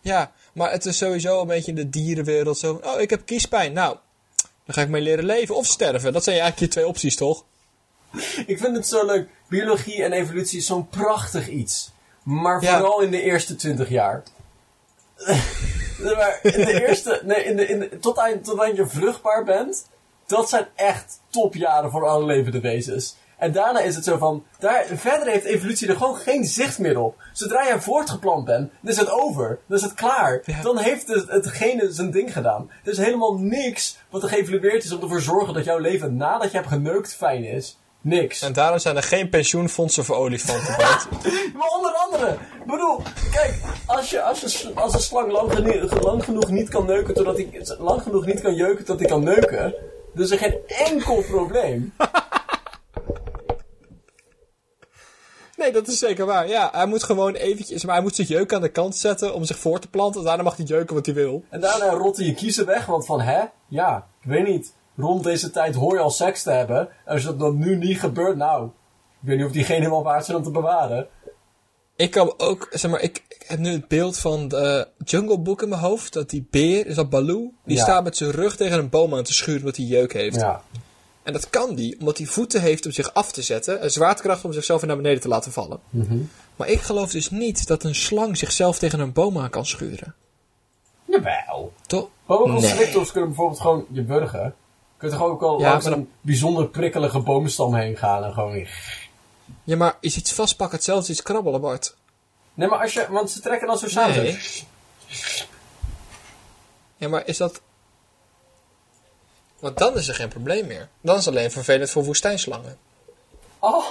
Ja, 0.00 0.32
maar 0.52 0.70
het 0.70 0.86
is 0.86 0.96
sowieso 0.96 1.40
een 1.40 1.46
beetje 1.46 1.70
in 1.70 1.76
de 1.76 1.90
dierenwereld 1.90 2.58
zo 2.58 2.80
oh, 2.84 3.00
ik 3.00 3.10
heb 3.10 3.26
kiespijn. 3.26 3.72
Nou, 3.72 3.96
dan 4.64 4.74
ga 4.74 4.80
ik 4.82 4.88
mee 4.88 5.02
leren 5.02 5.24
leven 5.24 5.56
of 5.56 5.66
sterven. 5.66 6.12
Dat 6.12 6.24
zijn 6.24 6.38
eigenlijk 6.38 6.66
je 6.66 6.78
twee 6.78 6.88
opties, 6.88 7.16
toch? 7.16 7.44
Ik 8.46 8.58
vind 8.58 8.76
het 8.76 8.86
zo 8.86 9.06
leuk. 9.06 9.28
Biologie 9.48 10.02
en 10.02 10.12
evolutie 10.12 10.58
is 10.58 10.66
zo'n 10.66 10.88
prachtig 10.88 11.48
iets. 11.48 11.90
Maar 12.26 12.62
vooral 12.62 13.00
in 13.00 13.10
de 13.10 13.22
eerste 13.22 13.56
twintig 13.56 13.88
jaar. 13.88 14.22
Maar 16.16 16.38
in 16.42 16.64
de 16.64 16.86
eerste, 16.86 17.20
nee, 17.24 17.44
in 17.44 17.56
de, 17.56 17.66
in 17.66 17.78
de, 17.78 17.98
tot, 17.98 18.18
aan, 18.18 18.40
tot 18.40 18.60
aan 18.60 18.74
je 18.74 18.86
vruchtbaar 18.86 19.44
bent, 19.44 19.86
dat 20.26 20.48
zijn 20.48 20.66
echt 20.74 21.20
topjaren 21.28 21.90
voor 21.90 22.06
alle 22.06 22.24
levende 22.24 22.60
wezens. 22.60 23.16
En 23.38 23.52
daarna 23.52 23.80
is 23.80 23.94
het 23.94 24.04
zo 24.04 24.16
van, 24.16 24.44
daar, 24.58 24.86
verder 24.92 25.28
heeft 25.28 25.44
evolutie 25.44 25.88
er 25.88 25.96
gewoon 25.96 26.16
geen 26.16 26.44
zicht 26.44 26.78
meer 26.78 26.98
op. 26.98 27.22
Zodra 27.32 27.62
je 27.62 27.80
voortgeplant 27.80 28.44
bent, 28.44 28.70
dan 28.80 28.90
is 28.90 28.98
het 28.98 29.10
over. 29.10 29.58
Dan 29.66 29.76
is 29.76 29.82
het 29.82 29.94
klaar. 29.94 30.42
Ja. 30.44 30.62
Dan 30.62 30.78
heeft 30.78 31.08
het, 31.08 31.28
hetgene 31.28 31.92
zijn 31.92 32.10
ding 32.10 32.32
gedaan. 32.32 32.70
Er 32.84 32.90
is 32.90 32.98
helemaal 32.98 33.34
niks 33.38 33.98
wat 34.10 34.22
er 34.22 34.28
geëvalueerd 34.28 34.84
is 34.84 34.92
om 34.92 35.02
ervoor 35.02 35.18
te 35.18 35.24
zorgen 35.24 35.54
dat 35.54 35.64
jouw 35.64 35.78
leven 35.78 36.16
nadat 36.16 36.50
je 36.50 36.56
hebt 36.56 36.68
geneukt 36.68 37.14
fijn 37.14 37.44
is. 37.44 37.78
Niks. 38.06 38.42
En 38.42 38.52
daarom 38.52 38.78
zijn 38.78 38.96
er 38.96 39.02
geen 39.02 39.28
pensioenfondsen 39.28 40.04
voor 40.04 40.16
olifanten, 40.16 40.76
Bart. 40.76 41.08
Maar 41.58 41.68
onder 41.76 41.92
andere, 41.92 42.32
ik 42.32 42.66
bedoel, 42.66 43.02
kijk, 43.32 43.54
als, 43.86 44.10
je, 44.10 44.22
als, 44.22 44.40
je, 44.40 44.72
als 44.74 44.94
een 44.94 45.00
slang 45.00 45.32
lang, 45.32 46.02
lang 46.02 46.24
genoeg 46.24 46.50
niet 46.50 46.68
kan 46.68 46.86
neuken, 46.86 47.14
totdat 47.14 47.36
hij 47.36 47.76
lang 47.78 48.02
genoeg 48.02 48.26
niet 48.26 48.40
kan 48.40 48.54
jeuken 48.54 48.84
tot 48.84 48.98
hij 48.98 49.08
kan 49.08 49.24
neuken, 49.24 49.74
is 50.14 50.30
er 50.30 50.38
geen 50.38 50.56
enkel 50.66 51.22
probleem. 51.22 51.92
Nee, 55.56 55.72
dat 55.72 55.88
is 55.88 55.98
zeker 55.98 56.26
waar. 56.26 56.48
Ja, 56.48 56.68
hij 56.72 56.86
moet 56.86 57.02
gewoon 57.02 57.34
eventjes, 57.34 57.84
maar 57.84 57.94
hij 57.94 58.02
moet 58.02 58.14
zich 58.14 58.28
jeuk 58.28 58.52
aan 58.52 58.60
de 58.60 58.68
kant 58.68 58.96
zetten 58.96 59.34
om 59.34 59.44
zich 59.44 59.58
voor 59.58 59.78
te 59.78 59.88
planten. 59.88 60.24
Daarna 60.24 60.42
mag 60.42 60.56
hij 60.56 60.64
jeuken 60.64 60.94
wat 60.94 61.06
hij 61.06 61.14
wil. 61.14 61.44
En 61.48 61.60
daarna 61.60 61.90
rotten 61.90 62.24
je 62.24 62.34
kiezen 62.34 62.66
weg, 62.66 62.86
want 62.86 63.06
van 63.06 63.20
hè, 63.20 63.44
ja, 63.68 64.08
ik 64.20 64.28
weet 64.28 64.46
niet. 64.46 64.74
Rond 64.96 65.24
deze 65.24 65.50
tijd 65.50 65.74
hoor 65.74 65.94
je 65.94 66.00
al 66.00 66.10
seks 66.10 66.42
te 66.42 66.50
hebben. 66.50 66.78
En 67.04 67.12
als 67.14 67.24
dat 67.24 67.38
dan 67.38 67.58
nu 67.58 67.76
niet 67.76 68.00
gebeurt, 68.00 68.36
nou, 68.36 68.66
ik 68.66 69.28
weet 69.28 69.36
niet 69.36 69.46
of 69.46 69.52
diegene 69.52 69.78
helemaal 69.78 70.02
waard 70.02 70.24
zijn 70.24 70.36
om 70.36 70.42
te 70.42 70.50
bewaren. 70.50 71.06
Ik 71.96 72.10
kan 72.10 72.34
ook, 72.36 72.66
zeg 72.70 72.90
maar, 72.90 73.00
ik, 73.00 73.24
ik 73.28 73.44
heb 73.46 73.58
nu 73.58 73.72
het 73.72 73.88
beeld 73.88 74.18
van 74.18 74.48
de 74.48 74.88
Jungle 75.04 75.38
Book 75.38 75.62
in 75.62 75.68
mijn 75.68 75.80
hoofd. 75.80 76.12
Dat 76.12 76.30
die 76.30 76.46
beer, 76.50 76.86
is 76.86 76.94
dat 76.94 77.10
Baloo, 77.10 77.52
die 77.64 77.76
Ja. 77.76 77.82
staat 77.82 78.04
met 78.04 78.16
zijn 78.16 78.30
rug 78.30 78.56
tegen 78.56 78.78
een 78.78 78.88
boom 78.88 79.14
aan 79.14 79.22
te 79.22 79.32
schuren 79.32 79.60
omdat 79.60 79.76
hij 79.76 79.84
jeuk 79.84 80.12
heeft. 80.12 80.36
Ja. 80.36 80.62
En 81.22 81.32
dat 81.32 81.50
kan 81.50 81.74
die, 81.74 81.98
omdat 81.98 82.18
hij 82.18 82.26
voeten 82.26 82.60
heeft 82.60 82.86
om 82.86 82.92
zich 82.92 83.14
af 83.14 83.32
te 83.32 83.42
zetten. 83.42 83.80
En 83.80 83.90
zwaartekracht 83.90 84.44
om 84.44 84.52
zichzelf 84.52 84.80
weer 84.80 84.88
naar 84.88 84.98
beneden 84.98 85.20
te 85.20 85.28
laten 85.28 85.52
vallen. 85.52 85.80
Mhm. 85.90 86.18
Maar 86.56 86.68
ik 86.68 86.80
geloof 86.80 87.10
dus 87.10 87.30
niet 87.30 87.66
dat 87.66 87.84
een 87.84 87.94
slang 87.94 88.36
zichzelf 88.36 88.78
tegen 88.78 89.00
een 89.00 89.12
boom 89.12 89.38
aan 89.38 89.50
kan 89.50 89.66
schuren. 89.66 90.14
Jawel. 91.04 91.72
Toch? 91.86 92.08
Boa 92.26 92.52
Nee. 92.52 92.90
kunnen 92.90 93.10
bijvoorbeeld 93.12 93.60
gewoon 93.60 93.86
je 93.90 94.02
burgen. 94.02 94.54
Je 94.96 95.02
kunt 95.02 95.12
toch 95.12 95.22
ook 95.22 95.42
al 95.42 95.60
Ja, 95.60 95.70
langs 95.70 95.84
maar 95.84 95.94
een 95.94 96.10
bijzonder 96.20 96.68
prikkelige 96.68 97.18
boomstam 97.18 97.74
heen 97.74 97.96
gaan 97.96 98.24
en 98.24 98.32
gewoon... 98.32 98.66
Ja, 99.64 99.76
maar 99.76 99.96
is 100.00 100.16
iets 100.16 100.32
vastpakken 100.32 100.76
hetzelfde 100.76 101.02
als 101.02 101.18
iets 101.18 101.26
krabbelen, 101.26 101.60
Bart? 101.60 101.96
Nee, 102.54 102.68
maar 102.68 102.78
als 102.78 102.92
je... 102.92 103.06
Want 103.10 103.30
ze 103.30 103.40
trekken 103.40 103.66
dan 103.66 103.78
zo 103.78 103.88
samen. 103.88 104.22
Nee. 104.22 104.38
Ja, 106.96 107.08
maar 107.08 107.26
is 107.26 107.36
dat... 107.36 107.60
Want 109.58 109.78
dan 109.78 109.96
is 109.96 110.08
er 110.08 110.14
geen 110.14 110.28
probleem 110.28 110.66
meer. 110.66 110.88
Dan 111.00 111.16
is 111.16 111.24
het 111.24 111.34
alleen 111.34 111.50
vervelend 111.50 111.90
voor 111.90 112.04
woestijnslangen. 112.04 112.78
Oh. 113.58 113.86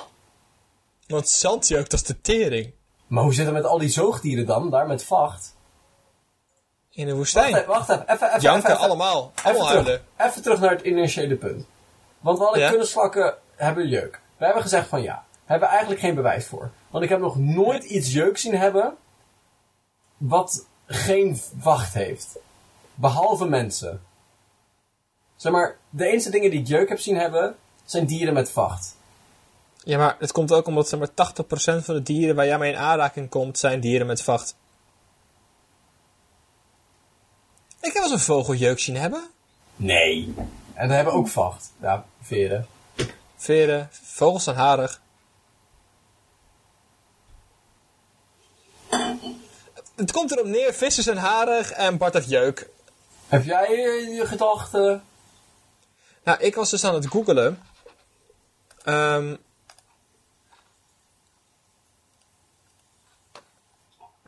Want 1.08 1.30
zand 1.30 1.68
jeukt 1.68 1.92
als 1.92 2.04
de 2.04 2.22
tering. 2.22 2.74
Maar 3.08 3.24
hoe 3.24 3.34
zit 3.34 3.46
het 3.46 3.54
met 3.54 3.66
al 3.66 3.78
die 3.78 3.90
zoogdieren 3.90 4.46
dan? 4.46 4.70
Daar 4.70 4.88
met 4.88 5.04
vacht? 5.04 5.55
In 6.96 7.06
de 7.06 7.16
Wacht 7.16 7.16
woestijn. 7.18 7.56
even, 7.56 7.68
wacht 7.68 7.90
even. 7.90 8.04
Even, 8.10 8.28
even, 8.28 8.42
Janken 8.42 8.70
even, 8.72 8.82
allemaal. 8.84 9.32
Terug, 9.44 10.02
even 10.18 10.42
terug 10.42 10.60
naar 10.60 10.70
het 10.72 10.82
initiële 10.82 11.36
punt. 11.36 11.66
Want 12.20 12.38
we 12.38 12.44
hadden 12.44 12.62
Ja? 12.64 12.70
kunnen 12.70 12.88
slakken 12.88 13.36
hebben 13.56 13.88
jeuk. 13.88 14.20
We 14.38 14.46
hebben 14.46 14.62
gezegd 14.64 14.88
van 14.88 15.02
ja. 15.02 15.24
Hebben 15.46 15.68
we 15.68 15.74
eigenlijk 15.74 16.04
geen 16.04 16.16
bewijs 16.16 16.46
voor. 16.46 16.72
Want 16.90 17.04
ik 17.04 17.10
heb 17.10 17.20
nog 17.20 17.36
nooit 17.38 17.84
iets 17.84 18.14
jeuk 18.14 18.38
zien 18.38 18.56
hebben. 18.58 18.96
wat 20.18 20.66
geen 20.88 21.42
vacht 21.60 21.94
heeft. 21.94 22.38
Behalve 22.94 23.46
mensen. 23.46 24.02
Zeg 25.36 25.52
maar, 25.52 25.78
de 25.90 26.06
enige 26.08 26.30
dingen 26.30 26.50
die 26.52 26.60
ik 26.60 26.68
jeuk 26.68 26.90
heb 26.90 27.00
zien 27.00 27.18
hebben. 27.18 27.56
zijn 27.86 28.06
dieren 28.06 28.34
met 28.34 28.52
vacht. 28.52 28.96
Ja, 29.84 29.98
maar 29.98 30.16
het 30.20 30.32
komt 30.32 30.52
ook 30.52 30.68
omdat 30.68 30.88
zeg 30.90 31.00
maar, 31.00 31.10
80% 31.10 31.84
van 31.86 31.96
de 31.96 32.04
dieren 32.04 32.36
waar 32.36 32.46
jij 32.46 32.58
mee 32.58 32.72
in 32.72 32.78
aanraking 32.78 33.30
komt, 33.30 33.58
zijn 33.60 33.80
dieren 33.80 34.08
met 34.08 34.22
vacht. 34.22 34.56
Ik 37.86 37.94
heb 37.94 38.04
wel 38.04 38.12
eens 38.12 38.12
een 38.12 38.36
vogeljeuk 38.36 38.80
zien 38.80 38.96
hebben. 38.96 39.30
Nee. 39.76 40.34
En 40.74 40.88
we 40.88 40.94
hebben 40.94 41.14
ook 41.14 41.28
vacht. 41.28 41.72
Ja, 41.82 42.06
veren. 42.22 42.68
Veren, 43.36 43.90
vogels 43.92 44.44
zijn 44.44 44.56
harig. 44.56 45.02
Het 49.96 50.12
komt 50.12 50.32
erop 50.32 50.46
neer, 50.46 50.74
vissen 50.74 51.04
zijn 51.04 51.18
harig 51.18 51.72
en 51.72 51.98
Bart 51.98 52.14
heeft 52.14 52.30
jeuk. 52.30 52.70
Heb 53.28 53.44
jij 53.44 53.70
je 54.10 54.26
gedachten? 54.26 55.04
Nou, 56.24 56.40
ik 56.40 56.56
was 56.56 56.70
dus 56.70 56.84
aan 56.84 56.94
het 56.94 57.08
googelen. 57.08 57.62
Ehm 58.84 59.36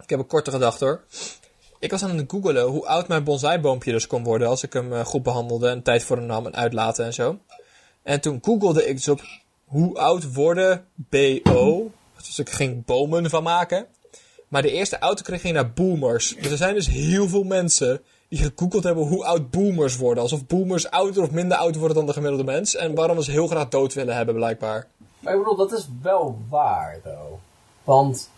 ik 0.01 0.09
heb 0.09 0.19
een 0.19 0.27
korte 0.27 0.51
gedachte 0.51 0.85
hoor. 0.85 1.03
Ik 1.79 1.91
was 1.91 2.03
aan 2.03 2.17
het 2.17 2.31
googelen 2.31 2.65
hoe 2.65 2.85
oud 2.85 3.07
mijn 3.07 3.23
bonsaiboompje 3.23 3.91
dus 3.91 4.07
kon 4.07 4.23
worden 4.23 4.47
als 4.47 4.63
ik 4.63 4.73
hem 4.73 4.93
eh, 4.93 5.05
goed 5.05 5.23
behandelde 5.23 5.69
en 5.69 5.83
tijd 5.83 6.03
voor 6.03 6.17
hem 6.17 6.25
nam 6.25 6.45
en 6.45 6.55
uitlaten 6.55 7.05
en 7.05 7.13
zo. 7.13 7.37
En 8.03 8.21
toen 8.21 8.39
googelde 8.41 8.87
ik 8.87 8.95
dus 8.95 9.07
op 9.07 9.21
hoe 9.65 9.97
oud 9.97 10.33
worden 10.33 10.85
BO. 10.95 11.91
Dus 12.15 12.39
ik 12.39 12.49
ging 12.49 12.85
bomen 12.85 13.29
van 13.29 13.43
maken. 13.43 13.85
Maar 14.47 14.61
de 14.61 14.71
eerste 14.71 14.99
autocorrectie 14.99 15.51
ging 15.51 15.63
naar 15.63 15.73
boomers. 15.73 16.35
Dus 16.35 16.51
er 16.51 16.57
zijn 16.57 16.73
dus 16.73 16.87
heel 16.87 17.27
veel 17.27 17.43
mensen 17.43 18.01
die 18.29 18.39
gegoogeld 18.39 18.83
hebben 18.83 19.07
hoe 19.07 19.25
oud 19.25 19.51
boomers 19.51 19.97
worden. 19.97 20.23
Alsof 20.23 20.45
boomers 20.45 20.89
ouder 20.89 21.23
of 21.23 21.31
minder 21.31 21.57
oud 21.57 21.75
worden 21.75 21.97
dan 21.97 22.05
de 22.05 22.13
gemiddelde 22.13 22.43
mens. 22.43 22.75
En 22.75 22.95
waarom 22.95 23.21
ze 23.21 23.31
heel 23.31 23.47
graag 23.47 23.67
dood 23.67 23.93
willen 23.93 24.15
hebben, 24.15 24.35
blijkbaar. 24.35 24.87
Maar 25.19 25.33
ik 25.33 25.39
bedoel, 25.39 25.55
dat 25.55 25.71
is 25.71 25.87
wel 26.01 26.37
waar, 26.49 26.99
though. 27.03 27.33
Want 27.83 28.29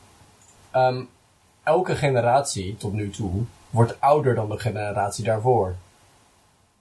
ehm, 0.71 1.03
elke 1.63 1.95
generatie 1.95 2.77
tot 2.77 2.93
nu 2.93 3.09
toe 3.09 3.43
wordt 3.69 4.01
ouder 4.01 4.35
dan 4.35 4.49
de 4.49 4.59
generatie 4.59 5.23
daarvoor. 5.23 5.75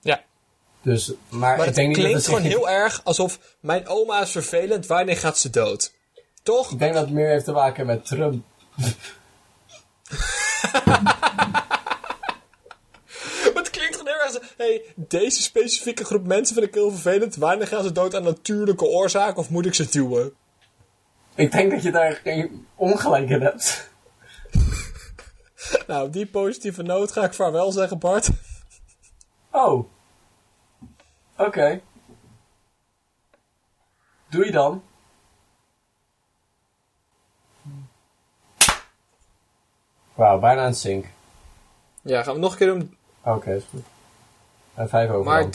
Ja. 0.00 0.20
Dus, 0.82 1.12
maar, 1.28 1.40
Maar 1.40 1.58
ik 1.58 1.64
het 1.64 1.74
denk 1.74 1.88
niet 1.88 1.96
klinkt 1.96 2.14
dat 2.14 2.26
het 2.26 2.34
gewoon 2.34 2.50
heel 2.50 2.68
erg 2.68 3.00
alsof 3.04 3.56
mijn 3.60 3.86
oma 3.86 4.20
is 4.20 4.30
vervelend, 4.30 4.86
wanneer 4.86 5.16
gaat 5.16 5.38
ze 5.38 5.50
dood? 5.50 5.92
Toch? 6.42 6.72
Ik 6.72 6.78
denk 6.78 6.94
dat 6.94 7.02
het 7.02 7.12
meer 7.12 7.28
heeft 7.28 7.44
te 7.44 7.52
maken 7.52 7.86
met 7.86 8.06
Trump. 8.06 8.44
Maar 8.74 8.94
het 13.62 13.70
klinkt 13.70 13.96
gewoon 13.96 14.12
heel 14.12 14.22
erg 14.22 14.32
zo. 14.32 14.38
Hey, 14.56 14.82
deze 14.94 15.42
specifieke 15.42 16.04
groep 16.04 16.26
mensen 16.26 16.54
vind 16.54 16.66
ik 16.66 16.74
heel 16.74 16.90
vervelend. 16.90 17.36
Wanneer 17.36 17.66
gaan 17.66 17.82
ze 17.82 17.92
dood 17.92 18.14
aan 18.14 18.22
natuurlijke 18.22 18.84
oorzaak 18.84 19.36
of 19.36 19.50
moet 19.50 19.66
ik 19.66 19.74
ze 19.74 19.88
duwen? 19.88 20.32
Ik 21.34 21.52
denk 21.52 21.70
dat 21.70 21.82
je 21.82 21.90
daar 21.90 22.20
geen 22.24 22.66
ongelijk 22.74 23.28
in 23.28 23.40
hebt. 23.40 23.90
Nou, 25.86 26.06
op 26.06 26.12
die 26.12 26.26
positieve 26.26 26.82
noot 26.82 27.12
ga 27.12 27.24
ik 27.24 27.34
vaarwel 27.34 27.72
zeggen, 27.72 27.98
Bart. 27.98 28.30
Oh. 29.50 29.84
Oké. 31.36 31.80
Doe 34.28 34.44
je 34.44 34.52
dan? 34.52 34.82
Wauw, 40.14 40.38
bijna 40.38 40.66
een 40.66 40.74
sink. 40.74 41.06
Ja, 42.02 42.22
gaan 42.22 42.34
we 42.34 42.40
nog 42.40 42.52
een 42.52 42.58
keer 42.58 42.66
doen. 42.66 42.96
Oké, 43.22 43.54
is 43.54 43.64
goed. 43.70 43.84
En 44.74 44.88
vijf 44.88 45.10
over. 45.10 45.24
Maar 45.24 45.50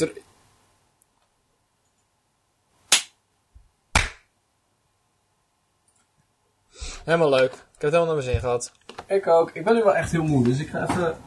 Helemaal 7.04 7.30
leuk. 7.30 7.66
Ik 7.84 7.92
heb 7.92 8.00
het 8.00 8.10
helemaal 8.10 8.24
naar 8.24 8.34
mijn 8.34 8.42
zin 8.42 8.50
gehad. 8.50 8.72
Ik 9.18 9.28
ook. 9.28 9.52
Ik 9.52 9.64
ben 9.64 9.74
nu 9.74 9.84
wel 9.84 9.96
echt 9.96 10.12
heel 10.12 10.24
moe, 10.24 10.44
dus 10.44 10.60
ik 10.60 10.70
ga 10.70 10.90
even 10.90 11.18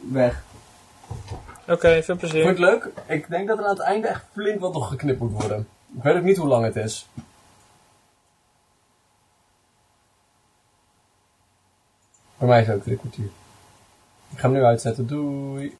weg. 0.00 0.42
Oké, 1.68 2.02
veel 2.02 2.16
plezier. 2.16 2.42
Vond 2.42 2.58
je 2.58 2.64
het 2.64 2.72
leuk? 2.74 2.92
Ik 3.06 3.28
denk 3.28 3.48
dat 3.48 3.58
er 3.58 3.64
aan 3.64 3.70
het 3.70 3.80
einde 3.80 4.08
echt 4.08 4.24
flink 4.32 4.60
wat 4.60 4.72
nog 4.72 4.88
geknipt 4.88 5.20
moet 5.20 5.32
worden. 5.32 5.68
Ik 5.96 6.02
weet 6.02 6.16
ook 6.16 6.22
niet 6.22 6.36
hoe 6.36 6.48
lang 6.48 6.64
het 6.64 6.76
is. 6.76 7.08
Voor 12.38 12.48
mij 12.48 12.60
is 12.60 12.66
het 12.66 12.76
ook 12.76 12.82
drie 12.82 12.96
kwartier. 12.96 13.30
Ik 14.30 14.38
ga 14.38 14.48
hem 14.48 14.52
nu 14.52 14.64
uitzetten. 14.64 15.06
Doei. 15.06 15.76